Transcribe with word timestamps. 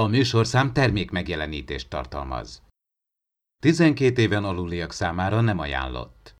A 0.00 0.06
műsorszám 0.06 0.72
termék 0.72 1.10
megjelenítést 1.10 1.88
tartalmaz. 1.88 2.62
12 3.62 4.22
éven 4.22 4.44
aluliak 4.44 4.92
számára 4.92 5.40
nem 5.40 5.58
ajánlott. 5.58 6.34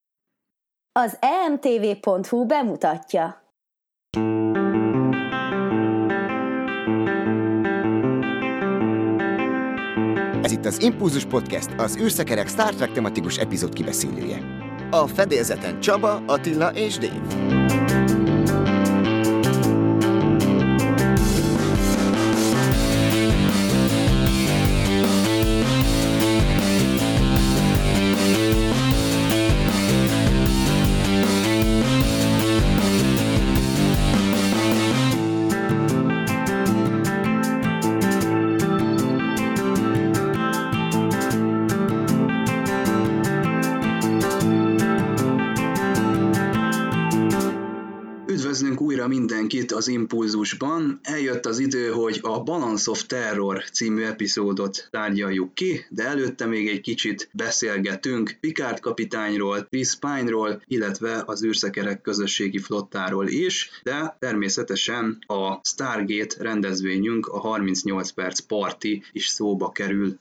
Az 0.93 1.19
emtv.hu 1.21 2.47
bemutatja. 2.47 3.55
Ez 10.43 10.53
itt 10.53 10.65
az 10.65 10.83
Impulzus 10.83 11.25
Podcast, 11.25 11.71
az 11.77 11.97
űrszekerek 11.97 12.49
Star 12.49 12.75
Trek 12.75 12.93
tematikus 12.93 13.37
epizód 13.37 13.73
kibeszélője. 13.73 14.39
A 14.91 15.07
fedélzeten 15.07 15.81
Csaba, 15.81 16.23
Attila 16.27 16.71
és 16.71 16.99
Dave. 16.99 18.00
Az 49.81 49.89
Impulzusban. 49.89 51.01
Eljött 51.03 51.47
az 51.47 51.59
idő, 51.59 51.91
hogy 51.91 52.19
a 52.23 52.43
Balance 52.43 52.91
of 52.91 53.07
Terror 53.07 53.65
című 53.65 54.03
epizódot 54.03 54.89
tárgyaljuk 54.91 55.55
ki, 55.55 55.87
de 55.89 56.05
előtte 56.05 56.47
még 56.47 56.69
egy 56.69 56.81
kicsit 56.81 57.29
beszélgetünk 57.33 58.37
Picard 58.41 58.81
kapitányról, 58.81 59.67
Chris 59.71 59.95
Pine-ról, 59.95 60.63
illetve 60.67 61.23
az 61.27 61.45
űrszekerek 61.45 62.01
közösségi 62.01 62.59
flottáról 62.59 63.29
is, 63.29 63.71
de 63.83 64.17
természetesen 64.19 65.19
a 65.27 65.61
Stargate 65.63 66.35
rendezvényünk, 66.39 67.27
a 67.27 67.39
38 67.39 68.11
perc 68.11 68.41
parti 68.41 69.03
is 69.13 69.27
szóba 69.27 69.71
kerül 69.71 70.19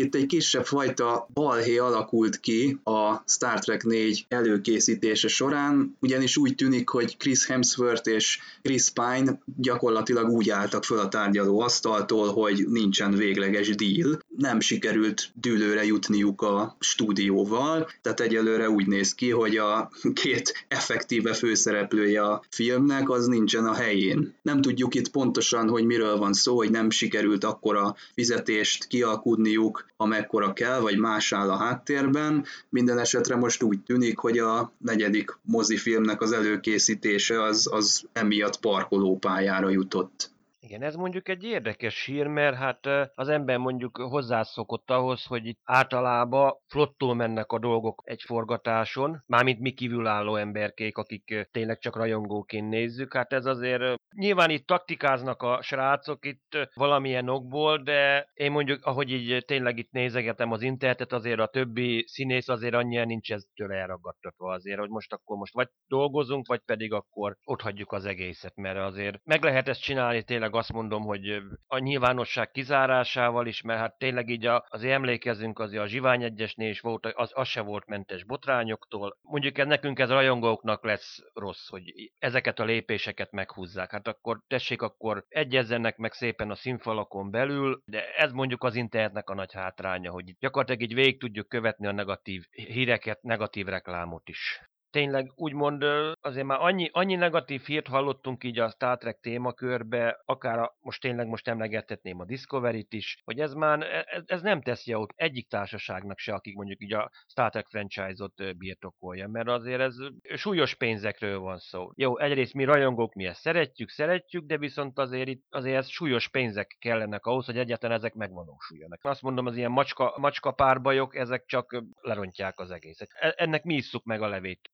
itt 0.00 0.14
egy 0.14 0.26
kisebb 0.26 0.64
fajta 0.64 1.28
balhé 1.34 1.76
alakult 1.76 2.40
ki 2.40 2.78
a 2.84 3.22
Star 3.26 3.58
Trek 3.58 3.84
4 3.84 4.24
előkészítése 4.28 5.28
során, 5.28 5.96
ugyanis 6.00 6.36
úgy 6.36 6.54
tűnik, 6.54 6.88
hogy 6.88 7.16
Chris 7.16 7.46
Hemsworth 7.46 8.10
és 8.10 8.38
Chris 8.62 8.88
Pine 8.90 9.38
gyakorlatilag 9.56 10.28
úgy 10.28 10.50
álltak 10.50 10.84
föl 10.84 10.98
a 10.98 11.08
tárgyaló 11.08 11.60
asztaltól, 11.60 12.32
hogy 12.32 12.66
nincsen 12.68 13.14
végleges 13.16 13.68
deal. 13.68 14.18
Nem 14.36 14.60
sikerült 14.60 15.30
dűlőre 15.34 15.84
jutniuk 15.84 16.42
a 16.42 16.76
stúdióval, 16.80 17.88
tehát 18.02 18.20
egyelőre 18.20 18.70
úgy 18.70 18.86
néz 18.86 19.14
ki, 19.14 19.30
hogy 19.30 19.56
a 19.56 19.90
két 20.12 20.64
effektíve 20.68 21.34
főszereplője 21.34 22.22
a 22.22 22.42
filmnek 22.50 23.10
az 23.10 23.26
nincsen 23.26 23.66
a 23.66 23.74
helyén. 23.74 24.34
Nem 24.42 24.60
tudjuk 24.60 24.94
itt 24.94 25.10
pontosan, 25.10 25.68
hogy 25.68 25.84
miről 25.84 26.16
van 26.16 26.32
szó, 26.32 26.56
hogy 26.56 26.70
nem 26.70 26.90
sikerült 26.90 27.44
akkora 27.44 27.96
fizetést 28.14 28.86
kialkudniuk, 28.86 29.89
amekkora 30.00 30.52
kell, 30.52 30.80
vagy 30.80 30.98
más 30.98 31.32
áll 31.32 31.50
a 31.50 31.56
háttérben. 31.56 32.44
Minden 32.68 32.98
esetre 32.98 33.36
most 33.36 33.62
úgy 33.62 33.80
tűnik, 33.80 34.18
hogy 34.18 34.38
a 34.38 34.72
negyedik 34.78 35.38
mozifilmnek 35.42 36.20
az 36.20 36.32
előkészítése 36.32 37.42
az, 37.42 37.68
az 37.72 38.08
emiatt 38.12 38.60
parkolópályára 38.60 39.68
jutott. 39.68 40.30
Igen, 40.70 40.82
ez 40.82 40.94
mondjuk 40.94 41.28
egy 41.28 41.44
érdekes 41.44 42.04
hír, 42.04 42.26
mert 42.26 42.56
hát 42.56 42.86
az 43.14 43.28
ember 43.28 43.58
mondjuk 43.58 43.96
hozzászokott 43.96 44.90
ahhoz, 44.90 45.24
hogy 45.24 45.46
itt 45.46 45.58
általában 45.64 46.54
flottul 46.66 47.14
mennek 47.14 47.52
a 47.52 47.58
dolgok 47.58 48.02
egy 48.04 48.22
forgatáson, 48.22 49.22
mármint 49.26 49.60
mi 49.60 49.70
kívülálló 49.70 50.36
emberkék, 50.36 50.96
akik 50.96 51.48
tényleg 51.50 51.78
csak 51.78 51.96
rajongóként 51.96 52.68
nézzük. 52.68 53.14
Hát 53.14 53.32
ez 53.32 53.46
azért 53.46 53.99
nyilván 54.16 54.50
itt 54.50 54.66
taktikáznak 54.66 55.42
a 55.42 55.62
srácok 55.62 56.26
itt 56.26 56.68
valamilyen 56.74 57.28
okból, 57.28 57.82
de 57.82 58.30
én 58.34 58.50
mondjuk, 58.50 58.84
ahogy 58.84 59.10
így 59.10 59.44
tényleg 59.44 59.78
itt 59.78 59.90
nézegetem 59.90 60.52
az 60.52 60.62
internetet, 60.62 61.12
azért 61.12 61.40
a 61.40 61.46
többi 61.46 62.04
színész 62.06 62.48
azért 62.48 62.74
annyira 62.74 63.04
nincs 63.04 63.32
eztől 63.32 63.72
elragadtatva 63.72 64.52
azért, 64.52 64.78
hogy 64.78 64.88
most 64.88 65.12
akkor 65.12 65.36
most 65.36 65.54
vagy 65.54 65.68
dolgozunk, 65.86 66.46
vagy 66.46 66.60
pedig 66.64 66.92
akkor 66.92 67.36
ott 67.44 67.60
hagyjuk 67.60 67.92
az 67.92 68.04
egészet, 68.04 68.56
mert 68.56 68.78
azért 68.78 69.20
meg 69.24 69.42
lehet 69.42 69.68
ezt 69.68 69.82
csinálni 69.82 70.22
tényleg 70.22 70.54
azt 70.54 70.72
mondom, 70.72 71.02
hogy 71.02 71.42
a 71.66 71.78
nyilvánosság 71.78 72.50
kizárásával 72.50 73.46
is, 73.46 73.62
mert 73.62 73.80
hát 73.80 73.98
tényleg 73.98 74.28
így 74.28 74.48
azért 74.68 74.92
emlékezünk 74.92 75.58
azért 75.58 75.82
a 75.82 75.86
Zsivány 75.86 76.22
egyesnél 76.22 76.70
is 76.70 76.80
volt, 76.80 77.06
az, 77.06 77.30
az 77.34 77.48
se 77.48 77.60
volt 77.60 77.86
mentes 77.86 78.24
botrányoktól. 78.24 79.18
Mondjuk 79.22 79.58
ez 79.58 79.66
nekünk 79.66 79.98
ez 79.98 80.08
rajongóknak 80.08 80.84
lesz 80.84 81.18
rossz, 81.34 81.68
hogy 81.68 82.12
ezeket 82.18 82.58
a 82.58 82.64
lépéseket 82.64 83.30
meghúzzák. 83.30 83.92
Hát 84.04 84.14
akkor 84.14 84.40
tessék, 84.46 84.82
akkor 84.82 85.24
egyezzenek 85.28 85.96
meg 85.96 86.12
szépen 86.12 86.50
a 86.50 86.54
színfalakon 86.54 87.30
belül, 87.30 87.82
de 87.84 88.14
ez 88.14 88.32
mondjuk 88.32 88.64
az 88.64 88.74
internetnek 88.74 89.30
a 89.30 89.34
nagy 89.34 89.52
hátránya, 89.52 90.10
hogy 90.10 90.36
gyakorlatilag 90.38 90.82
így 90.82 90.94
végig 90.94 91.20
tudjuk 91.20 91.48
követni 91.48 91.86
a 91.86 91.92
negatív 91.92 92.46
híreket, 92.50 93.22
negatív 93.22 93.66
reklámot 93.66 94.28
is 94.28 94.69
tényleg 94.90 95.32
úgymond 95.34 95.84
azért 96.20 96.46
már 96.46 96.60
annyi, 96.60 96.88
annyi 96.92 97.14
negatív 97.14 97.62
hírt 97.64 97.86
hallottunk 97.86 98.44
így 98.44 98.58
a 98.58 98.70
Star 98.70 98.98
Trek 98.98 99.20
témakörbe, 99.20 100.22
akár 100.24 100.58
a, 100.58 100.76
most 100.80 101.00
tényleg 101.00 101.26
most 101.26 101.48
emlegethetném 101.48 102.20
a 102.20 102.24
Discovery-t 102.24 102.92
is, 102.92 103.20
hogy 103.24 103.40
ez 103.40 103.52
már 103.54 103.82
ez, 103.82 104.04
e, 104.06 104.22
ez 104.26 104.42
nem 104.42 104.62
teszi 104.62 104.90
jót 104.90 105.12
egyik 105.16 105.48
társaságnak 105.48 106.18
se, 106.18 106.34
akik 106.34 106.54
mondjuk 106.54 106.82
így 106.82 106.92
a 106.92 107.10
Star 107.26 107.50
Trek 107.50 107.66
franchise-ot 107.66 108.56
birtokolja, 108.56 109.28
mert 109.28 109.48
azért 109.48 109.80
ez 109.80 109.96
súlyos 110.34 110.74
pénzekről 110.74 111.38
van 111.38 111.58
szó. 111.58 111.90
Jó, 111.94 112.18
egyrészt 112.18 112.54
mi 112.54 112.64
rajongók 112.64 113.14
mi 113.14 113.26
ezt 113.26 113.40
szeretjük, 113.40 113.88
szeretjük, 113.88 114.44
de 114.44 114.58
viszont 114.58 114.98
azért 114.98 115.28
itt 115.28 115.44
azért 115.50 115.76
ez 115.76 115.88
súlyos 115.88 116.28
pénzek 116.28 116.76
kellenek 116.78 117.26
ahhoz, 117.26 117.46
hogy 117.46 117.58
egyáltalán 117.58 117.96
ezek 117.96 118.14
megvalósuljanak. 118.14 118.98
Azt 119.02 119.22
mondom, 119.22 119.46
az 119.46 119.56
ilyen 119.56 119.70
macska, 119.70 120.14
macska 120.16 120.50
párbajok, 120.52 121.16
ezek 121.16 121.44
csak 121.46 121.82
lerontják 122.00 122.58
az 122.58 122.70
egészet. 122.70 123.08
E, 123.12 123.34
ennek 123.36 123.64
mi 123.64 123.74
isszuk 123.74 124.04
meg 124.04 124.22
a 124.22 124.28
levét. 124.28 124.70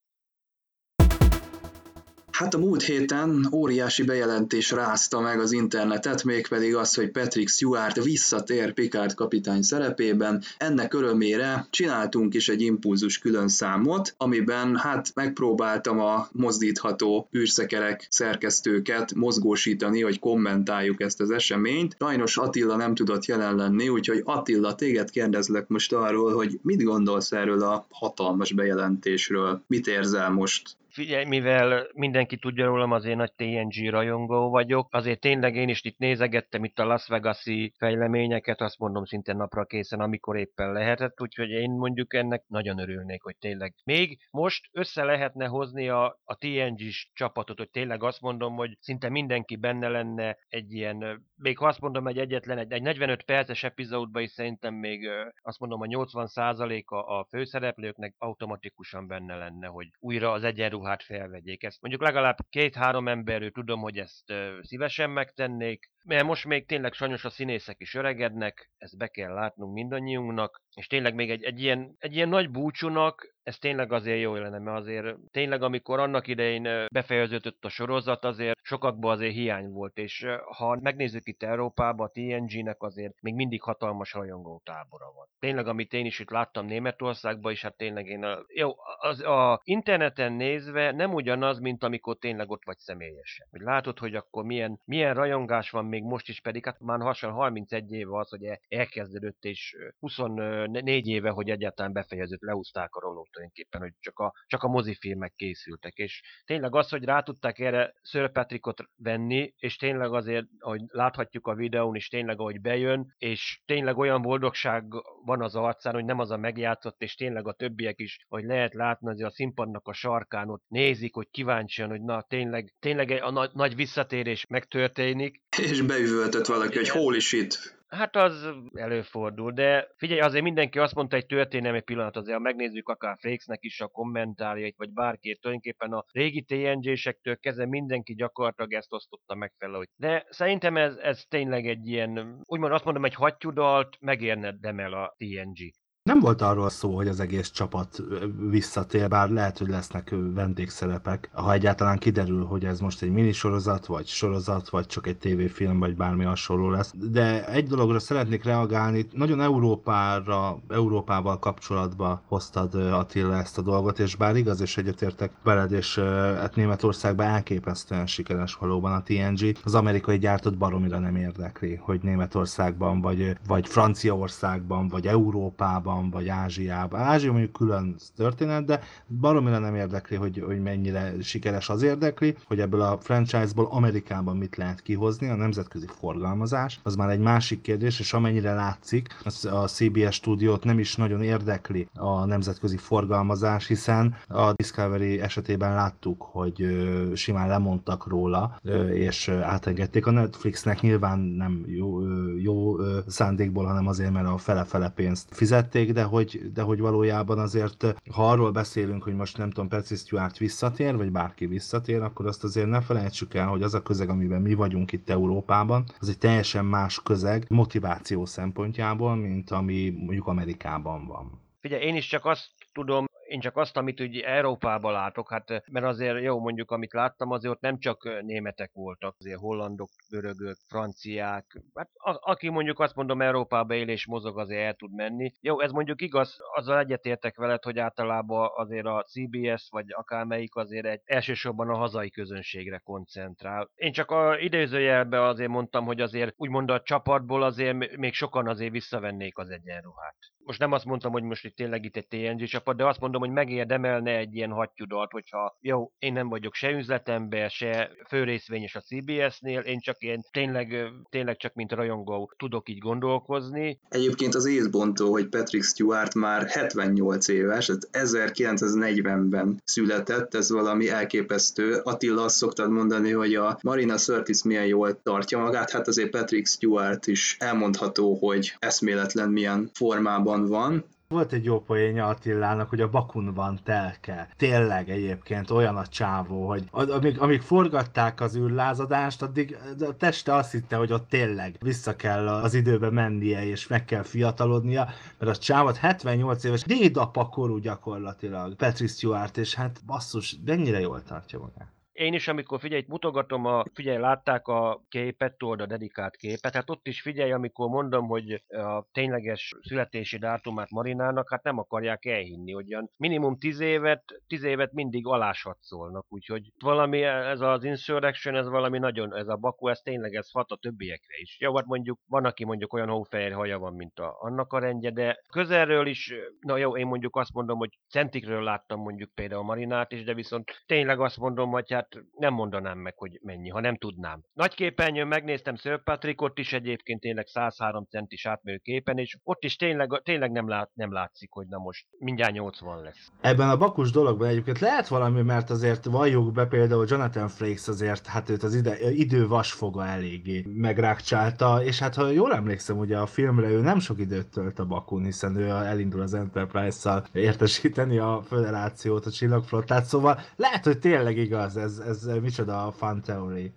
Hát 2.37 2.55
a 2.55 2.59
múlt 2.59 2.83
héten 2.83 3.49
óriási 3.53 4.03
bejelentés 4.03 4.71
rázta 4.71 5.21
meg 5.21 5.41
az 5.41 5.53
internetet, 5.53 6.25
mégpedig 6.25 6.75
az, 6.75 6.95
hogy 6.95 7.11
Patrick 7.11 7.49
Stewart 7.49 8.03
visszatér 8.05 8.73
Picard 8.73 9.15
kapitány 9.15 9.63
szerepében. 9.63 10.43
Ennek 10.57 10.95
örömére 10.95 11.67
csináltunk 11.71 12.35
is 12.35 12.49
egy 12.49 12.61
impulzus 12.61 13.19
külön 13.19 13.49
számot, 13.49 14.15
amiben 14.17 14.77
hát 14.77 15.11
megpróbáltam 15.15 16.01
a 16.01 16.29
mozdítható 16.33 17.29
űrszekerek 17.37 18.07
szerkesztőket 18.11 19.15
mozgósítani, 19.15 20.03
hogy 20.03 20.19
kommentáljuk 20.19 21.01
ezt 21.01 21.21
az 21.21 21.31
eseményt. 21.31 21.97
Sajnos 21.99 22.37
Attila 22.37 22.77
nem 22.77 22.95
tudott 22.95 23.25
jelen 23.25 23.55
lenni, 23.55 23.89
úgyhogy 23.89 24.23
Attila, 24.25 24.75
téged 24.75 25.11
kérdezlek 25.11 25.69
most 25.69 25.93
arról, 25.93 26.35
hogy 26.35 26.59
mit 26.63 26.83
gondolsz 26.83 27.33
erről 27.33 27.63
a 27.63 27.87
hatalmas 27.91 28.53
bejelentésről? 28.53 29.63
Mit 29.67 29.87
érzel 29.87 30.31
most? 30.31 30.77
Figyelj, 30.97 31.25
mivel 31.25 31.89
mindenki 31.93 32.37
tudja 32.37 32.67
rólam, 32.67 32.93
az 32.93 33.05
én 33.05 33.17
nagy 33.17 33.33
TNG 33.33 33.91
rajongó 33.91 34.51
vagyok, 34.51 34.89
azért 34.91 35.21
tényleg 35.21 35.57
én 35.57 35.69
is 35.69 35.83
itt 35.85 35.99
nézegettem 35.99 36.65
itt 36.65 36.79
a 36.79 36.85
Las 36.85 37.09
Vegas-i 37.09 37.73
fejleményeket, 37.79 38.61
azt 38.61 38.79
mondom 38.79 39.05
szinte 39.05 39.33
napra 39.33 39.65
készen, 39.65 40.01
amikor 40.01 40.37
éppen 40.37 40.73
lehetett, 40.73 41.21
úgyhogy 41.21 41.51
én 41.51 41.71
mondjuk 41.71 42.15
ennek 42.15 42.45
nagyon 42.47 42.79
örülnék, 42.79 43.23
hogy 43.23 43.37
tényleg. 43.37 43.75
Még 43.85 44.19
most 44.31 44.69
össze 44.73 45.05
lehetne 45.05 45.47
hozni 45.47 45.89
a, 45.89 46.21
a 46.25 46.37
TNG-s 46.37 47.11
csapatot, 47.13 47.59
hogy 47.59 47.71
tényleg 47.71 48.03
azt 48.03 48.21
mondom, 48.21 48.55
hogy 48.55 48.77
szinte 48.81 49.09
mindenki 49.09 49.57
benne 49.57 49.89
lenne 49.89 50.37
egy 50.49 50.73
ilyen, 50.73 51.27
még 51.37 51.59
ha 51.59 51.67
azt 51.67 51.81
mondom, 51.81 52.07
egy 52.07 52.19
egyetlen, 52.19 52.59
egy, 52.59 52.73
egy 52.73 52.83
45 52.83 53.23
perces 53.23 53.65
epizódban 53.65 54.23
is 54.23 54.31
szerintem 54.31 54.75
még 54.75 55.09
azt 55.43 55.59
mondom, 55.59 55.81
a 55.81 55.87
80%-a 55.87 56.97
a 56.97 57.27
főszereplőknek 57.31 58.15
automatikusan 58.19 59.07
benne 59.07 59.37
lenne, 59.37 59.67
hogy 59.67 59.87
újra 59.99 60.33
az 60.33 60.45
egyenruhá 60.45 60.86
ruhát 60.87 61.03
felvegyék. 61.03 61.63
Ezt 61.63 61.81
mondjuk 61.81 62.03
legalább 62.03 62.37
két-három 62.51 63.09
emberről 63.09 63.51
tudom, 63.51 63.81
hogy 63.81 63.99
ezt 63.99 64.33
szívesen 64.61 65.11
megtennék, 65.11 65.91
mert 66.07 66.25
most 66.25 66.45
még 66.45 66.67
tényleg 66.67 66.93
sajnos 66.93 67.25
a 67.25 67.31
színészek 67.31 67.81
is 67.81 67.95
öregednek, 67.95 68.71
ezt 68.79 68.97
be 68.97 69.09
kell 69.09 69.33
látnunk 69.33 69.75
mindannyiunknak, 69.75 70.63
és 70.75 70.87
tényleg 70.87 71.15
még 71.15 71.31
egy, 71.31 71.43
egy, 71.43 71.63
ilyen, 71.63 71.97
egy 71.99 72.15
ilyen 72.15 72.29
nagy 72.29 72.51
búcsúnak 72.51 73.37
ez 73.47 73.59
tényleg 73.59 73.93
azért 73.93 74.21
jó 74.21 74.35
lenne, 74.35 74.59
mert 74.59 74.79
azért 74.79 75.17
tényleg 75.31 75.63
amikor 75.63 75.99
annak 75.99 76.27
idején 76.27 76.87
befejeződött 76.93 77.65
a 77.65 77.69
sorozat, 77.69 78.25
azért 78.25 78.59
sokakban 78.63 79.13
azért 79.13 79.33
hiány 79.33 79.71
volt, 79.71 79.99
és 79.99 80.27
ha 80.57 80.79
megnézzük 80.81 81.29
itt 81.29 81.43
Európában, 81.43 82.07
a 82.07 82.11
TNG-nek 82.11 82.83
azért 82.83 83.21
még 83.21 83.35
mindig 83.35 83.63
hatalmas 83.63 84.13
rajongó 84.13 84.61
tábora 84.65 85.13
van. 85.17 85.27
Tényleg, 85.39 85.67
amit 85.67 85.93
én 85.93 86.05
is 86.05 86.19
itt 86.19 86.31
láttam 86.31 86.67
Németországban 86.67 87.53
is, 87.53 87.63
hát 87.63 87.77
tényleg 87.77 88.07
én 88.07 88.25
a, 88.25 88.39
jó, 88.55 88.75
az 88.99 89.21
a 89.21 89.61
interneten 89.65 90.33
nézve 90.33 90.93
nem 90.93 91.15
ugyanaz, 91.15 91.59
mint 91.59 91.83
amikor 91.83 92.17
tényleg 92.17 92.51
ott 92.51 92.65
vagy 92.65 92.79
személyesen. 92.79 93.47
Hogy 93.51 93.61
látod, 93.61 93.99
hogy 93.99 94.15
akkor 94.15 94.45
milyen, 94.45 94.81
milyen 94.85 95.15
rajongás 95.15 95.71
van 95.71 95.85
még 95.97 96.05
most 96.05 96.29
is 96.29 96.41
pedig, 96.41 96.65
hát 96.65 96.81
már 96.81 97.01
hasonló 97.01 97.37
31 97.37 97.93
éve 97.93 98.19
az, 98.19 98.29
hogy 98.29 98.45
elkezdődött, 98.69 99.45
és 99.45 99.77
24 99.99 101.07
éve, 101.07 101.31
hogy 101.31 101.51
egyáltalán 101.51 101.93
befejeződött, 101.93 102.41
leúzták 102.41 102.95
a 102.95 103.01
rolót 103.01 103.29
tulajdonképpen, 103.31 103.81
hogy 103.81 103.93
csak 104.01 104.19
a, 104.19 104.33
csak 104.47 104.63
a 104.63 104.69
mozifilmek 104.69 105.33
készültek. 105.35 105.95
És 105.95 106.23
tényleg 106.45 106.75
az, 106.75 106.89
hogy 106.89 107.05
rá 107.05 107.21
tudták 107.21 107.59
erre 107.59 107.95
Sir 108.03 108.33
Patrickot 108.33 108.83
venni, 108.97 109.55
és 109.57 109.77
tényleg 109.77 110.13
azért, 110.13 110.47
hogy 110.59 110.81
láthatjuk 110.87 111.47
a 111.47 111.55
videón 111.55 111.95
is, 111.95 112.09
tényleg, 112.09 112.41
ahogy 112.41 112.61
bejön, 112.61 113.15
és 113.19 113.63
tényleg 113.65 113.99
olyan 113.99 114.23
boldogság 114.23 114.85
van 115.25 115.43
az 115.43 115.55
arcán, 115.55 115.95
hogy 115.95 116.05
nem 116.05 116.19
az 116.19 116.31
a 116.31 116.37
megjátszott, 116.37 117.03
és 117.03 117.15
tényleg 117.15 117.47
a 117.47 117.53
többiek 117.53 117.99
is, 117.99 118.19
hogy 118.29 118.45
lehet 118.45 118.75
látni 118.75 119.09
azért 119.09 119.29
a 119.29 119.35
színpadnak 119.35 119.89
a 119.89 119.93
sarkán, 119.93 120.51
ott 120.51 120.65
nézik, 120.69 121.15
hogy 121.15 121.29
kíváncsian, 121.31 121.89
hogy 121.89 122.03
na 122.03 122.23
tényleg, 122.23 122.75
tényleg 122.79 123.11
a 123.11 123.31
nagy, 123.31 123.51
nagy 123.53 123.75
visszatérés 123.75 124.47
megtörténik. 124.47 125.43
És 125.59 125.83
beüvöltött 125.83 126.47
valaki, 126.47 126.77
hogy 126.77 126.89
hol 126.89 127.15
is 127.15 127.33
itt. 127.33 127.77
Hát 127.89 128.17
az 128.17 128.49
előfordul, 128.73 129.53
de 129.53 129.89
figyelj, 129.97 130.21
azért 130.21 130.43
mindenki 130.43 130.79
azt 130.79 130.95
mondta 130.95 131.17
egy 131.17 131.27
történelmi 131.27 131.81
pillanat, 131.81 132.17
azért 132.17 132.37
ha 132.37 132.43
megnézzük 132.43 132.89
akár 132.89 133.17
Frakesnek 133.21 133.59
is 133.63 133.81
a 133.81 133.87
kommentárjait, 133.87 134.77
vagy 134.77 134.93
bárki, 134.93 135.39
tulajdonképpen 135.41 135.93
a 135.93 136.05
régi 136.13 136.43
TNG-sektől 136.43 137.37
kezdve 137.37 137.67
mindenki 137.67 138.15
gyakorlatilag 138.15 138.73
ezt 138.73 138.93
osztotta 138.93 139.35
meg 139.35 139.53
fel, 139.59 139.71
hogy 139.71 139.89
de 139.97 140.27
szerintem 140.31 140.77
ez, 140.77 140.97
ez 140.97 141.25
tényleg 141.29 141.67
egy 141.67 141.87
ilyen, 141.87 142.41
úgymond 142.45 142.73
azt 142.73 142.85
mondom, 142.85 143.05
egy 143.05 143.15
hattyudalt 143.15 143.97
megérne 144.01 144.53
demel 144.61 144.93
a 144.93 145.15
TNG. 145.17 145.59
Nem 146.07 146.21
volt 146.21 146.43
arról 146.43 146.69
szó, 146.69 146.97
hogy 146.97 147.09
az 147.09 147.21
egész 147.21 147.51
csapat 147.51 148.03
visszatér, 148.51 149.09
bár 149.09 149.31
lehet, 149.31 149.59
hogy 149.59 149.69
lesznek 149.69 150.15
vendégszerepek, 150.35 151.31
ha 151.33 151.53
egyáltalán 151.53 151.99
kiderül, 151.99 152.45
hogy 152.45 152.65
ez 152.65 152.81
most 152.81 153.03
egy 153.03 153.11
minisorozat, 153.11 153.87
vagy 153.87 154.07
sorozat, 154.07 154.69
vagy 154.69 154.87
csak 154.87 155.07
egy 155.07 155.17
tévéfilm, 155.17 155.79
vagy 155.79 155.97
bármi 155.97 156.25
hasonló 156.25 156.71
lesz. 156.71 156.93
De 156.97 157.47
egy 157.49 157.67
dologra 157.67 157.99
szeretnék 157.99 158.45
reagálni, 158.45 159.07
nagyon 159.13 159.41
Európára, 159.41 160.59
Európával 160.69 161.39
kapcsolatba 161.39 162.23
hoztad 162.27 162.75
Attila 162.75 163.37
ezt 163.37 163.59
a 163.59 163.63
dolgot, 163.63 163.99
és 163.99 164.17
bár 164.17 164.37
igaz, 164.37 164.61
és 164.61 164.77
egyetértek 164.77 165.33
veled, 165.43 165.73
és 165.73 165.99
hát 166.39 166.57
Németországban 166.57 167.27
elképesztően 167.27 168.07
sikeres 168.07 168.55
valóban 168.55 168.93
a 168.93 169.03
TNG, 169.03 169.57
az 169.65 169.75
amerikai 169.75 170.19
gyártott 170.19 170.57
baromira 170.57 170.99
nem 170.99 171.17
érdekli, 171.17 171.75
hogy 171.75 172.01
Németországban, 172.03 173.01
vagy, 173.01 173.37
vagy 173.47 173.69
Franciaországban, 173.69 174.89
vagy 174.89 175.07
Európában, 175.07 175.95
Afrikában, 175.97 176.11
vagy 176.11 176.29
Ázsiában. 176.29 177.01
Ázsia 177.01 177.31
mondjuk 177.33 177.53
külön 177.53 177.97
történet, 178.17 178.65
de 178.65 178.81
baromira 179.21 179.59
nem 179.59 179.75
érdekli, 179.75 180.17
hogy, 180.17 180.43
hogy 180.47 180.63
mennyire 180.63 181.15
sikeres 181.23 181.69
az 181.69 181.83
érdekli, 181.83 182.37
hogy 182.45 182.61
ebből 182.61 182.81
a 182.81 182.99
franchise-ból 183.01 183.69
Amerikában 183.71 184.37
mit 184.37 184.57
lehet 184.57 184.83
kihozni, 184.83 185.29
a 185.29 185.37
nemzetközi 185.37 185.87
forgalmazás, 185.87 186.81
az 186.83 186.97
már 186.97 187.11
egy 187.11 187.21
másik 187.21 187.61
kérdés, 187.61 188.01
és 188.01 188.13
amennyire 188.13 188.55
látszik, 188.55 189.17
a 189.51 189.67
CBS 189.67 190.15
stúdiót 190.15 190.65
nem 190.65 190.79
is 190.79 190.97
nagyon 190.97 191.23
érdekli 191.23 191.89
a 191.95 192.25
nemzetközi 192.25 192.77
forgalmazás, 192.77 193.67
hiszen 193.67 194.15
a 194.29 194.53
Discovery 194.53 195.21
esetében 195.21 195.75
láttuk, 195.75 196.23
hogy 196.23 196.67
simán 197.15 197.49
lemondtak 197.49 198.07
róla, 198.07 198.61
és 198.93 199.29
átengedték 199.29 200.07
a 200.07 200.11
Netflixnek, 200.11 200.81
nyilván 200.81 201.19
nem 201.19 201.65
jó, 201.67 202.01
jó 202.39 202.77
szándékból, 203.07 203.65
hanem 203.65 203.87
azért, 203.87 204.13
mert 204.13 204.27
a 204.27 204.39
fele-fele 204.39 204.89
pénzt 204.89 205.29
fizették, 205.31 205.86
de 205.93 206.03
hogy, 206.03 206.53
de 206.53 206.63
hogy 206.63 206.81
valójában 206.81 207.39
azért, 207.39 207.95
ha 208.13 208.31
arról 208.31 208.51
beszélünk, 208.51 209.03
hogy 209.03 209.15
most 209.15 209.39
nem 209.39 209.51
tudom, 209.51 209.69
Patrick 209.69 210.01
Stewart 210.01 210.39
visszatér, 210.39 210.97
vagy 210.97 211.11
bárki 211.11 211.47
visszatér, 211.47 212.03
akkor 212.03 212.27
azt 212.27 212.45
azért 212.45 212.69
ne 212.69 212.81
felejtsük 212.81 213.35
el, 213.35 213.47
hogy 213.47 213.63
az 213.63 213.75
a 213.75 213.83
közeg, 213.83 214.09
amiben 214.09 214.43
mi 214.43 214.55
vagyunk 214.55 214.93
itt 214.93 215.11
Európában, 215.11 215.85
az 215.99 216.09
egy 216.09 216.19
teljesen 216.19 216.65
más 216.65 217.03
közeg 217.03 217.45
motiváció 217.49 218.25
szempontjából, 218.25 219.15
mint 219.15 219.51
ami 219.51 219.91
mondjuk 219.91 220.27
Amerikában 220.27 221.07
van. 221.07 221.41
Figyelj, 221.61 221.85
én 221.85 221.97
is 221.97 222.07
csak 222.07 222.25
azt 222.25 222.51
tudom 222.73 223.05
én 223.29 223.41
csak 223.41 223.57
azt, 223.57 223.77
amit 223.77 224.01
úgy 224.01 224.19
Európában 224.19 224.93
látok, 224.93 225.31
hát 225.31 225.63
mert 225.71 225.87
azért 225.87 226.23
jó, 226.23 226.41
mondjuk 226.41 226.71
amit 226.71 226.93
láttam, 226.93 227.31
azért 227.31 227.55
ott 227.55 227.61
nem 227.61 227.79
csak 227.79 228.23
németek 228.23 228.71
voltak, 228.73 229.15
azért 229.19 229.39
hollandok, 229.39 229.91
görögök, 230.11 230.57
franciák, 230.69 231.63
hát 231.75 231.91
a, 231.95 232.31
aki 232.31 232.49
mondjuk 232.49 232.81
azt 232.81 232.95
mondom 232.95 233.23
Európába 233.23 233.75
él 233.75 233.89
és 233.89 234.07
mozog, 234.07 234.39
azért 234.39 234.61
el 234.61 234.75
tud 234.75 234.95
menni. 234.95 235.33
Jó, 235.41 235.61
ez 235.61 235.71
mondjuk 235.71 236.03
igaz, 236.03 236.37
azzal 236.55 236.79
egyetértek 236.79 237.37
veled, 237.37 237.63
hogy 237.63 237.79
általában 237.79 238.51
azért 238.55 238.87
a 238.87 239.05
CBS 239.05 239.69
vagy 239.71 239.87
akármelyik 239.89 240.57
azért 240.57 240.87
egy 240.87 241.01
elsősorban 241.05 241.69
a 241.69 241.77
hazai 241.77 242.11
közönségre 242.11 242.79
koncentrál. 242.79 243.71
Én 243.75 243.93
csak 243.93 244.11
a 244.11 244.39
idézőjelbe 244.39 245.23
azért 245.23 245.51
mondtam, 245.51 245.85
hogy 245.85 246.01
azért 246.01 246.35
úgymond 246.37 246.71
a 246.71 246.81
csapatból 246.81 247.43
azért 247.43 247.97
még 247.97 248.15
sokan 248.15 248.49
azért 248.49 248.73
visszavennék 248.73 249.39
az 249.39 249.51
egyenruhát. 249.51 250.17
Most 250.47 250.59
nem 250.59 250.73
azt 250.73 250.85
mondtam, 250.85 251.13
hogy 251.13 251.23
most 251.23 251.45
itt 251.45 251.57
tényleg 251.57 251.85
itt 251.85 251.97
egy 251.97 252.07
TNG 252.07 252.45
csapat, 252.45 252.77
de 252.77 252.87
azt 252.87 253.01
mondom, 253.01 253.16
mondom, 253.19 253.37
hogy 253.37 253.47
megérdemelne 253.47 254.17
egy 254.17 254.35
ilyen 254.35 254.51
hattyudat, 254.51 255.13
hogyha 255.13 255.57
jó, 255.61 255.93
én 255.99 256.13
nem 256.13 256.29
vagyok 256.29 256.55
se 256.55 256.71
üzletember, 256.71 257.51
se 257.51 257.91
főrészvényes 258.09 258.75
a 258.75 258.81
CBS-nél, 258.81 259.61
én 259.61 259.81
csak 259.81 259.99
én 259.99 260.23
tényleg, 260.31 260.93
tényleg 261.11 261.37
csak 261.37 261.55
mint 261.55 261.73
rajongó 261.73 262.33
tudok 262.37 262.69
így 262.69 262.79
gondolkozni. 262.79 263.81
Egyébként 263.89 264.35
az 264.35 264.47
észbontó, 264.47 265.11
hogy 265.11 265.29
Patrick 265.29 265.65
Stewart 265.65 266.15
már 266.15 266.47
78 266.47 267.29
éves, 267.29 267.71
1940-ben 267.93 269.61
született, 269.65 270.35
ez 270.35 270.51
valami 270.51 270.89
elképesztő. 270.89 271.81
Attila 271.85 272.23
azt 272.23 272.37
szoktad 272.37 272.71
mondani, 272.71 273.11
hogy 273.11 273.35
a 273.35 273.59
Marina 273.63 273.97
Sirtis 273.97 274.43
milyen 274.43 274.67
jól 274.67 275.03
tartja 275.03 275.39
magát, 275.39 275.71
hát 275.71 275.89
azért 275.89 276.11
Patrick 276.11 276.47
Stewart 276.47 277.07
is 277.07 277.37
elmondható, 277.39 278.15
hogy 278.15 278.57
eszméletlen 278.59 279.31
milyen 279.31 279.71
formában 279.73 280.47
van. 280.47 280.85
Volt 281.09 281.33
egy 281.33 281.45
jó 281.45 281.61
poénja 281.61 282.07
Attilának, 282.07 282.69
hogy 282.69 282.81
a 282.81 282.89
bakun 282.89 283.35
van 283.35 283.61
telke. 283.65 284.29
Tényleg 284.37 284.91
egyébként 284.91 285.51
olyan 285.51 285.77
a 285.77 285.87
csávó, 285.87 286.49
hogy 286.49 286.69
amíg, 286.71 287.21
amíg 287.21 287.41
forgatták 287.41 288.21
az 288.21 288.37
űrlázadást, 288.37 289.23
addig 289.23 289.59
a 289.81 289.97
teste 289.97 290.35
azt 290.35 290.53
hitte, 290.53 290.77
hogy 290.77 290.93
ott 290.93 291.09
tényleg 291.09 291.57
vissza 291.61 291.97
kell 291.97 292.29
az 292.29 292.55
időbe 292.55 292.91
mennie, 292.91 293.47
és 293.47 293.67
meg 293.67 293.85
kell 293.85 294.03
fiatalodnia, 294.03 294.89
mert 295.19 295.37
a 295.37 295.41
csávot 295.41 295.77
78 295.77 296.45
éves, 296.45 296.63
dédapa 296.63 297.29
korú 297.29 297.59
gyakorlatilag, 297.59 298.55
Patrick 298.55 298.93
Stewart, 298.93 299.37
és 299.37 299.55
hát 299.55 299.81
basszus, 299.87 300.37
mennyire 300.45 300.81
jól 300.81 301.03
tartja 301.03 301.39
magát. 301.39 301.76
Én 301.97 302.15
is, 302.15 302.29
amikor 302.29 302.61
figyelj, 302.61 302.85
mutogatom 302.89 303.45
a, 303.45 303.65
figyelj, 303.75 303.99
látták 303.99 304.49
a 304.49 304.83
képet, 304.89 305.39
tudod, 305.39 305.61
a 305.61 305.67
dedikált 305.67 306.17
képet, 306.17 306.55
hát 306.55 306.71
ott 306.71 306.87
is 306.87 307.01
figyelj, 307.01 307.33
amikor 307.33 307.69
mondom, 307.69 308.07
hogy 308.07 308.45
a 308.49 308.87
tényleges 308.93 309.55
születési 309.63 310.19
dátumát 310.19 310.71
Marinának, 310.71 311.31
hát 311.31 311.43
nem 311.43 311.59
akarják 311.59 312.05
elhinni, 312.05 312.55
olyan 312.55 312.91
minimum 312.97 313.39
tíz 313.39 313.61
évet, 313.61 314.05
tíz 314.27 314.43
évet 314.43 314.73
mindig 314.73 315.07
alásatszolnak, 315.07 316.07
úgyhogy 316.09 316.53
valami, 316.59 317.03
ez 317.03 317.41
az 317.41 317.65
Insurrection, 317.65 318.37
ez 318.37 318.49
valami 318.49 318.79
nagyon, 318.79 319.17
ez 319.17 319.29
a 319.29 319.37
Baku, 319.37 319.69
ez 319.69 319.81
tényleg 319.81 320.15
ez 320.15 320.31
hat 320.31 320.51
a 320.51 320.57
többiekre 320.57 321.15
is. 321.21 321.37
Jó, 321.41 321.57
hát 321.57 321.67
mondjuk, 321.67 321.99
van, 322.09 322.25
aki 322.25 322.45
mondjuk 322.45 322.73
olyan 322.73 322.89
hófehér 322.89 323.33
haja 323.33 323.59
van, 323.59 323.75
mint 323.75 323.99
a, 323.99 324.17
annak 324.21 324.53
a 324.53 324.59
rendje, 324.59 324.91
de 324.91 325.23
közelről 325.33 325.87
is, 325.87 326.13
na 326.41 326.57
jó, 326.57 326.77
én 326.77 326.87
mondjuk 326.87 327.17
azt 327.17 327.33
mondom, 327.33 327.59
hogy 327.59 327.79
centikről 327.89 328.43
láttam 328.43 328.81
mondjuk 328.81 329.11
például 329.15 329.43
Marinát 329.43 329.93
is, 329.93 330.05
de 330.05 330.15
viszont 330.15 330.63
tényleg 330.67 331.01
azt 331.01 331.19
mondom, 331.19 331.51
hogy 331.51 331.73
hát 331.73 331.86
hát 331.93 332.05
nem 332.17 332.35
mondanám 332.35 332.79
meg, 332.79 332.95
hogy 332.97 333.19
mennyi, 333.23 333.49
ha 333.49 333.61
nem 333.61 333.77
tudnám. 333.77 334.23
Nagy 334.33 334.55
képernyőn 334.55 335.07
megnéztem 335.07 335.57
Sir 335.57 335.83
Patrickot 335.83 336.39
is 336.39 336.53
egyébként 336.53 337.01
tényleg 337.01 337.27
103 337.27 337.87
centis 337.91 338.27
átmérő 338.27 338.59
képen, 338.59 338.99
és 338.99 339.17
ott 339.23 339.45
is 339.45 339.57
tényleg, 339.57 340.01
tényleg 340.05 340.31
nem, 340.31 340.49
lát, 340.49 340.71
nem 340.75 340.93
látszik, 340.93 341.31
hogy 341.33 341.47
na 341.47 341.59
most 341.59 341.87
mindjárt 341.99 342.33
80 342.33 342.83
lesz. 342.83 343.11
Ebben 343.21 343.49
a 343.49 343.57
bakus 343.57 343.91
dologban 343.91 344.29
egyébként 344.29 344.59
lehet 344.59 344.89
valami, 344.89 345.23
mert 345.23 345.51
azért 345.51 345.85
valljuk 345.85 346.33
be 346.33 346.47
például 346.47 346.87
Jonathan 346.89 347.29
Frakes 347.29 347.69
azért, 347.69 348.07
hát 348.07 348.31
őt 348.31 348.43
az 348.43 348.55
ide, 348.55 348.91
idő 348.91 349.29
vasfoga 349.29 349.87
eléggé 349.87 350.45
megrákcsálta, 350.47 351.65
és 351.65 351.79
hát 351.79 351.95
ha 351.95 352.09
jól 352.09 352.35
emlékszem, 352.35 352.79
ugye 352.79 352.99
a 352.99 353.07
filmre 353.07 353.49
ő 353.49 353.61
nem 353.61 353.79
sok 353.79 354.01
időt 354.01 354.31
tölt 354.31 354.59
a 354.59 354.67
bakun, 354.67 355.05
hiszen 355.05 355.37
ő 355.37 355.49
elindul 355.49 356.01
az 356.01 356.15
Enterprise-szal 356.15 357.07
értesíteni 357.13 357.99
a 357.99 358.23
föderációt, 358.27 359.07
a 359.07 359.11
csillagflottát, 359.11 359.85
szóval 359.85 360.21
lehet, 360.37 360.65
hogy 360.65 360.79
tényleg 360.79 361.17
igaz 361.17 361.57
ez, 361.57 361.76
ez 361.81 362.07
micsoda 362.07 362.67
a 362.67 362.73
fan 362.73 363.03
theory. 363.03 363.55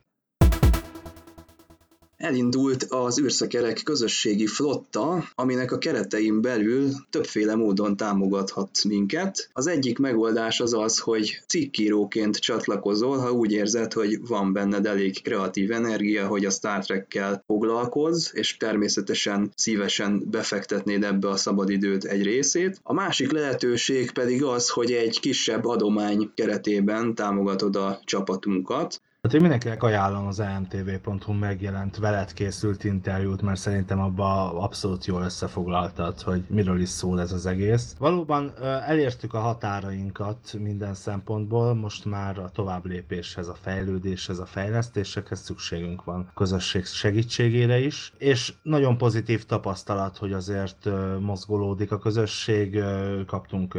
Elindult 2.20 2.84
az 2.84 3.20
űrszekerek 3.20 3.82
közösségi 3.84 4.48
flotta, 4.48 5.24
aminek 5.36 5.72
a 5.72 5.78
keretein 5.78 6.42
belül 6.42 6.90
többféle 7.10 7.56
módon 7.56 7.98
támogathat 7.98 8.84
minket. 8.84 9.50
Az 9.54 9.68
egyik 9.68 9.98
megoldás 9.98 10.60
az 10.60 10.74
az, 10.74 11.00
hogy 11.00 11.42
cikkíróként 11.48 12.38
csatlakozol, 12.38 13.18
ha 13.18 13.32
úgy 13.32 13.52
érzed, 13.52 13.94
hogy 13.94 14.28
van 14.28 14.54
benned 14.54 14.86
elég 14.86 15.22
kreatív 15.22 15.72
energia, 15.72 16.28
hogy 16.28 16.46
a 16.46 16.50
Star 16.50 16.86
Trek-kel 16.86 17.44
foglalkozz, 17.46 18.30
és 18.34 18.58
természetesen 18.58 19.52
szívesen 19.56 20.24
befektetnéd 20.32 21.04
ebbe 21.04 21.30
a 21.30 21.38
szabadidőt 21.38 22.04
egy 22.04 22.24
részét. 22.24 22.80
A 22.84 22.94
másik 22.94 23.32
lehetőség 23.32 24.12
pedig 24.12 24.44
az, 24.44 24.70
hogy 24.70 24.92
egy 24.92 25.20
kisebb 25.20 25.66
adomány 25.66 26.32
keretében 26.36 27.16
támogatod 27.16 27.76
a 27.76 28.00
csapatunkat, 28.04 29.02
Hát 29.22 29.34
én 29.34 29.42
mindenkinek 29.42 29.84
ajánlom 29.84 30.28
az 30.28 30.40
emtv.hu 30.40 31.34
megjelent 31.34 31.98
veled 31.98 32.34
készült 32.34 32.84
interjút, 32.84 33.42
mert 33.42 33.60
szerintem 33.60 34.00
abba 34.00 34.60
abszolút 34.60 35.06
jól 35.06 35.22
összefoglaltad, 35.22 36.22
hogy 36.22 36.44
miről 36.48 36.82
is 36.82 36.90
szól 36.90 37.22
ez 37.22 37.32
az 37.32 37.46
egész. 37.46 37.96
Valóban 37.98 38.54
elértük 38.64 39.34
a 39.34 39.40
határainkat 39.40 40.56
minden 40.60 40.94
szempontból, 40.94 41.74
most 41.74 42.06
már 42.06 42.40
a 42.40 42.50
tovább 42.50 42.86
lépéshez, 42.86 43.48
a 43.48 43.56
fejlődéshez, 43.62 44.40
a 44.40 44.46
fejlesztésekhez 44.46 45.40
szükségünk 45.40 46.04
van 46.04 46.32
közösség 46.36 46.86
segítségére 46.86 47.80
is, 47.80 48.14
és 48.18 48.54
nagyon 48.62 48.98
pozitív 48.98 49.46
tapasztalat, 49.46 50.18
hogy 50.18 50.34
azért 50.34 50.90
mozgolódik 51.20 51.92
a 51.92 51.98
közösség, 52.00 52.84
kaptunk 53.26 53.78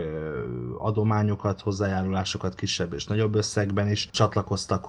adományokat, 0.79 1.61
hozzájárulásokat 1.61 2.55
kisebb 2.55 2.93
és 2.93 3.07
nagyobb 3.07 3.35
összegben 3.35 3.91
is, 3.91 4.09
csatlakoztak 4.11 4.85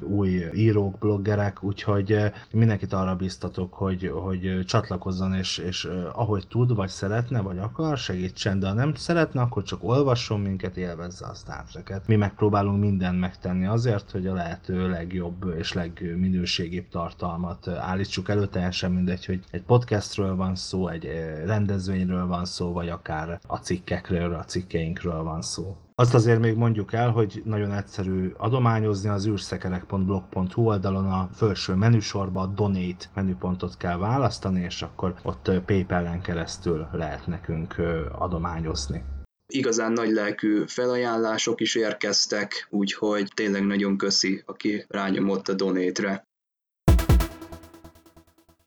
hozzánk 0.00 0.18
új 0.18 0.44
írók, 0.54 0.98
bloggerek, 0.98 1.62
úgyhogy 1.62 2.12
eh, 2.12 2.32
mindenkit 2.50 2.92
arra 2.92 3.16
biztatok, 3.16 3.74
hogy, 3.74 4.10
hogy 4.14 4.64
csatlakozzon, 4.66 5.34
és, 5.34 5.58
és 5.58 5.84
eh, 5.84 6.18
ahogy 6.18 6.46
tud, 6.48 6.74
vagy 6.74 6.88
szeretne, 6.88 7.40
vagy 7.40 7.58
akar, 7.58 7.98
segítsen, 7.98 8.58
de 8.58 8.68
ha 8.68 8.72
nem 8.74 8.94
szeretne, 8.94 9.40
akkor 9.40 9.62
csak 9.62 9.84
olvasson 9.84 10.40
minket, 10.40 10.76
élvezze 10.76 11.26
a 11.26 11.34
Star 11.34 11.64
Trek-et. 11.64 12.06
Mi 12.06 12.16
megpróbálunk 12.16 12.80
mindent 12.80 13.20
megtenni 13.20 13.66
azért, 13.66 14.10
hogy 14.10 14.26
a 14.26 14.34
lehető 14.34 14.88
legjobb 14.88 15.54
és 15.58 15.72
legminőségibb 15.72 16.88
tartalmat 16.88 17.66
eh, 17.66 17.88
állítsuk 17.88 18.28
elő, 18.28 18.46
teljesen 18.46 18.92
mindegy, 18.92 19.24
hogy 19.24 19.40
egy 19.50 19.62
podcastről 19.62 20.36
van 20.36 20.54
szó, 20.54 20.88
egy 20.88 21.08
rendezvényről 21.44 22.26
van 22.26 22.44
szó, 22.44 22.72
vagy 22.72 22.88
akár 22.88 23.38
a 23.46 23.56
cikkekről, 23.56 24.34
a 24.34 24.44
cikkeinkről 24.44 25.22
van 25.22 25.42
szó. 25.42 25.76
Azt 25.96 26.14
azért 26.14 26.40
még 26.40 26.54
mondjuk 26.56 26.92
el, 26.92 27.10
hogy 27.10 27.42
nagyon 27.44 27.72
egyszerű 27.72 28.32
adományozni 28.36 29.08
az 29.08 29.26
űrszekerek.blog.hu 29.26 30.62
oldalon 30.62 31.06
a 31.06 31.28
felső 31.32 31.74
menüsorba 31.74 32.40
a 32.40 32.46
Donate 32.46 33.06
menüpontot 33.14 33.76
kell 33.76 33.96
választani, 33.96 34.60
és 34.60 34.82
akkor 34.82 35.14
ott 35.22 35.50
PayPal-en 35.66 36.20
keresztül 36.20 36.86
lehet 36.92 37.26
nekünk 37.26 37.74
adományozni 38.12 39.04
igazán 39.46 39.92
nagy 39.92 40.10
lelkű 40.10 40.62
felajánlások 40.66 41.60
is 41.60 41.74
érkeztek, 41.74 42.66
úgyhogy 42.70 43.30
tényleg 43.34 43.66
nagyon 43.66 43.96
köszi, 43.96 44.42
aki 44.46 44.84
rányomott 44.88 45.48
a 45.48 45.54
donétre. 45.54 46.26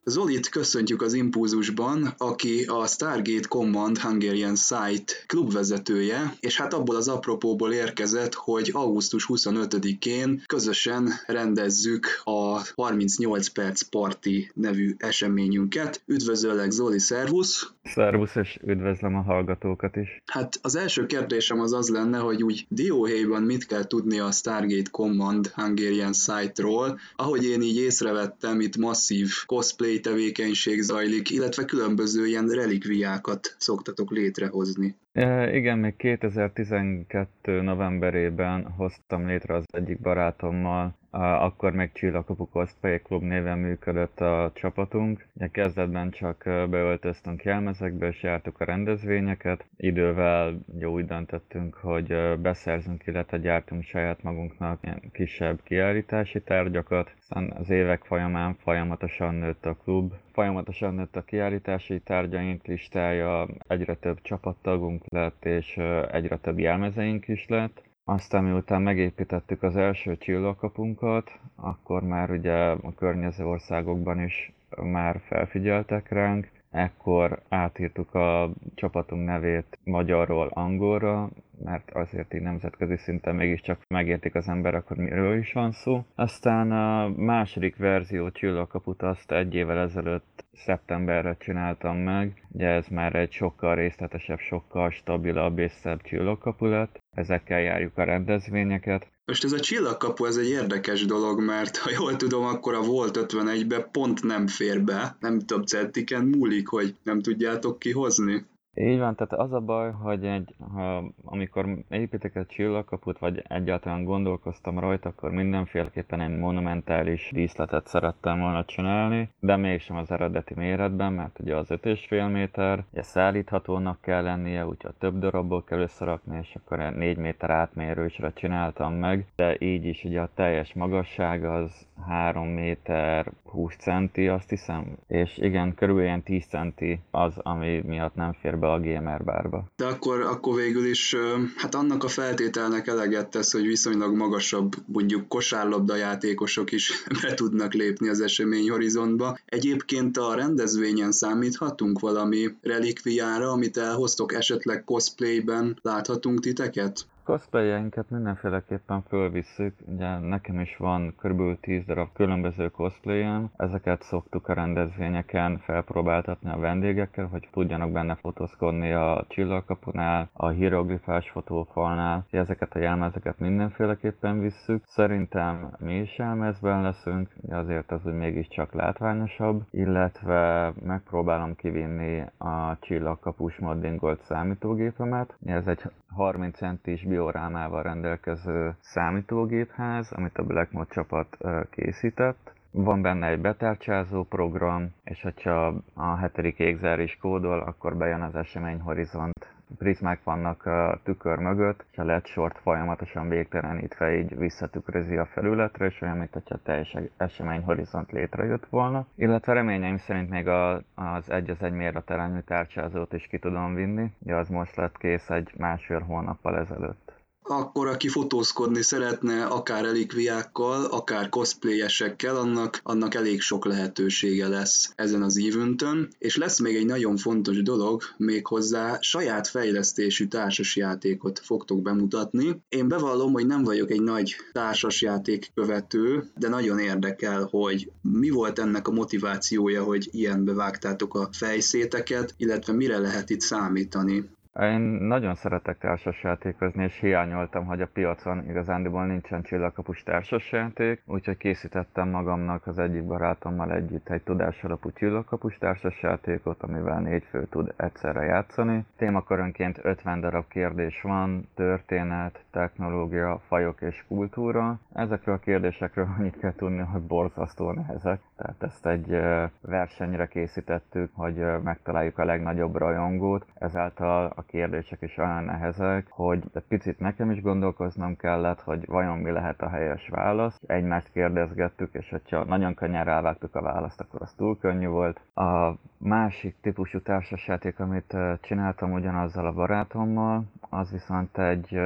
Zolit 0.10 0.50
köszöntjük 0.50 1.02
az 1.02 1.14
Impulzusban, 1.14 2.14
aki 2.18 2.64
a 2.64 2.88
Stargate 2.88 3.48
Command 3.48 3.98
Hungarian 3.98 4.56
Site 4.56 5.14
klubvezetője, 5.26 6.38
és 6.40 6.58
hát 6.58 6.74
abból 6.74 6.96
az 6.96 7.08
apropóból 7.08 7.74
érkezett, 7.74 8.34
hogy 8.34 8.70
augusztus 8.74 9.26
25-én 9.30 10.44
közösen 10.46 11.14
rendezzük 11.26 12.22
a 12.24 12.62
38 12.76 13.48
perc 13.48 13.82
parti 13.82 14.52
nevű 14.54 14.96
eseményünket. 14.98 16.02
Üdvözöllek 16.06 16.72
Zoli, 16.72 17.00
szervusz! 17.00 17.72
Szervusz, 17.88 18.36
és 18.36 18.60
üdvözlöm 18.66 19.16
a 19.16 19.22
hallgatókat 19.22 19.96
is. 19.96 20.22
Hát 20.26 20.60
az 20.62 20.76
első 20.76 21.06
kérdésem 21.06 21.60
az 21.60 21.74
az 21.74 21.90
lenne, 21.90 22.18
hogy 22.18 22.44
úgy 22.44 22.66
dióhéjban 22.70 23.44
mit 23.44 23.66
kell 23.66 23.88
tudni 23.88 24.20
a 24.20 24.32
Stargate 24.32 24.90
Command 24.92 25.48
Hungarian 25.48 26.14
Site-ról. 26.14 27.00
Ahogy 27.16 27.46
én 27.46 27.62
így 27.62 27.78
észrevettem, 27.78 28.60
itt 28.60 28.78
masszív 28.78 29.30
cosplay 29.46 30.00
tevékenység 30.00 30.82
zajlik, 30.82 31.30
illetve 31.30 31.66
különböző 31.66 32.26
ilyen 32.26 32.48
relikviákat 32.48 33.56
szoktatok 33.58 34.12
létrehozni. 34.12 34.96
E, 35.12 35.56
igen, 35.56 35.78
még 35.78 35.96
2012 35.96 37.62
novemberében 37.62 38.64
hoztam 38.78 39.28
létre 39.28 39.56
az 39.56 39.64
egyik 39.72 40.00
barátommal 40.00 40.98
akkor 41.18 41.74
még 41.74 41.92
Csillagkapu 41.92 42.50
Cosplay 42.50 43.02
Club 43.02 43.22
néven 43.24 43.58
működött 43.58 44.20
a 44.20 44.52
csapatunk. 44.54 45.26
Ugye 45.34 45.48
kezdetben 45.48 46.12
csak 46.12 46.44
beöltöztünk 46.46 47.44
jelmezekbe, 47.44 48.08
és 48.08 48.24
jártuk 48.24 48.60
a 48.60 48.66
rendezvényeket. 48.66 49.66
Idővel 49.78 50.60
jó 50.80 50.92
úgy 50.94 51.06
döntöttünk, 51.06 51.76
hogy 51.76 52.38
beszerzünk, 52.42 53.06
illetve 53.06 53.38
gyártunk 53.38 53.84
saját 53.84 54.24
magunknak 54.24 54.80
ilyen 54.84 55.02
kisebb 55.12 55.60
kiállítási 55.64 56.42
tárgyakat. 56.42 57.14
Aztán 57.20 57.54
az 57.58 57.70
évek 57.70 58.04
folyamán 58.04 58.54
folyamatosan 58.54 59.36
nőtt 59.36 59.66
a 59.66 59.78
klub, 59.84 60.14
folyamatosan 60.32 60.94
nőtt 60.96 61.16
a 61.16 61.22
kiállítási 61.22 62.00
tárgyaink 62.00 62.66
listája, 62.66 63.48
egyre 63.68 63.96
több 63.96 64.22
csapattagunk 64.22 65.04
lett, 65.08 65.46
és 65.46 65.78
egyre 66.12 66.38
több 66.38 66.60
jelmezeink 66.60 67.28
is 67.28 67.46
lett. 67.48 67.86
Aztán 68.10 68.44
miután 68.44 68.82
megépítettük 68.82 69.64
az 69.64 69.76
első 69.76 70.18
csillagkapunkat, 70.18 71.40
akkor 71.56 72.04
már 72.04 72.32
ugye 72.32 72.54
a 72.70 72.94
környező 72.96 73.46
országokban 73.46 74.22
is 74.22 74.52
már 74.82 75.22
felfigyeltek 75.28 76.10
ránk, 76.10 76.50
ekkor 76.72 77.42
átírtuk 77.50 78.14
a 78.14 78.50
csapatunk 78.76 79.26
nevét 79.26 79.80
magyarról 79.84 80.48
angolra, 80.54 81.30
mert 81.64 81.92
azért 81.92 82.34
így 82.34 82.42
nemzetközi 82.42 82.98
szinten 82.98 83.36
mégiscsak 83.36 83.80
megértik 83.88 84.36
az 84.36 84.48
emberek, 84.48 84.88
hogy 84.88 84.98
miről 84.98 85.38
is 85.38 85.54
van 85.54 85.72
szó. 85.72 86.06
Aztán 86.16 86.72
a 86.72 87.08
második 87.08 87.76
verzió 87.76 88.32
csillagkaput 88.32 89.02
azt 89.02 89.32
egy 89.32 89.56
évvel 89.56 89.80
ezelőtt 89.80 90.46
szeptemberre 90.54 91.36
csináltam 91.40 91.98
meg. 91.98 92.46
Ugye 92.52 92.68
ez 92.68 92.88
már 92.88 93.16
egy 93.16 93.32
sokkal 93.32 93.76
részletesebb, 93.76 94.40
sokkal 94.40 94.90
stabilabb 94.90 95.58
és 95.60 95.72
szebb 95.72 96.02
csillagkapu 96.02 96.66
lett. 96.66 97.00
Ezekkel 97.16 97.60
járjuk 97.60 97.98
a 97.98 98.04
rendezvényeket. 98.04 99.08
Most 99.28 99.44
ez 99.44 99.52
a 99.52 99.60
csillagkapu, 99.60 100.26
ez 100.26 100.38
egy 100.38 100.50
érdekes 100.50 101.06
dolog, 101.06 101.40
mert 101.40 101.78
ha 101.78 101.90
jól 101.92 102.16
tudom, 102.16 102.46
akkor 102.46 102.74
a 102.74 102.82
Volt 102.82 103.18
51-be 103.22 103.80
pont 103.80 104.24
nem 104.24 104.48
fér 104.48 104.82
be, 104.82 105.18
nem 105.20 105.40
több 105.40 105.66
centiken 105.66 106.26
múlik, 106.26 106.68
hogy 106.68 106.96
nem 107.04 107.22
tudjátok 107.22 107.80
kihozni. 107.80 108.46
Így 108.80 109.00
van, 109.00 109.16
tehát 109.16 109.34
az 109.34 109.54
a 109.54 109.60
baj, 109.60 109.92
hogy 109.92 110.26
egy, 110.26 110.56
ha, 110.74 111.04
amikor 111.26 111.78
építek 111.90 112.36
egy 112.36 112.46
csillagkaput, 112.46 113.20
vagy 113.20 113.44
egyáltalán 113.48 114.04
gondolkoztam 114.04 114.80
rajta, 114.80 115.10
akkor 115.10 115.32
mindenféleképpen 115.32 116.22
egy 116.22 116.38
monumentális 116.38 117.32
díszletet 117.34 117.88
szerettem 117.88 118.40
volna 118.40 118.66
csinálni, 118.66 119.30
de 119.40 119.56
mégsem 119.56 119.98
az 119.98 120.12
eredeti 120.12 120.54
méretben, 120.56 121.14
mert 121.14 121.40
ugye 121.40 121.56
az 121.56 121.68
5,5 121.70 122.32
méter, 122.32 122.84
ugye 122.92 123.02
szállíthatónak 123.02 124.02
kell 124.02 124.24
lennie, 124.24 124.66
úgyhogy 124.66 124.94
több 125.00 125.20
darabból 125.20 125.64
kell 125.64 125.80
összerakni, 125.80 126.38
és 126.42 126.56
akkor 126.56 126.78
4 126.78 127.18
méter 127.18 127.50
átmérősre 127.50 128.34
csináltam 128.34 128.94
meg, 128.94 129.26
de 129.36 129.56
így 129.60 129.86
is 129.86 130.04
ugye 130.04 130.22
a 130.22 130.30
teljes 130.34 130.74
magasság 130.74 131.46
az 131.46 131.88
3 132.08 132.48
méter 132.48 133.32
20 133.44 133.76
centi, 133.76 134.28
azt 134.28 134.50
hiszem, 134.50 134.98
és 135.08 135.38
igen, 135.38 135.74
körülbelül 135.74 136.10
ilyen 136.10 136.24
10 136.24 136.46
centi 136.46 137.00
az, 137.12 137.38
ami 137.38 137.82
miatt 137.86 138.16
nem 138.16 138.34
fér 138.34 138.58
be 138.60 138.67
be 138.68 138.74
a 138.74 138.80
gamer 138.80 139.24
bárba. 139.24 139.66
De 139.76 139.86
akkor, 139.86 140.22
akkor 140.22 140.56
végül 140.56 140.86
is, 140.86 141.16
hát 141.56 141.76
annak 141.76 142.04
a 142.04 142.08
feltételnek 142.08 142.88
eleget 142.88 143.30
tesz, 143.30 143.52
hogy 143.52 143.66
viszonylag 143.66 144.16
magasabb, 144.16 144.76
mondjuk 144.86 145.28
kosárlabda 145.28 145.96
játékosok 145.96 146.72
is 146.72 146.92
be 147.22 147.34
tudnak 147.34 147.74
lépni 147.74 148.08
az 148.08 148.22
esemény 148.22 148.70
horizontba. 148.70 149.38
Egyébként 149.46 150.18
a 150.18 150.36
rendezvényen 150.36 151.12
számíthatunk 151.12 152.00
valami 152.00 152.56
relikviára, 152.62 153.52
amit 153.52 153.78
elhoztok 153.78 154.34
esetleg 154.34 154.84
cosplayben, 154.84 155.80
láthatunk 155.82 156.40
titeket? 156.40 157.06
Cosplayeinket 157.28 158.10
mindenféleképpen 158.10 159.02
fölvisszük, 159.02 159.74
ugye 159.86 160.18
nekem 160.18 160.60
is 160.60 160.78
van 160.78 161.16
kb. 161.22 161.60
10 161.60 161.86
darab 161.86 162.08
különböző 162.14 162.70
cosplayem, 162.70 163.50
ezeket 163.58 164.02
szoktuk 164.02 164.48
a 164.48 164.54
rendezvényeken 164.54 165.58
felpróbáltatni 165.58 166.50
a 166.50 166.58
vendégekkel, 166.58 167.26
hogy 167.26 167.48
tudjanak 167.52 167.92
benne 167.92 168.16
fotózkodni 168.16 168.92
a 168.92 169.26
csillagkapunál, 169.28 170.30
a 170.34 170.48
hieroglifás 170.48 171.30
fotófalnál, 171.30 172.26
ezeket 172.30 172.76
a 172.76 172.80
jelmezeket 172.80 173.40
mindenféleképpen 173.40 174.40
visszük. 174.40 174.84
Szerintem 174.86 175.76
mi 175.80 175.96
is 176.00 176.18
jelmezben 176.18 176.82
leszünk, 176.82 177.36
azért 177.50 177.92
az 177.92 178.06
úgy 178.06 178.14
mégiscsak 178.14 178.74
látványosabb, 178.74 179.64
illetve 179.72 180.74
megpróbálom 180.86 181.56
kivinni 181.56 182.24
a 182.38 182.78
csillagkapus 182.80 183.58
moddingolt 183.58 184.22
számítógépemet. 184.22 185.38
Ez 185.46 185.68
egy 185.68 185.82
30 186.18 186.58
centis 186.58 187.04
diorámával 187.18 187.84
rendelkező 187.84 188.76
számítógépház, 188.80 190.12
amit 190.12 190.38
a 190.38 190.44
Blackmode 190.44 190.90
csapat 190.90 191.38
készített. 191.70 192.54
Van 192.72 193.02
benne 193.02 193.28
egy 193.28 193.40
betárcsázó 193.40 194.24
program, 194.24 194.94
és 195.04 195.22
hogyha 195.22 195.74
a 195.94 196.16
hetedik 196.16 196.60
égzár 196.60 197.00
is 197.00 197.18
kódol, 197.22 197.60
akkor 197.60 197.98
bejön 197.98 198.22
az 198.22 198.36
esemény 198.36 198.80
horizont 198.80 199.58
prizmák 199.78 200.24
vannak 200.24 200.66
a 200.66 201.00
tükör 201.04 201.38
mögött, 201.38 201.86
és 201.92 201.98
a 201.98 202.04
LED 202.04 202.26
sort 202.26 202.58
folyamatosan 202.58 203.30
végtelenítve 203.30 204.18
így 204.18 204.38
visszatükrözi 204.38 205.18
a 205.18 205.26
felületre, 205.26 205.86
és 205.86 206.02
olyan, 206.02 206.18
mint 206.18 206.34
hogyha 206.34 206.58
teljes 206.64 206.98
esemény 207.18 207.64
horizont 207.64 208.12
létrejött 208.12 208.66
volna. 208.70 209.06
Illetve 209.16 209.54
reményeim 209.54 209.98
szerint 209.98 210.30
még 210.30 210.48
a, 210.48 210.82
az 210.96 211.30
egy 211.30 211.50
az 211.50 211.64
egy 211.64 211.74
méretarányú 211.74 212.40
tárcsázót 212.46 213.14
is 213.14 213.28
ki 213.28 213.38
tudom 213.40 213.74
vinni, 213.74 214.12
ugye 214.20 214.36
az 214.36 214.50
most 214.50 214.76
lett 214.76 214.98
kész 214.98 215.30
egy 215.30 215.52
másfél 215.58 216.00
hónappal 216.00 216.58
ezelőtt. 216.58 217.07
Akkor 217.48 217.88
aki 217.88 218.08
fotózkodni 218.08 218.82
szeretne 218.82 219.46
akár 219.46 219.86
elikviákkal, 219.86 220.86
akár 220.86 221.30
cosplayesekkel, 221.30 222.36
annak, 222.36 222.80
annak 222.84 223.14
elég 223.14 223.42
sok 223.42 223.66
lehetősége 223.66 224.48
lesz 224.48 224.92
ezen 224.96 225.22
az 225.22 225.38
ívüntön, 225.38 226.10
és 226.18 226.38
lesz 226.38 226.60
még 226.60 226.76
egy 226.76 226.86
nagyon 226.86 227.18
fontos 227.18 227.62
dolog, 227.62 228.02
méghozzá 228.18 228.98
saját 229.02 229.48
fejlesztésű 229.48 230.28
társasjátékot 230.28 231.40
fogtok 231.40 231.82
bemutatni. 231.82 232.62
Én 232.70 232.88
bevallom, 232.88 233.32
hogy 233.32 233.46
nem 233.46 233.64
vagyok 233.64 233.92
egy 233.92 234.02
nagy 234.02 234.36
társasjáték 234.52 235.52
követő, 235.56 236.32
de 236.36 236.50
nagyon 236.50 236.80
érdekel, 236.80 237.48
hogy 237.52 237.92
mi 238.02 238.30
volt 238.30 238.60
ennek 238.60 238.88
a 238.88 238.92
motivációja, 238.92 239.84
hogy 239.84 240.08
ilyenbe 240.12 240.54
vágtátok 240.54 241.16
a 241.16 241.30
fejszéteket, 241.32 242.34
illetve 242.38 242.74
mire 242.74 242.98
lehet 242.98 243.30
itt 243.30 243.42
számítani. 243.42 244.30
Én 244.62 244.82
nagyon 244.82 245.36
szeretek 245.36 245.78
társasjátékozni, 245.78 246.84
és 246.84 247.00
hiányoltam, 247.00 247.66
hogy 247.66 247.82
a 247.82 247.88
piacon 247.94 248.50
igazándiból 248.50 249.06
nincsen 249.06 249.42
csillagkapus 249.42 250.04
társasjáték, 250.04 251.02
úgyhogy 251.06 251.38
készítettem 251.38 252.10
magamnak 252.10 252.68
az 252.68 252.80
egyik 252.80 253.04
barátommal 253.04 253.72
együtt 253.72 254.10
egy 254.10 254.22
tudásalapú 254.22 254.92
csillagkapus 254.92 255.58
társasjátékot, 255.58 256.64
amivel 256.64 257.00
négy 257.00 257.24
fő 257.24 257.46
tud 257.46 257.74
egyszerre 257.76 258.24
játszani. 258.24 258.86
Témakörönként 258.96 259.80
50 259.82 260.20
darab 260.20 260.48
kérdés 260.48 261.02
van, 261.02 261.48
történet, 261.56 262.44
technológia, 262.52 263.42
fajok 263.48 263.82
és 263.82 264.04
kultúra. 264.08 264.80
Ezekről 264.94 265.36
a 265.36 265.40
kérdésekről 265.40 266.08
annyit 266.18 266.40
kell 266.40 266.54
tudni, 266.54 266.82
hogy 266.82 267.02
borzasztó 267.02 267.72
nehezek. 267.72 268.20
Tehát 268.38 268.64
ezt 268.64 268.86
egy 268.86 269.18
versenyre 269.62 270.28
készítettük, 270.28 271.12
hogy 271.14 271.46
megtaláljuk 271.64 272.18
a 272.18 272.26
legnagyobb 272.26 272.76
rajongót, 272.76 273.46
ezáltal 273.60 274.32
a 274.36 274.46
kérdések 274.48 275.02
is 275.02 275.18
olyan 275.18 275.44
nehezek, 275.44 276.08
hogy 276.10 276.44
egy 276.54 276.64
picit 276.68 277.00
nekem 277.00 277.32
is 277.32 277.42
gondolkoznom 277.42 278.16
kellett, 278.16 278.62
hogy 278.62 278.86
vajon 278.86 279.18
mi 279.18 279.32
lehet 279.32 279.62
a 279.62 279.70
helyes 279.70 280.08
válasz. 280.10 280.62
Egymást 280.68 281.12
kérdezgettük, 281.12 281.94
és 281.94 282.10
hogyha 282.10 282.44
nagyon 282.44 282.74
könnyen 282.74 283.04
rávágtuk 283.06 283.56
a 283.56 283.62
választ, 283.62 284.00
akkor 284.00 284.22
az 284.22 284.34
túl 284.34 284.58
könnyű 284.58 284.88
volt. 284.88 285.22
A 285.34 285.74
másik 285.98 286.56
típusú 286.62 287.02
társasjáték, 287.02 287.80
amit 287.80 288.18
csináltam 288.42 288.92
ugyanazzal 288.92 289.46
a 289.46 289.54
barátommal, 289.54 290.44
az 290.70 290.92
viszont 290.92 291.38
egy 291.38 291.80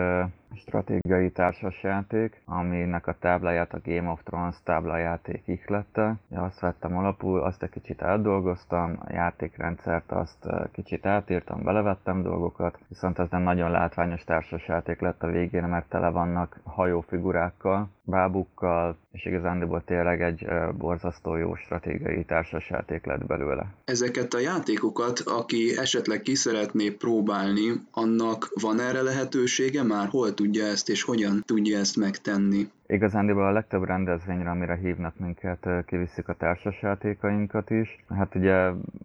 stratégiai 0.55 1.31
társasjáték, 1.31 2.41
aminek 2.45 3.07
a 3.07 3.15
tábláját 3.19 3.73
a 3.73 3.81
Game 3.83 4.09
of 4.09 4.23
Thrones 4.23 4.55
táblajáték 4.63 5.43
ihlette. 5.45 6.15
Azt 6.35 6.59
vettem 6.59 6.97
alapul, 6.97 7.41
azt 7.41 7.63
egy 7.63 7.69
kicsit 7.69 8.01
átdolgoztam, 8.01 8.97
a 8.99 9.13
játékrendszert 9.13 10.11
azt 10.11 10.47
kicsit 10.71 11.05
átírtam, 11.05 11.63
belevettem 11.63 12.21
dolgokat, 12.21 12.79
viszont 12.87 13.19
ez 13.19 13.29
nem 13.29 13.41
nagyon 13.41 13.71
látványos 13.71 14.23
társasjáték 14.23 14.99
lett 14.99 15.23
a 15.23 15.27
végén, 15.27 15.63
mert 15.63 15.89
tele 15.89 16.09
vannak 16.09 16.59
hajófigurákkal, 16.63 17.89
bábukkal, 18.03 18.97
és 19.11 19.25
igazándiból 19.25 19.83
tényleg 19.85 20.21
egy 20.21 20.45
borzasztó 20.77 21.35
jó 21.35 21.55
stratégiai 21.55 22.25
társasjáték 22.25 23.05
lett 23.05 23.25
belőle. 23.25 23.75
Ezeket 23.85 24.33
a 24.33 24.39
játékokat, 24.39 25.19
aki 25.19 25.77
esetleg 25.77 26.21
ki 26.21 26.35
szeretné 26.35 26.89
próbálni, 26.89 27.71
annak 27.91 28.51
van 28.61 28.79
erre 28.79 29.01
lehetősége 29.01 29.83
már? 29.83 30.07
Hol 30.07 30.33
tudja 30.33 30.65
ezt, 30.65 30.89
és 30.89 31.03
hogyan 31.03 31.43
tudja 31.45 31.77
ezt 31.77 31.97
megtenni? 31.97 32.69
Igazándiból 32.91 33.45
a 33.45 33.51
legtöbb 33.51 33.83
rendezvényre, 33.83 34.49
amire 34.49 34.75
hívnak 34.75 35.19
minket, 35.19 35.67
kiviszik 35.85 36.27
a 36.27 36.33
társasjátékainkat 36.33 37.69
is. 37.69 38.03
Hát 38.09 38.35
ugye 38.35 38.55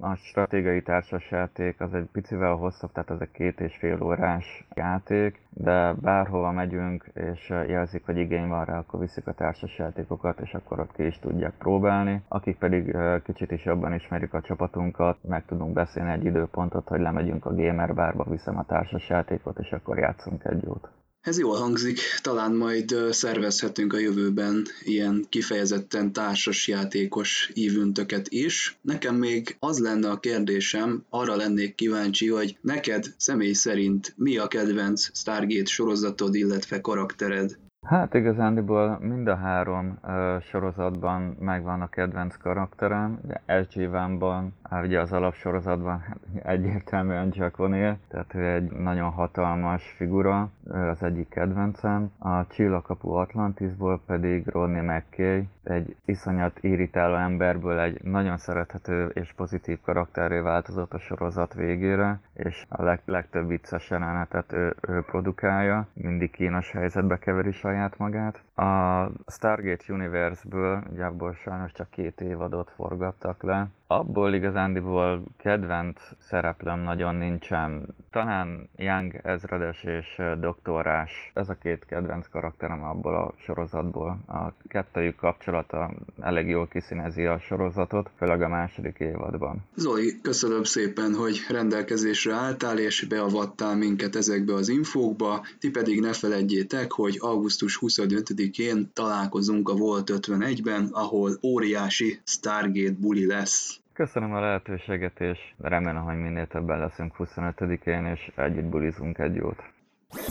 a 0.00 0.14
stratégiai 0.14 0.82
társasjáték 0.82 1.80
az 1.80 1.94
egy 1.94 2.08
picivel 2.12 2.54
hosszabb, 2.54 2.92
tehát 2.92 3.10
az 3.10 3.20
egy 3.20 3.30
két 3.32 3.60
és 3.60 3.76
fél 3.76 4.02
órás 4.02 4.66
játék, 4.74 5.40
de 5.50 5.92
bárhova 5.92 6.52
megyünk, 6.52 7.10
és 7.14 7.48
jelzik, 7.48 8.04
hogy 8.04 8.16
igény 8.16 8.48
van 8.48 8.64
rá, 8.64 8.78
akkor 8.78 9.00
viszik 9.00 9.26
a 9.26 9.32
társasjátékokat, 9.32 10.40
és 10.40 10.54
akkor 10.54 10.80
ott 10.80 10.92
ki 10.92 11.06
is 11.06 11.18
tudják 11.18 11.54
próbálni. 11.58 12.22
Akik 12.28 12.58
pedig 12.58 12.96
kicsit 13.24 13.50
is 13.50 13.64
jobban 13.64 13.94
ismerik 13.94 14.34
a 14.34 14.40
csapatunkat, 14.40 15.18
meg 15.28 15.44
tudunk 15.44 15.72
beszélni 15.72 16.10
egy 16.12 16.24
időpontot, 16.24 16.88
hogy 16.88 17.00
lemegyünk 17.00 17.46
a 17.46 17.54
gamer 17.54 17.94
bárba, 17.94 18.24
viszem 18.30 18.58
a 18.58 18.64
társasjátékot, 18.64 19.58
és 19.58 19.72
akkor 19.72 19.98
játszunk 19.98 20.44
egy 20.44 20.62
jót. 20.62 20.90
Ez 21.26 21.38
jól 21.38 21.56
hangzik, 21.56 21.98
talán 22.22 22.54
majd 22.54 22.94
szervezhetünk 23.10 23.92
a 23.92 23.98
jövőben 23.98 24.64
ilyen 24.84 25.24
kifejezetten 25.28 26.12
társas 26.12 26.68
játékos 26.68 27.50
ívüntöket 27.54 28.28
is. 28.28 28.78
Nekem 28.80 29.14
még 29.14 29.56
az 29.58 29.78
lenne 29.78 30.10
a 30.10 30.20
kérdésem, 30.20 31.04
arra 31.10 31.36
lennék 31.36 31.74
kíváncsi, 31.74 32.28
hogy 32.28 32.58
neked 32.60 33.04
személy 33.16 33.52
szerint 33.52 34.14
mi 34.16 34.38
a 34.38 34.46
kedvenc 34.46 35.16
Stargate 35.18 35.70
sorozatod, 35.70 36.34
illetve 36.34 36.80
karaktered? 36.80 37.58
Hát 37.86 38.14
igazándiból 38.14 38.98
mind 39.00 39.26
a 39.26 39.36
három 39.36 39.98
uh, 40.02 40.42
sorozatban 40.42 41.36
megvan 41.40 41.80
a 41.80 41.88
kedvenc 41.88 42.36
karakterem. 42.36 43.20
Ugye 43.24 43.62
SG 43.62 43.90
Van-ban, 43.90 44.54
ugye 44.82 45.00
az 45.00 45.12
alapsorozatban 45.12 45.98
hát 45.98 46.18
egyértelműen 46.42 47.32
Jack 47.34 47.56
O'Neill, 47.58 47.96
tehát 48.08 48.34
ő 48.34 48.54
egy 48.54 48.70
nagyon 48.70 49.10
hatalmas 49.10 49.94
figura, 49.96 50.50
az 50.70 51.02
egyik 51.02 51.28
kedvencem. 51.28 52.10
A 52.18 52.46
Csillagkapu 52.46 53.10
Atlantisból 53.10 54.00
pedig 54.06 54.46
Rodney 54.46 54.80
McKay, 54.80 55.48
egy 55.62 55.96
iszonyat 56.04 56.58
irritáló 56.60 57.14
emberből 57.14 57.80
egy 57.80 58.02
nagyon 58.02 58.36
szerethető 58.36 59.06
és 59.06 59.32
pozitív 59.32 59.80
karakterré 59.80 60.38
változott 60.38 60.92
a 60.92 60.98
sorozat 60.98 61.54
végére, 61.54 62.20
és 62.34 62.64
a 62.68 62.82
leg, 62.82 63.00
legtöbb 63.04 63.48
vicces 63.48 63.90
jelenetet 63.90 64.52
ő, 64.52 64.74
ő 64.88 65.02
produkálja, 65.02 65.86
mindig 65.92 66.30
kínos 66.30 66.70
helyzetbe 66.70 67.18
keveri 67.18 67.52
saját 67.52 67.98
magát. 67.98 68.42
A 68.54 69.04
Stargate 69.26 69.92
Universe-ből, 69.92 70.82
ugye 70.92 71.04
abból 71.04 71.34
sajnos 71.34 71.72
csak 71.72 71.90
két 71.90 72.20
évadot 72.20 72.70
forgattak 72.70 73.42
le, 73.42 73.68
abból 73.86 74.34
igazándiból 74.34 75.22
kedvenc 75.38 76.00
szereplőm 76.18 76.80
nagyon 76.80 77.14
nincsen. 77.14 77.94
Talán 78.10 78.68
Young 78.76 79.20
ezredes 79.22 79.84
és 79.84 80.22
doktorás, 80.40 81.30
ez 81.34 81.48
a 81.48 81.58
két 81.62 81.84
kedvenc 81.84 82.28
karakterem 82.28 82.82
abból 82.82 83.14
a 83.14 83.34
sorozatból. 83.38 84.18
A 84.28 84.52
kettőjük 84.68 85.16
kapcsolata 85.16 85.94
elég 86.20 86.48
jól 86.48 86.68
kiszínezi 86.68 87.24
a 87.24 87.38
sorozatot, 87.38 88.10
főleg 88.16 88.42
a 88.42 88.48
második 88.48 88.98
évadban. 88.98 89.64
Zoli, 89.74 90.20
köszönöm 90.22 90.62
szépen, 90.62 91.14
hogy 91.14 91.38
rendelkezésre 91.48 92.34
álltál 92.34 92.78
és 92.78 93.06
beavattál 93.08 93.76
minket 93.76 94.16
ezekbe 94.16 94.54
az 94.54 94.68
infókba. 94.68 95.44
Ti 95.58 95.70
pedig 95.70 96.00
ne 96.00 96.12
felejtjétek, 96.12 96.92
hogy 96.92 97.16
augusztus 97.20 97.78
25-én 97.80 98.90
találkozunk 98.92 99.68
a 99.68 99.74
Volt 99.74 100.10
51-ben, 100.12 100.88
ahol 100.92 101.30
óriási 101.42 102.20
Stargate 102.24 102.94
buli 103.00 103.26
lesz. 103.26 103.75
Köszönöm 103.96 104.34
a 104.34 104.40
lehetőséget, 104.40 105.20
és 105.20 105.38
remélem, 105.58 106.04
hogy 106.04 106.16
minél 106.16 106.46
többen 106.46 106.78
leszünk 106.78 107.14
25-én, 107.18 108.04
és 108.04 108.32
együtt 108.34 108.64
bulizunk 108.64 109.18
egy 109.18 109.34
jót. 109.34 109.62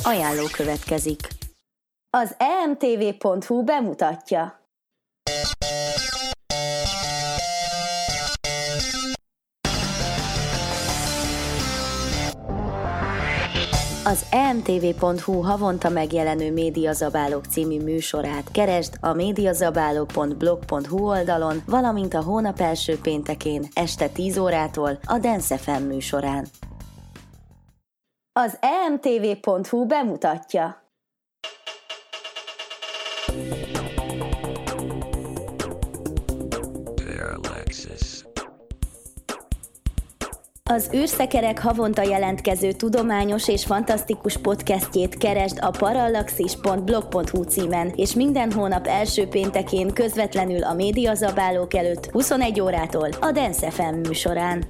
Ajánló 0.03 0.43
következik. 0.57 1.19
Az 2.09 2.35
emtv.hu 2.63 3.63
bemutatja. 3.63 4.64
Az 14.07 14.25
emtv.hu 14.31 15.41
havonta 15.41 15.89
megjelenő 15.89 16.51
Médiazabálók 16.51 17.45
című 17.45 17.81
műsorát 17.81 18.51
keresd 18.51 18.97
a 19.01 19.13
médiazabálók.blog.hu 19.13 21.09
oldalon, 21.09 21.61
valamint 21.65 22.13
a 22.13 22.21
hónap 22.21 22.59
első 22.59 22.99
péntekén 22.99 23.67
este 23.73 24.07
10 24.07 24.37
órától 24.37 24.99
a 25.05 25.17
Dance 25.17 25.57
FM 25.57 25.83
műsorán. 25.83 26.45
Az 28.39 28.57
emtv.hu 28.87 29.85
bemutatja. 29.85 30.84
Az 40.69 40.89
űrszekerek 40.95 41.59
havonta 41.59 42.01
jelentkező 42.01 42.71
tudományos 42.71 43.47
és 43.47 43.65
fantasztikus 43.65 44.37
podcastjét 44.37 45.17
keresd 45.17 45.57
a 45.61 45.69
parallaxis.blog.hu 45.69 47.43
címen, 47.43 47.91
és 47.95 48.13
minden 48.13 48.51
hónap 48.51 48.87
első 48.87 49.27
péntekén 49.27 49.93
közvetlenül 49.93 50.63
a 50.63 50.73
médiazabálók 50.73 51.73
előtt 51.73 52.05
21 52.05 52.61
órától 52.61 53.09
a 53.11 53.31
Dance 53.31 53.71
FM 53.71 53.95
műsorán. 53.95 54.63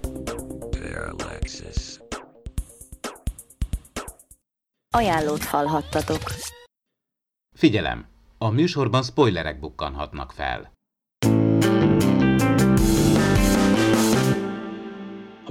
Ajánlót 4.97 5.43
hallhattatok. 5.43 6.21
Figyelem! 7.57 8.05
A 8.37 8.49
műsorban 8.49 9.03
spoilerek 9.03 9.59
bukkanhatnak 9.59 10.31
fel. 10.31 10.74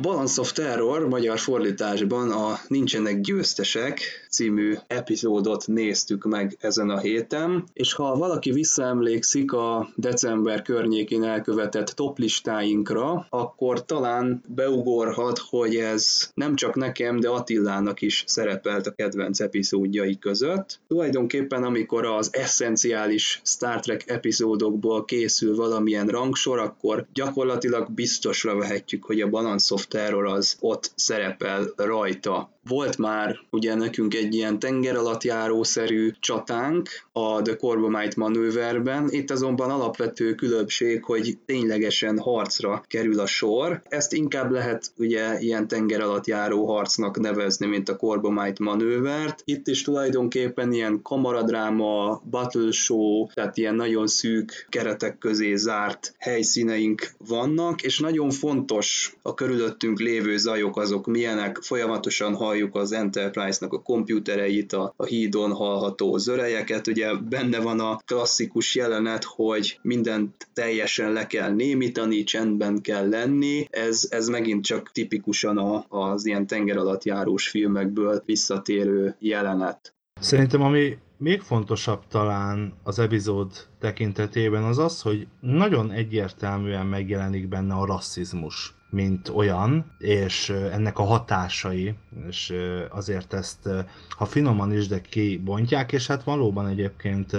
Balance 0.05 0.41
of 0.41 0.53
Terror 0.53 1.09
magyar 1.09 1.39
fordításban 1.39 2.31
a 2.31 2.61
Nincsenek 2.69 3.21
győztesek 3.21 4.01
című 4.31 4.75
epizódot 4.87 5.67
néztük 5.67 6.25
meg 6.25 6.57
ezen 6.61 6.91
a 6.91 6.99
héten, 6.99 7.65
és 7.73 7.93
ha 7.93 8.17
valaki 8.17 8.51
visszaemlékszik 8.51 9.53
a 9.53 9.89
december 9.97 10.63
környékén 10.63 11.23
elkövetett 11.23 11.87
toplistáinkra, 11.87 13.27
akkor 13.31 13.85
talán 13.85 14.43
beugorhat, 14.47 15.39
hogy 15.39 15.77
ez 15.77 16.31
nem 16.35 16.55
csak 16.55 16.75
nekem, 16.75 17.21
de 17.21 17.29
Attilának 17.29 18.01
is 18.01 18.25
szerepelt 18.27 18.87
a 18.87 18.95
kedvenc 18.95 19.41
epizódjai 19.41 20.19
között. 20.19 20.81
Tulajdonképpen 20.89 21.63
amikor 21.63 22.05
az 22.05 22.29
eszenciális 22.33 23.41
Star 23.45 23.81
Trek 23.81 24.11
epizódokból 24.11 25.05
készül 25.05 25.57
valamilyen 25.57 26.07
rangsor, 26.07 26.59
akkor 26.59 27.07
gyakorlatilag 27.13 27.91
biztosra 27.93 28.57
vehetjük, 28.57 29.05
hogy 29.05 29.21
a 29.21 29.29
Balance 29.29 29.75
of 29.75 29.87
Terror 29.95 30.27
az 30.27 30.57
ott 30.61 30.93
szerepel 30.95 31.73
rajta. 31.77 32.54
Volt 32.69 32.99
már 32.99 33.39
ugye 33.51 33.75
nekünk 33.75 34.15
egy 34.15 34.35
ilyen 34.35 34.59
tenger 34.59 34.97
alatt 34.97 35.23
járószerű 35.23 36.11
csatánk 36.21 36.89
a 37.13 37.43
The 37.43 37.57
Corbomite 37.57 38.15
manőverben, 38.17 39.09
itt 39.11 39.31
azonban 39.31 39.71
alapvető 39.71 40.35
különbség, 40.35 41.05
hogy 41.05 41.39
ténylegesen 41.47 42.19
harcra 42.19 42.85
kerül 42.87 43.21
a 43.21 43.27
sor. 43.27 43.83
Ezt 43.89 44.13
inkább 44.13 44.51
lehet 44.51 44.93
ugye 44.97 45.39
ilyen 45.41 45.69
tenger 45.69 46.01
alatt 46.01 46.27
járó 46.27 46.67
harcnak 46.67 47.19
nevezni, 47.19 47.67
mint 47.67 47.89
a 47.89 47.97
Corbomite 47.97 48.65
manővert. 48.65 49.43
Itt 49.45 49.67
is 49.69 49.83
tulajdonképpen 49.83 50.73
ilyen 50.73 51.03
kamaradráma, 51.03 52.23
battle 52.31 52.71
show, 52.71 53.27
tehát 53.27 53.57
ilyen 53.57 53.75
nagyon 53.75 54.07
szűk 54.07 54.67
keretek 54.69 55.19
közé 55.19 55.55
zárt 55.55 56.15
helyszíneink 56.19 57.11
vannak, 57.27 57.83
és 57.83 57.99
nagyon 57.99 58.31
fontos 58.31 59.17
a 59.23 59.35
körülöttünk 59.35 60.01
lévő 60.01 60.37
zajok 60.37 60.77
azok 60.77 61.07
milyenek, 61.07 61.59
folyamatosan 61.63 62.35
halljuk 62.55 62.75
az 62.75 62.93
Enterprise-nak 62.93 63.73
a 63.73 63.83
kompjútereit, 63.83 64.73
a, 64.73 64.93
a 64.97 65.05
hídon 65.05 65.53
hallható 65.53 66.17
zörejeket, 66.17 66.87
ugye 66.87 67.15
benne 67.15 67.61
van 67.61 67.81
a 67.81 67.97
klasszikus 68.05 68.75
jelenet, 68.75 69.25
hogy 69.25 69.79
mindent 69.83 70.49
teljesen 70.53 71.13
le 71.13 71.27
kell 71.27 71.51
némítani, 71.51 72.25
csendben 72.25 72.81
kell 72.81 73.09
lenni, 73.09 73.67
ez, 73.71 74.07
ez 74.11 74.29
megint 74.29 74.65
csak 74.65 74.91
tipikusan 74.93 75.59
a, 75.59 75.85
az 75.89 76.27
ilyen 76.27 76.47
tenger 76.47 76.77
alatt 76.77 77.05
járós 77.05 77.49
filmekből 77.49 78.23
visszatérő 78.27 79.17
jelenet. 79.19 79.95
Szerintem 80.21 80.63
ami 80.63 80.99
még 81.17 81.41
fontosabb 81.41 82.07
talán 82.09 82.75
az 82.83 82.99
epizód 82.99 83.53
tekintetében 83.79 84.63
az 84.63 84.79
az, 84.79 85.03
hogy 85.03 85.27
nagyon 85.41 85.91
egyértelműen 85.91 86.87
megjelenik 86.87 87.49
benne 87.49 87.75
a 87.75 87.87
rasszizmus 87.87 88.74
mint 88.95 89.29
olyan, 89.29 89.95
és 89.99 90.49
ennek 90.73 90.99
a 90.99 91.03
hatásai, 91.03 91.95
és 92.29 92.55
azért 92.91 93.33
ezt, 93.33 93.69
ha 94.09 94.25
finoman 94.25 94.73
is, 94.73 94.87
de 94.87 95.01
kibontják, 95.01 95.93
és 95.93 96.07
hát 96.07 96.25
valóban 96.25 96.67
egyébként 96.67 97.37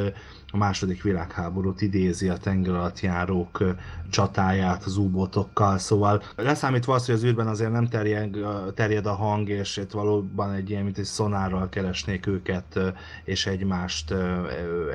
a 0.56 0.58
második 0.58 1.04
világháborút 1.04 1.82
idézi 1.82 2.30
a 2.30 2.38
tengeralattjárók 2.38 3.63
csatáját 4.10 4.84
az 4.84 4.98
úbotokkal, 4.98 5.78
szóval 5.78 6.22
leszámítva 6.36 6.94
azt, 6.94 7.06
hogy 7.06 7.15
az 7.15 7.24
űrben 7.24 7.48
azért 7.48 7.72
nem 7.72 7.88
terjed, 7.88 8.38
terjed 8.74 9.06
a 9.06 9.13
hang, 9.13 9.50
és 9.50 9.78
itt 9.78 9.91
valóban 9.91 10.52
egy 10.52 10.70
ilyen, 10.70 10.84
mint 10.84 10.98
egy 10.98 11.06
szonárral 11.06 11.70
keresnék 11.70 12.28
őket, 12.28 12.80
és 13.24 13.46
egymást, 13.46 14.12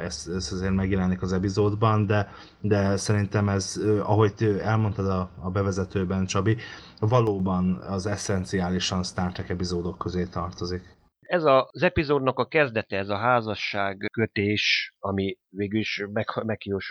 ez, 0.04 0.30
ez 0.36 0.52
azért 0.52 0.74
megjelenik 0.74 1.22
az 1.22 1.32
epizódban, 1.32 2.06
de, 2.06 2.32
de 2.60 2.96
szerintem 2.96 3.48
ez, 3.48 3.80
ahogy 4.02 4.60
elmondtad 4.62 5.06
a, 5.06 5.30
a 5.40 5.50
bevezetőben, 5.50 6.26
Csabi, 6.26 6.56
valóban 7.00 7.82
az 7.88 8.06
eszenciálisan 8.06 9.02
Star 9.02 9.32
Trek 9.32 9.48
epizódok 9.48 9.98
közé 9.98 10.24
tartozik 10.24 10.98
ez 11.30 11.44
az 11.44 11.82
epizódnak 11.82 12.38
a 12.38 12.46
kezdete, 12.46 12.96
ez 12.96 13.08
a 13.08 13.16
házasság 13.16 14.08
kötés, 14.12 14.94
ami 14.98 15.36
végül 15.48 15.78
is 15.78 16.04
meg, 16.12 16.26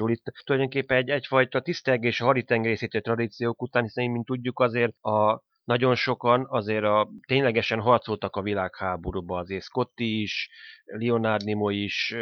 itt. 0.10 0.24
Tulajdonképpen 0.44 0.98
egy, 0.98 1.10
egyfajta 1.10 1.62
tisztelgés 1.62 2.22
a 2.22 2.26
haditengerészítő 2.26 3.00
tradíciók 3.00 3.62
után, 3.62 3.84
hiszen 3.84 4.10
mint 4.10 4.26
tudjuk 4.26 4.60
azért 4.60 5.04
a 5.04 5.44
nagyon 5.64 5.96
sokan 5.96 6.46
azért 6.50 6.84
a, 6.84 7.10
ténylegesen 7.28 7.80
harcoltak 7.80 8.36
a 8.36 8.42
világháborúba, 8.42 9.38
azért 9.38 9.64
Scotty 9.64 10.22
is, 10.22 10.50
Leonard 10.98 11.44
Nimoy 11.44 11.84
is, 11.84 12.16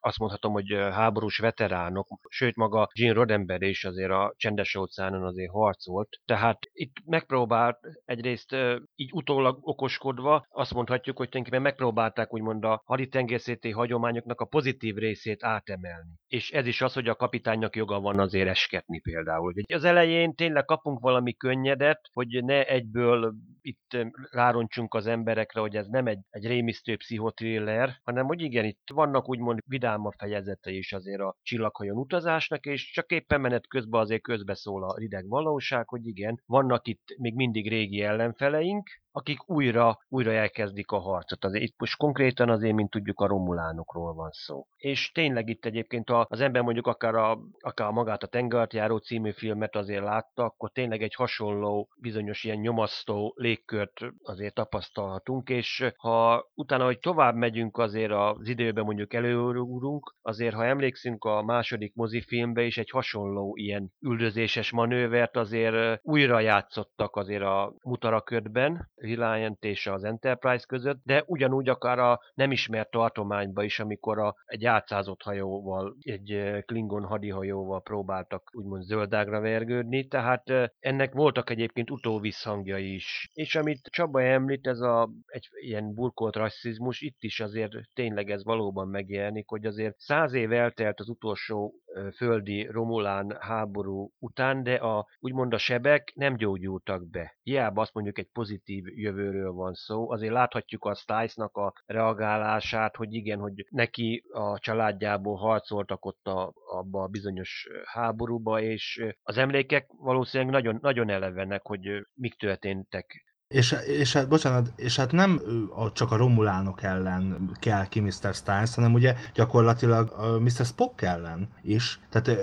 azt 0.00 0.18
mondhatom, 0.18 0.52
hogy 0.52 0.72
háborús 0.72 1.38
veteránok, 1.38 2.06
sőt 2.28 2.56
maga 2.56 2.88
Gene 2.92 3.12
Roddenberry 3.12 3.68
is 3.68 3.84
azért 3.84 4.10
a 4.10 4.34
csendes 4.36 4.74
óceánon 4.74 5.24
azért 5.24 5.50
harcolt. 5.50 6.08
Tehát 6.24 6.58
itt 6.72 6.96
megpróbált 7.04 7.78
egyrészt 8.04 8.56
így 8.94 9.10
utólag 9.12 9.58
okoskodva, 9.60 10.46
azt 10.48 10.74
mondhatjuk, 10.74 11.16
hogy 11.16 11.28
tulajdonképpen 11.28 11.72
megpróbálták 11.72 12.34
úgymond 12.34 12.64
a 12.64 12.82
haditengerészeti 12.84 13.70
hagyományoknak 13.70 14.40
a 14.40 14.44
pozitív 14.44 14.94
részét 14.94 15.44
átemelni. 15.44 16.10
És 16.26 16.50
ez 16.50 16.66
is 16.66 16.82
az, 16.82 16.92
hogy 16.92 17.08
a 17.08 17.14
kapitánynak 17.14 17.76
joga 17.76 18.00
van 18.00 18.18
azért 18.18 18.48
esketni 18.48 19.00
például. 19.00 19.52
Az 19.74 19.84
elején 19.84 20.34
tényleg 20.34 20.64
kapunk 20.64 21.00
valami 21.00 21.34
könnyedet, 21.34 22.00
hogy 22.12 22.44
ne 22.44 22.64
egyből 22.64 23.34
itt 23.60 23.96
rároncsunk 24.30 24.94
az 24.94 25.06
emberekre, 25.06 25.60
hogy 25.60 25.76
ez 25.76 25.86
nem 25.86 26.06
egy, 26.06 26.18
egy 26.30 26.46
rémisztő 26.46 26.96
pszichotriller, 26.96 28.00
hanem 28.08 28.26
hogy 28.26 28.40
igen, 28.40 28.64
itt 28.64 28.88
vannak 28.94 29.28
úgymond 29.28 29.58
vidámabb 29.66 30.12
fejezetei 30.18 30.76
is 30.76 30.92
azért 30.92 31.20
a 31.20 31.36
csillaghajón 31.42 31.96
utazásnak, 31.96 32.66
és 32.66 32.90
csak 32.90 33.10
éppen 33.10 33.40
menet 33.40 33.66
közben 33.66 34.00
azért 34.00 34.22
közbeszól 34.22 34.84
a 34.84 34.96
rideg 34.96 35.28
valóság, 35.28 35.88
hogy 35.88 36.06
igen, 36.06 36.42
vannak 36.46 36.86
itt 36.86 37.16
még 37.18 37.34
mindig 37.34 37.68
régi 37.68 38.02
ellenfeleink, 38.02 38.90
akik 39.12 39.48
újra, 39.48 39.98
újra 40.08 40.32
elkezdik 40.32 40.90
a 40.90 40.98
harcot. 40.98 41.44
Azért 41.44 41.64
itt 41.64 41.78
most 41.78 41.96
konkrétan 41.96 42.50
azért, 42.50 42.74
mint 42.74 42.90
tudjuk, 42.90 43.20
a 43.20 43.26
romulánokról 43.26 44.14
van 44.14 44.30
szó. 44.30 44.66
És 44.76 45.12
tényleg 45.12 45.48
itt 45.48 45.64
egyébként 45.64 46.10
az 46.10 46.40
ember 46.40 46.62
mondjuk 46.62 46.86
akár, 46.86 47.14
a, 47.14 47.38
akár 47.60 47.90
magát 47.90 48.22
a 48.22 48.26
Tengerjáró 48.26 48.96
című 48.96 49.32
filmet 49.32 49.76
azért 49.76 50.02
látta, 50.02 50.44
akkor 50.44 50.70
tényleg 50.70 51.02
egy 51.02 51.14
hasonló, 51.14 51.88
bizonyos 52.00 52.44
ilyen 52.44 52.58
nyomasztó 52.58 53.34
légkört 53.36 54.00
azért 54.22 54.54
tapasztalhatunk, 54.54 55.48
és 55.48 55.92
ha 55.96 56.48
utána, 56.54 56.84
hogy 56.84 56.98
tovább 56.98 57.34
megyünk 57.34 57.78
azért 57.78 58.12
az 58.12 58.48
időben 58.48 58.84
mondjuk 58.84 59.14
előrúrunk, 59.14 60.14
azért 60.22 60.54
ha 60.54 60.64
emlékszünk 60.64 61.24
a 61.24 61.42
második 61.42 61.94
mozifilmbe 61.94 62.62
is 62.62 62.78
egy 62.78 62.90
hasonló 62.90 63.56
ilyen 63.56 63.92
üldözéses 64.00 64.70
manővert 64.70 65.36
azért 65.36 66.00
újra 66.02 66.40
játszottak 66.40 67.16
azért 67.16 67.42
a 67.42 67.74
mutaraködben, 67.82 68.90
Reliant 69.00 69.64
és 69.64 69.86
az 69.86 70.04
Enterprise 70.04 70.64
között, 70.66 71.00
de 71.04 71.22
ugyanúgy 71.26 71.68
akár 71.68 71.98
a 71.98 72.20
nem 72.34 72.50
ismert 72.50 72.90
tartományba 72.90 73.62
is, 73.62 73.80
amikor 73.80 74.18
a, 74.18 74.34
egy 74.44 74.64
átszázott 74.64 75.22
hajóval, 75.22 75.96
egy 76.00 76.62
Klingon 76.66 77.04
hadihajóval 77.04 77.82
próbáltak 77.82 78.50
úgymond 78.52 78.82
zöldágra 78.82 79.40
vergődni, 79.40 80.06
tehát 80.06 80.72
ennek 80.78 81.12
voltak 81.12 81.50
egyébként 81.50 81.90
utóvisszhangjai 81.90 82.94
is. 82.94 83.30
És 83.32 83.54
amit 83.54 83.88
Csaba 83.90 84.22
említ, 84.22 84.66
ez 84.66 84.80
a, 84.80 85.10
egy 85.26 85.48
ilyen 85.60 85.94
burkolt 85.94 86.36
rasszizmus, 86.36 87.00
itt 87.00 87.22
is 87.22 87.40
azért 87.40 87.72
tényleg 87.94 88.30
ez 88.30 88.44
valóban 88.44 88.88
megjelenik, 88.88 89.48
hogy 89.48 89.64
azért 89.66 89.98
száz 89.98 90.32
év 90.32 90.52
eltelt 90.52 91.00
az 91.00 91.08
utolsó 91.08 91.74
földi 92.16 92.66
Romulán 92.70 93.36
háború 93.40 94.12
után, 94.18 94.62
de 94.62 94.74
a, 94.74 95.06
úgymond 95.18 95.54
a 95.54 95.58
sebek 95.58 96.12
nem 96.14 96.36
gyógyultak 96.36 97.10
be. 97.10 97.36
Hiába 97.42 97.80
azt 97.80 97.94
mondjuk 97.94 98.18
egy 98.18 98.28
pozitív 98.32 98.84
jövőről 98.86 99.52
van 99.52 99.74
szó, 99.74 100.10
azért 100.10 100.32
láthatjuk 100.32 100.84
a 100.84 100.94
Stice-nak 100.94 101.56
a 101.56 101.72
reagálását, 101.86 102.96
hogy 102.96 103.14
igen, 103.14 103.38
hogy 103.38 103.66
neki 103.70 104.24
a 104.32 104.58
családjából 104.58 105.36
harcoltak 105.36 106.04
ott 106.04 106.26
a, 106.26 106.52
abba 106.70 107.02
a 107.02 107.08
bizonyos 107.08 107.68
háborúba, 107.84 108.60
és 108.60 109.14
az 109.22 109.36
emlékek 109.38 109.86
valószínűleg 109.98 110.52
nagyon, 110.52 110.78
nagyon 110.82 111.10
elevenek, 111.10 111.66
hogy 111.66 112.06
mik 112.14 112.34
történtek 112.34 113.27
és, 113.48 113.76
és 113.86 114.12
hát, 114.12 114.28
bocsánat, 114.28 114.72
és 114.76 114.96
hát 114.96 115.12
nem 115.12 115.40
a, 115.74 115.92
csak 115.92 116.12
a 116.12 116.16
Romulánok 116.16 116.82
ellen 116.82 117.50
kell 117.60 117.86
ki 117.86 118.00
Mr. 118.00 118.34
Stiles, 118.34 118.74
hanem 118.74 118.94
ugye 118.94 119.14
gyakorlatilag 119.34 120.10
a 120.10 120.38
Mr. 120.38 120.64
Spock 120.64 121.02
ellen 121.02 121.48
is. 121.62 122.00
Tehát 122.10 122.40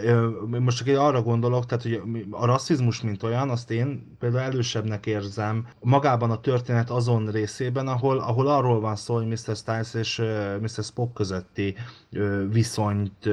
most 0.60 0.86
csak 0.86 0.98
arra 0.98 1.22
gondolok, 1.22 1.66
tehát 1.66 1.84
hogy 1.84 2.26
a 2.30 2.46
rasszizmus, 2.46 3.02
mint 3.02 3.24
olyan, 3.24 3.50
azt 3.50 3.72
én 3.72 4.16
például 4.20 4.44
elősebbnek 4.44 5.06
érzem 5.06 5.68
magában 5.80 6.32
a 6.32 6.40
történet 6.40 6.90
azon 6.90 7.32
részében, 7.32 7.88
ahol, 7.88 8.18
ahol 8.18 8.48
arról 8.48 8.80
van 8.80 8.96
szó, 8.96 9.16
hogy 9.16 9.28
Mr. 9.28 9.56
Stiles 9.56 9.94
és 9.94 10.18
Mr. 10.62 10.84
Spock 10.84 11.14
közötti 11.14 11.76
viszonyt 12.52 13.30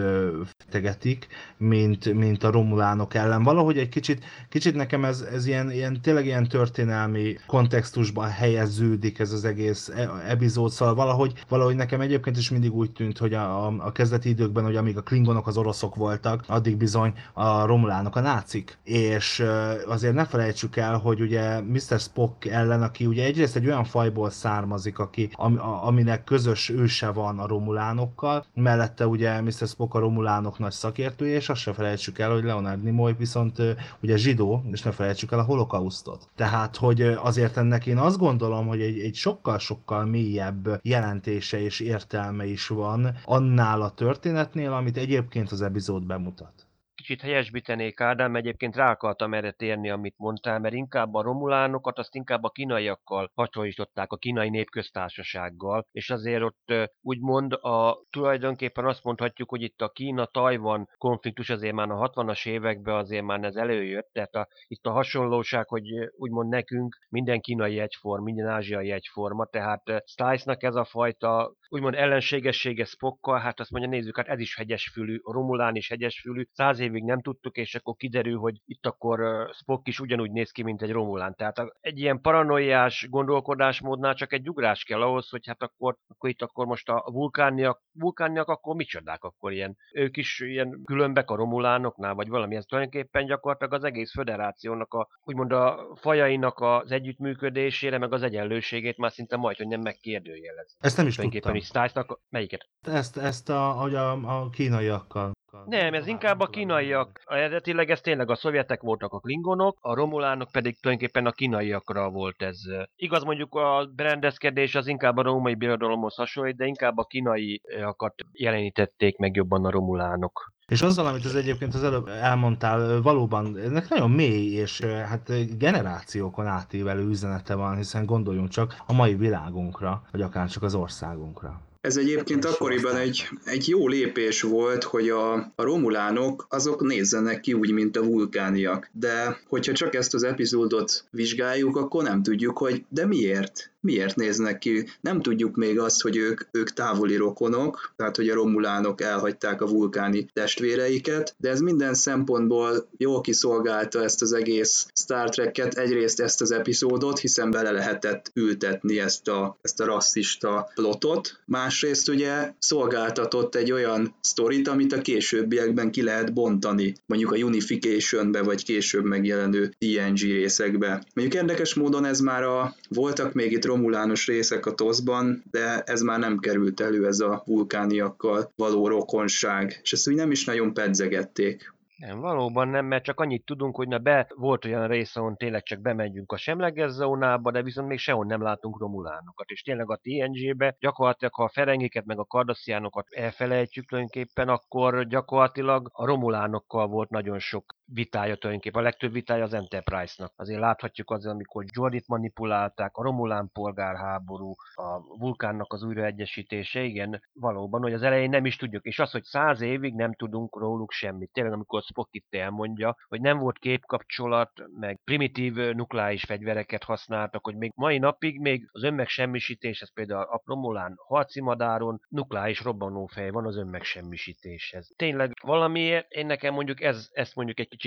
tegetik, 0.70 1.26
mint, 1.56 2.14
mint 2.14 2.42
a 2.42 2.50
Romulánok 2.50 3.14
ellen. 3.14 3.42
Valahogy 3.42 3.78
egy 3.78 3.88
kicsit, 3.88 4.24
kicsit 4.48 4.74
nekem 4.74 5.04
ez, 5.04 5.20
ez 5.20 5.46
ilyen, 5.46 5.70
ilyen, 5.70 6.00
tényleg 6.02 6.24
ilyen 6.24 6.48
történelmi 6.48 7.36
kontextusban 7.62 8.28
helyeződik 8.28 9.18
ez 9.18 9.32
az 9.32 9.44
egész 9.44 9.88
e, 9.88 10.10
epizód, 10.28 10.70
szóval 10.70 10.94
valahogy, 10.94 11.32
valahogy 11.48 11.76
nekem 11.76 12.00
egyébként 12.00 12.36
is 12.36 12.50
mindig 12.50 12.74
úgy 12.74 12.92
tűnt, 12.92 13.18
hogy 13.18 13.34
a, 13.34 13.66
a, 13.66 13.92
kezdeti 13.92 14.28
időkben, 14.28 14.64
hogy 14.64 14.76
amíg 14.76 14.96
a 14.96 15.02
klingonok 15.02 15.46
az 15.46 15.56
oroszok 15.56 15.94
voltak, 15.94 16.44
addig 16.46 16.76
bizony 16.76 17.12
a 17.32 17.66
romulánok 17.66 18.16
a 18.16 18.20
nácik. 18.20 18.78
És 18.84 19.44
azért 19.86 20.14
ne 20.14 20.24
felejtsük 20.24 20.76
el, 20.76 20.98
hogy 20.98 21.20
ugye 21.20 21.60
Mr. 21.60 21.98
Spock 21.98 22.44
ellen, 22.44 22.82
aki 22.82 23.06
ugye 23.06 23.24
egyrészt 23.24 23.56
egy 23.56 23.66
olyan 23.66 23.84
fajból 23.84 24.30
származik, 24.30 24.98
aki, 24.98 25.30
am, 25.32 25.60
aminek 25.82 26.24
közös 26.24 26.68
őse 26.68 27.10
van 27.10 27.38
a 27.38 27.46
romulánokkal, 27.46 28.44
mellette 28.54 29.06
ugye 29.06 29.40
Mr. 29.40 29.66
Spock 29.66 29.94
a 29.94 29.98
romulánok 29.98 30.58
nagy 30.58 30.72
szakértője, 30.72 31.34
és 31.34 31.48
azt 31.48 31.60
se 31.60 31.72
felejtsük 31.72 32.18
el, 32.18 32.30
hogy 32.30 32.44
Leonard 32.44 32.82
Nimoy 32.82 33.12
viszont 33.18 33.62
ugye 34.02 34.16
zsidó, 34.16 34.64
és 34.72 34.82
ne 34.82 34.90
felejtsük 34.90 35.32
el 35.32 35.38
a 35.38 35.42
holokausztot. 35.42 36.28
Tehát, 36.36 36.76
hogy 36.76 37.02
azért 37.02 37.51
ennek 37.56 37.86
én 37.86 37.98
azt 37.98 38.18
gondolom, 38.18 38.66
hogy 38.66 38.80
egy, 38.80 38.98
egy 38.98 39.14
sokkal-sokkal 39.14 40.04
mélyebb 40.04 40.80
jelentése 40.82 41.60
és 41.60 41.80
értelme 41.80 42.46
is 42.46 42.68
van 42.68 43.14
annál 43.24 43.82
a 43.82 43.90
történetnél, 43.90 44.72
amit 44.72 44.96
egyébként 44.96 45.50
az 45.50 45.62
epizód 45.62 46.06
bemutat 46.06 46.66
kicsit 47.12 47.30
helyesbítenék 47.30 48.00
Ádám, 48.00 48.36
egyébként 48.36 48.76
rá 48.76 48.90
akartam 48.90 49.34
erre 49.34 49.50
térni, 49.50 49.90
amit 49.90 50.14
mondtál, 50.18 50.58
mert 50.58 50.74
inkább 50.74 51.14
a 51.14 51.22
romulánokat, 51.22 51.98
azt 51.98 52.14
inkább 52.14 52.42
a 52.42 52.50
kínaiakkal 52.50 53.30
hasonlították, 53.34 54.12
a 54.12 54.16
kínai 54.16 54.48
népköztársasággal, 54.48 55.86
és 55.90 56.10
azért 56.10 56.42
ott 56.42 56.72
úgymond 57.00 57.52
a, 57.52 58.06
tulajdonképpen 58.10 58.84
azt 58.84 59.04
mondhatjuk, 59.04 59.50
hogy 59.50 59.62
itt 59.62 59.80
a 59.80 59.88
Kína-Tajvan 59.88 60.88
konfliktus 60.98 61.50
azért 61.50 61.74
már 61.74 61.90
a 61.90 62.10
60-as 62.10 62.48
években 62.48 62.94
azért 62.94 63.24
már 63.24 63.44
ez 63.44 63.56
előjött, 63.56 64.08
tehát 64.12 64.34
a, 64.34 64.48
itt 64.66 64.86
a 64.86 64.90
hasonlóság, 64.90 65.68
hogy 65.68 65.84
úgymond 66.16 66.48
nekünk 66.48 66.96
minden 67.08 67.40
kínai 67.40 67.78
egyforma, 67.78 68.24
minden 68.24 68.48
ázsiai 68.48 68.90
egyforma, 68.90 69.46
tehát 69.46 69.82
Stice-nak 70.04 70.62
ez 70.62 70.74
a 70.74 70.84
fajta 70.84 71.54
úgymond 71.68 71.94
ellenségessége 71.94 72.84
Spockkal, 72.84 73.38
hát 73.38 73.60
azt 73.60 73.70
mondja, 73.70 73.90
nézzük, 73.90 74.16
hát 74.16 74.28
ez 74.28 74.40
is 74.40 74.56
hegyesfülű, 74.56 75.16
Romulán 75.24 75.74
is 75.74 75.88
hegyesfülű, 75.88 76.42
száz 76.52 76.78
évig 76.78 77.01
nem 77.04 77.20
tudtuk, 77.22 77.56
és 77.56 77.74
akkor 77.74 77.94
kiderül, 77.96 78.38
hogy 78.38 78.60
itt 78.64 78.86
akkor 78.86 79.48
Spock 79.52 79.88
is 79.88 80.00
ugyanúgy 80.00 80.30
néz 80.30 80.50
ki, 80.50 80.62
mint 80.62 80.82
egy 80.82 80.92
Romulán. 80.92 81.34
Tehát 81.34 81.58
egy 81.80 81.98
ilyen 81.98 82.20
paranoiás 82.20 83.06
gondolkodásmódnál 83.10 84.14
csak 84.14 84.32
egy 84.32 84.48
ugrás 84.48 84.84
kell 84.84 85.02
ahhoz, 85.02 85.28
hogy 85.28 85.46
hát 85.46 85.62
akkor, 85.62 85.96
akkor 86.08 86.30
itt 86.30 86.42
akkor 86.42 86.66
most 86.66 86.88
a 86.88 87.04
vulkániak, 87.12 87.82
vulkániak 87.92 88.48
akkor 88.48 88.74
micsodák 88.74 89.24
akkor 89.24 89.52
ilyen, 89.52 89.76
ők 89.92 90.16
is 90.16 90.40
ilyen 90.40 90.82
különbek 90.84 91.30
a 91.30 91.36
Romulánoknál, 91.36 92.14
vagy 92.14 92.28
valami, 92.28 92.56
ez 92.56 92.64
tulajdonképpen 92.64 93.26
gyakorlatilag 93.26 93.72
az 93.72 93.84
egész 93.84 94.12
föderációnak 94.12 94.94
a, 94.94 95.08
úgymond 95.24 95.52
a 95.52 95.96
fajainak 96.00 96.60
az 96.60 96.90
együttműködésére, 96.90 97.98
meg 97.98 98.12
az 98.12 98.22
egyenlőségét 98.22 98.98
már 98.98 99.12
szinte 99.12 99.36
majd, 99.36 99.56
hogy 99.56 99.66
nem 99.66 99.80
megkérdőjelez. 99.80 100.76
Ezt 100.80 100.96
nem 100.96 101.06
is 101.06 101.16
tudtam. 101.16 101.60
Stiles-nak, 101.60 102.20
melyiket? 102.28 102.68
Ezt, 102.80 103.16
ezt 103.16 103.48
a, 103.48 103.70
hogy 103.70 103.94
a, 103.94 104.10
a 104.12 104.50
kínaiakkal. 104.50 105.32
Nem, 105.66 105.94
ez 105.94 106.06
inkább 106.06 106.40
a 106.40 106.46
kínaiak. 106.46 107.22
Eredetileg 107.24 107.90
ez 107.90 108.00
tényleg 108.00 108.30
a 108.30 108.34
szovjetek 108.34 108.80
voltak 108.82 109.12
a 109.12 109.18
klingonok, 109.18 109.78
a 109.80 109.94
romulánok 109.94 110.50
pedig 110.50 110.80
tulajdonképpen 110.80 111.26
a 111.26 111.32
kínaiakra 111.32 112.10
volt 112.10 112.42
ez. 112.42 112.58
Igaz, 112.96 113.22
mondjuk 113.22 113.54
a 113.54 113.90
berendezkedés 113.94 114.74
az 114.74 114.86
inkább 114.86 115.16
a 115.16 115.22
római 115.22 115.54
birodalomhoz 115.54 116.14
hasonlít, 116.14 116.56
de 116.56 116.64
inkább 116.64 116.98
a 116.98 117.04
kínaiakat 117.04 118.14
jelenítették 118.32 119.16
meg 119.16 119.36
jobban 119.36 119.64
a 119.64 119.70
romulánok. 119.70 120.52
És 120.66 120.82
azzal, 120.82 121.06
amit 121.06 121.24
az 121.24 121.34
egyébként 121.34 121.74
az 121.74 121.84
előbb 121.84 122.08
elmondtál, 122.08 123.02
valóban 123.02 123.58
ennek 123.58 123.88
nagyon 123.88 124.10
mély 124.10 124.54
és 124.54 124.80
hát 124.80 125.56
generációkon 125.58 126.46
átívelő 126.46 127.08
üzenete 127.08 127.54
van, 127.54 127.76
hiszen 127.76 128.06
gondoljunk 128.06 128.48
csak 128.48 128.76
a 128.86 128.92
mai 128.92 129.14
világunkra, 129.14 130.02
vagy 130.12 130.22
akár 130.22 130.48
csak 130.48 130.62
az 130.62 130.74
országunkra. 130.74 131.60
Ez 131.82 131.96
egyébként 131.96 132.44
akkoriban 132.44 132.96
egy, 132.96 133.28
egy 133.44 133.68
jó 133.68 133.88
lépés 133.88 134.42
volt, 134.42 134.84
hogy 134.84 135.08
a, 135.08 135.32
a 135.34 135.62
romulánok 135.62 136.46
azok 136.48 136.82
nézzenek 136.82 137.40
ki 137.40 137.52
úgy, 137.52 137.70
mint 137.70 137.96
a 137.96 138.02
vulkániak. 138.02 138.90
De 138.92 139.40
hogyha 139.48 139.72
csak 139.72 139.94
ezt 139.94 140.14
az 140.14 140.22
epizódot 140.22 141.04
vizsgáljuk, 141.10 141.76
akkor 141.76 142.02
nem 142.02 142.22
tudjuk, 142.22 142.58
hogy 142.58 142.84
de 142.88 143.06
miért? 143.06 143.72
miért 143.82 144.16
néznek 144.16 144.58
ki. 144.58 144.88
Nem 145.00 145.20
tudjuk 145.20 145.56
még 145.56 145.78
azt, 145.78 146.02
hogy 146.02 146.16
ők, 146.16 146.40
ők 146.50 146.72
távoli 146.72 147.16
rokonok, 147.16 147.92
tehát 147.96 148.16
hogy 148.16 148.28
a 148.28 148.34
romulánok 148.34 149.00
elhagyták 149.00 149.60
a 149.60 149.66
vulkáni 149.66 150.26
testvéreiket, 150.32 151.34
de 151.38 151.50
ez 151.50 151.60
minden 151.60 151.94
szempontból 151.94 152.88
jól 152.96 153.20
kiszolgálta 153.20 154.02
ezt 154.02 154.22
az 154.22 154.32
egész 154.32 154.86
Star 154.94 155.28
Trek-et, 155.28 155.74
egyrészt 155.74 156.20
ezt 156.20 156.40
az 156.40 156.52
epizódot, 156.52 157.18
hiszen 157.18 157.50
bele 157.50 157.70
lehetett 157.70 158.30
ültetni 158.34 159.00
ezt 159.00 159.28
a, 159.28 159.58
ezt 159.62 159.80
a 159.80 159.84
rasszista 159.84 160.70
plotot, 160.74 161.40
másrészt 161.72 162.08
ugye 162.08 162.52
szolgáltatott 162.58 163.54
egy 163.54 163.72
olyan 163.72 164.14
sztorit, 164.20 164.68
amit 164.68 164.92
a 164.92 165.00
későbbiekben 165.00 165.90
ki 165.90 166.02
lehet 166.02 166.32
bontani, 166.32 166.94
mondjuk 167.06 167.32
a 167.32 167.36
Unification-be, 167.36 168.42
vagy 168.42 168.64
később 168.64 169.04
megjelenő 169.04 169.74
TNG 169.78 170.18
részekbe. 170.18 171.04
Mondjuk 171.14 171.42
érdekes 171.42 171.74
módon 171.74 172.04
ez 172.04 172.20
már 172.20 172.42
a, 172.42 172.74
voltak 172.88 173.32
még 173.32 173.52
itt 173.52 173.64
romulános 173.64 174.26
részek 174.26 174.66
a 174.66 174.74
toszban, 174.74 175.42
de 175.50 175.80
ez 175.80 176.00
már 176.00 176.18
nem 176.18 176.38
került 176.38 176.80
elő, 176.80 177.06
ez 177.06 177.20
a 177.20 177.42
vulkániakkal 177.46 178.52
való 178.56 178.88
rokonság, 178.88 179.80
és 179.82 179.92
ezt 179.92 180.08
úgy 180.08 180.14
nem 180.14 180.30
is 180.30 180.44
nagyon 180.44 180.74
pedzegették. 180.74 181.72
Nem, 182.02 182.20
valóban 182.20 182.68
nem, 182.68 182.86
mert 182.86 183.04
csak 183.04 183.20
annyit 183.20 183.44
tudunk, 183.44 183.76
hogy 183.76 183.88
na 183.88 183.98
be 183.98 184.26
volt 184.36 184.64
olyan 184.64 184.86
rész, 184.86 185.16
ahol 185.16 185.34
tényleg 185.36 185.62
csak 185.62 185.80
bemegyünk 185.80 186.32
a 186.32 186.36
semleges 186.36 186.90
zónába, 186.90 187.50
de 187.50 187.62
viszont 187.62 187.88
még 187.88 187.98
sehol 187.98 188.24
nem 188.24 188.42
látunk 188.42 188.78
romulánokat. 188.78 189.48
És 189.50 189.62
tényleg 189.62 189.90
a 189.90 190.00
TNG-be 190.02 190.76
gyakorlatilag, 190.80 191.34
ha 191.34 191.44
a 191.44 191.48
ferengiket 191.48 192.04
meg 192.04 192.18
a 192.18 192.24
kardasziánokat 192.24 193.06
elfelejtjük 193.10 193.88
tulajdonképpen, 193.88 194.48
akkor 194.48 195.06
gyakorlatilag 195.06 195.88
a 195.92 196.06
romulánokkal 196.06 196.86
volt 196.86 197.10
nagyon 197.10 197.38
sok 197.38 197.64
vitája 197.92 198.36
tulajdonképpen. 198.36 198.80
A 198.80 198.84
legtöbb 198.84 199.12
vitája 199.12 199.44
az 199.44 199.52
Enterprise-nak. 199.52 200.32
Azért 200.36 200.60
láthatjuk 200.60 201.10
az, 201.10 201.26
amikor 201.26 201.64
Jordit 201.74 202.08
manipulálták, 202.08 202.96
a 202.96 203.02
Romulán 203.02 203.50
polgárháború, 203.52 204.54
a 204.74 205.16
vulkánnak 205.18 205.72
az 205.72 205.82
újraegyesítése, 205.82 206.82
igen, 206.82 207.22
valóban, 207.32 207.82
hogy 207.82 207.92
az 207.92 208.02
elején 208.02 208.30
nem 208.30 208.46
is 208.46 208.56
tudjuk. 208.56 208.84
És 208.84 208.98
az, 208.98 209.10
hogy 209.10 209.22
száz 209.22 209.60
évig 209.60 209.94
nem 209.94 210.14
tudunk 210.14 210.58
róluk 210.58 210.90
semmit. 210.90 211.32
Tényleg, 211.32 211.52
amikor 211.52 211.82
Spock 211.82 212.14
itt 212.14 212.34
elmondja, 212.34 212.96
hogy 213.08 213.20
nem 213.20 213.38
volt 213.38 213.58
képkapcsolat, 213.58 214.50
meg 214.80 215.00
primitív 215.04 215.54
nukleáris 215.54 216.24
fegyvereket 216.24 216.84
használtak, 216.84 217.44
hogy 217.44 217.56
még 217.56 217.72
mai 217.74 217.98
napig 217.98 218.40
még 218.40 218.68
az 218.72 218.82
önmegsemmisítés, 218.82 219.80
ez 219.80 219.92
például 219.92 220.22
a 220.22 220.42
Romulán 220.44 220.94
harci 221.06 221.40
madáron 221.40 222.00
nukleáris 222.08 222.60
robbanófej 222.62 223.30
van 223.30 223.46
az 223.46 223.56
önmegsemmisítéshez. 223.56 224.92
Tényleg 224.96 225.32
valamiért 225.42 226.10
én 226.10 226.26
nekem 226.26 226.54
mondjuk 226.54 226.80
ez, 226.80 227.08
ezt 227.12 227.34
mondjuk 227.34 227.58
egy 227.58 227.68
kicsit, 227.68 227.81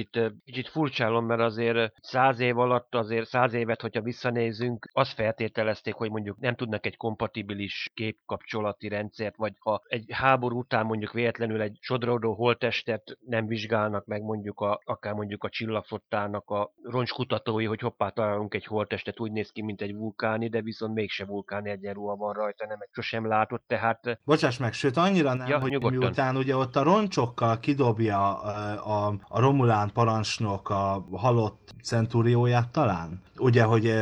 kicsit 0.45 0.67
furcsálom, 0.67 1.25
mert 1.25 1.41
azért 1.41 1.93
száz 2.01 2.39
év 2.39 2.57
alatt, 2.57 2.95
azért 2.95 3.27
száz 3.27 3.53
évet, 3.53 3.81
hogyha 3.81 4.01
visszanézünk, 4.01 4.89
azt 4.91 5.13
feltételezték, 5.13 5.93
hogy 5.93 6.09
mondjuk 6.09 6.39
nem 6.39 6.55
tudnak 6.55 6.85
egy 6.85 6.97
kompatibilis 6.97 7.91
képkapcsolati 7.93 8.87
rendszert, 8.87 9.35
vagy 9.35 9.53
ha 9.59 9.81
egy 9.87 10.05
háború 10.09 10.57
után 10.57 10.85
mondjuk 10.85 11.11
véletlenül 11.11 11.61
egy 11.61 11.77
sodródó 11.81 12.33
holtestet 12.33 13.17
nem 13.25 13.47
vizsgálnak 13.47 14.05
meg 14.05 14.21
mondjuk 14.21 14.59
a, 14.59 14.81
akár 14.83 15.13
mondjuk 15.13 15.43
a 15.43 15.49
csillagfottának 15.49 16.49
a 16.49 16.73
roncskutatói, 16.83 17.65
hogy 17.65 17.79
hoppá 17.79 18.09
találunk 18.09 18.53
egy 18.53 18.65
holtestet, 18.65 19.19
úgy 19.19 19.31
néz 19.31 19.51
ki, 19.51 19.61
mint 19.61 19.81
egy 19.81 19.95
vulkáni, 19.95 20.47
de 20.49 20.61
viszont 20.61 20.93
mégse 20.93 21.25
vulkáni 21.25 21.69
egyenruha 21.69 22.15
van 22.15 22.33
rajta, 22.33 22.65
nem 22.67 22.77
egy 22.81 22.89
sosem 22.91 23.27
látott, 23.27 23.63
tehát... 23.67 24.19
Bocsáss 24.23 24.57
meg, 24.57 24.73
sőt 24.73 24.97
annyira 24.97 25.33
nem, 25.33 25.47
ja, 25.47 25.59
hogy 25.59 25.71
nyugodtan. 25.71 25.99
miután 25.99 26.35
ugye 26.35 26.55
ott 26.55 26.75
a 26.75 26.83
roncsokkal 26.83 27.59
kidobja 27.59 28.39
a, 28.39 29.07
a, 29.07 29.15
a 29.27 29.39
Romulán 29.39 29.84
Romulán 29.85 29.93
parancsnok 29.93 30.69
a 30.69 31.05
halott 31.11 31.73
centúrióját 31.83 32.69
talán? 32.69 33.23
Ugye, 33.37 33.63
hogy 33.63 33.93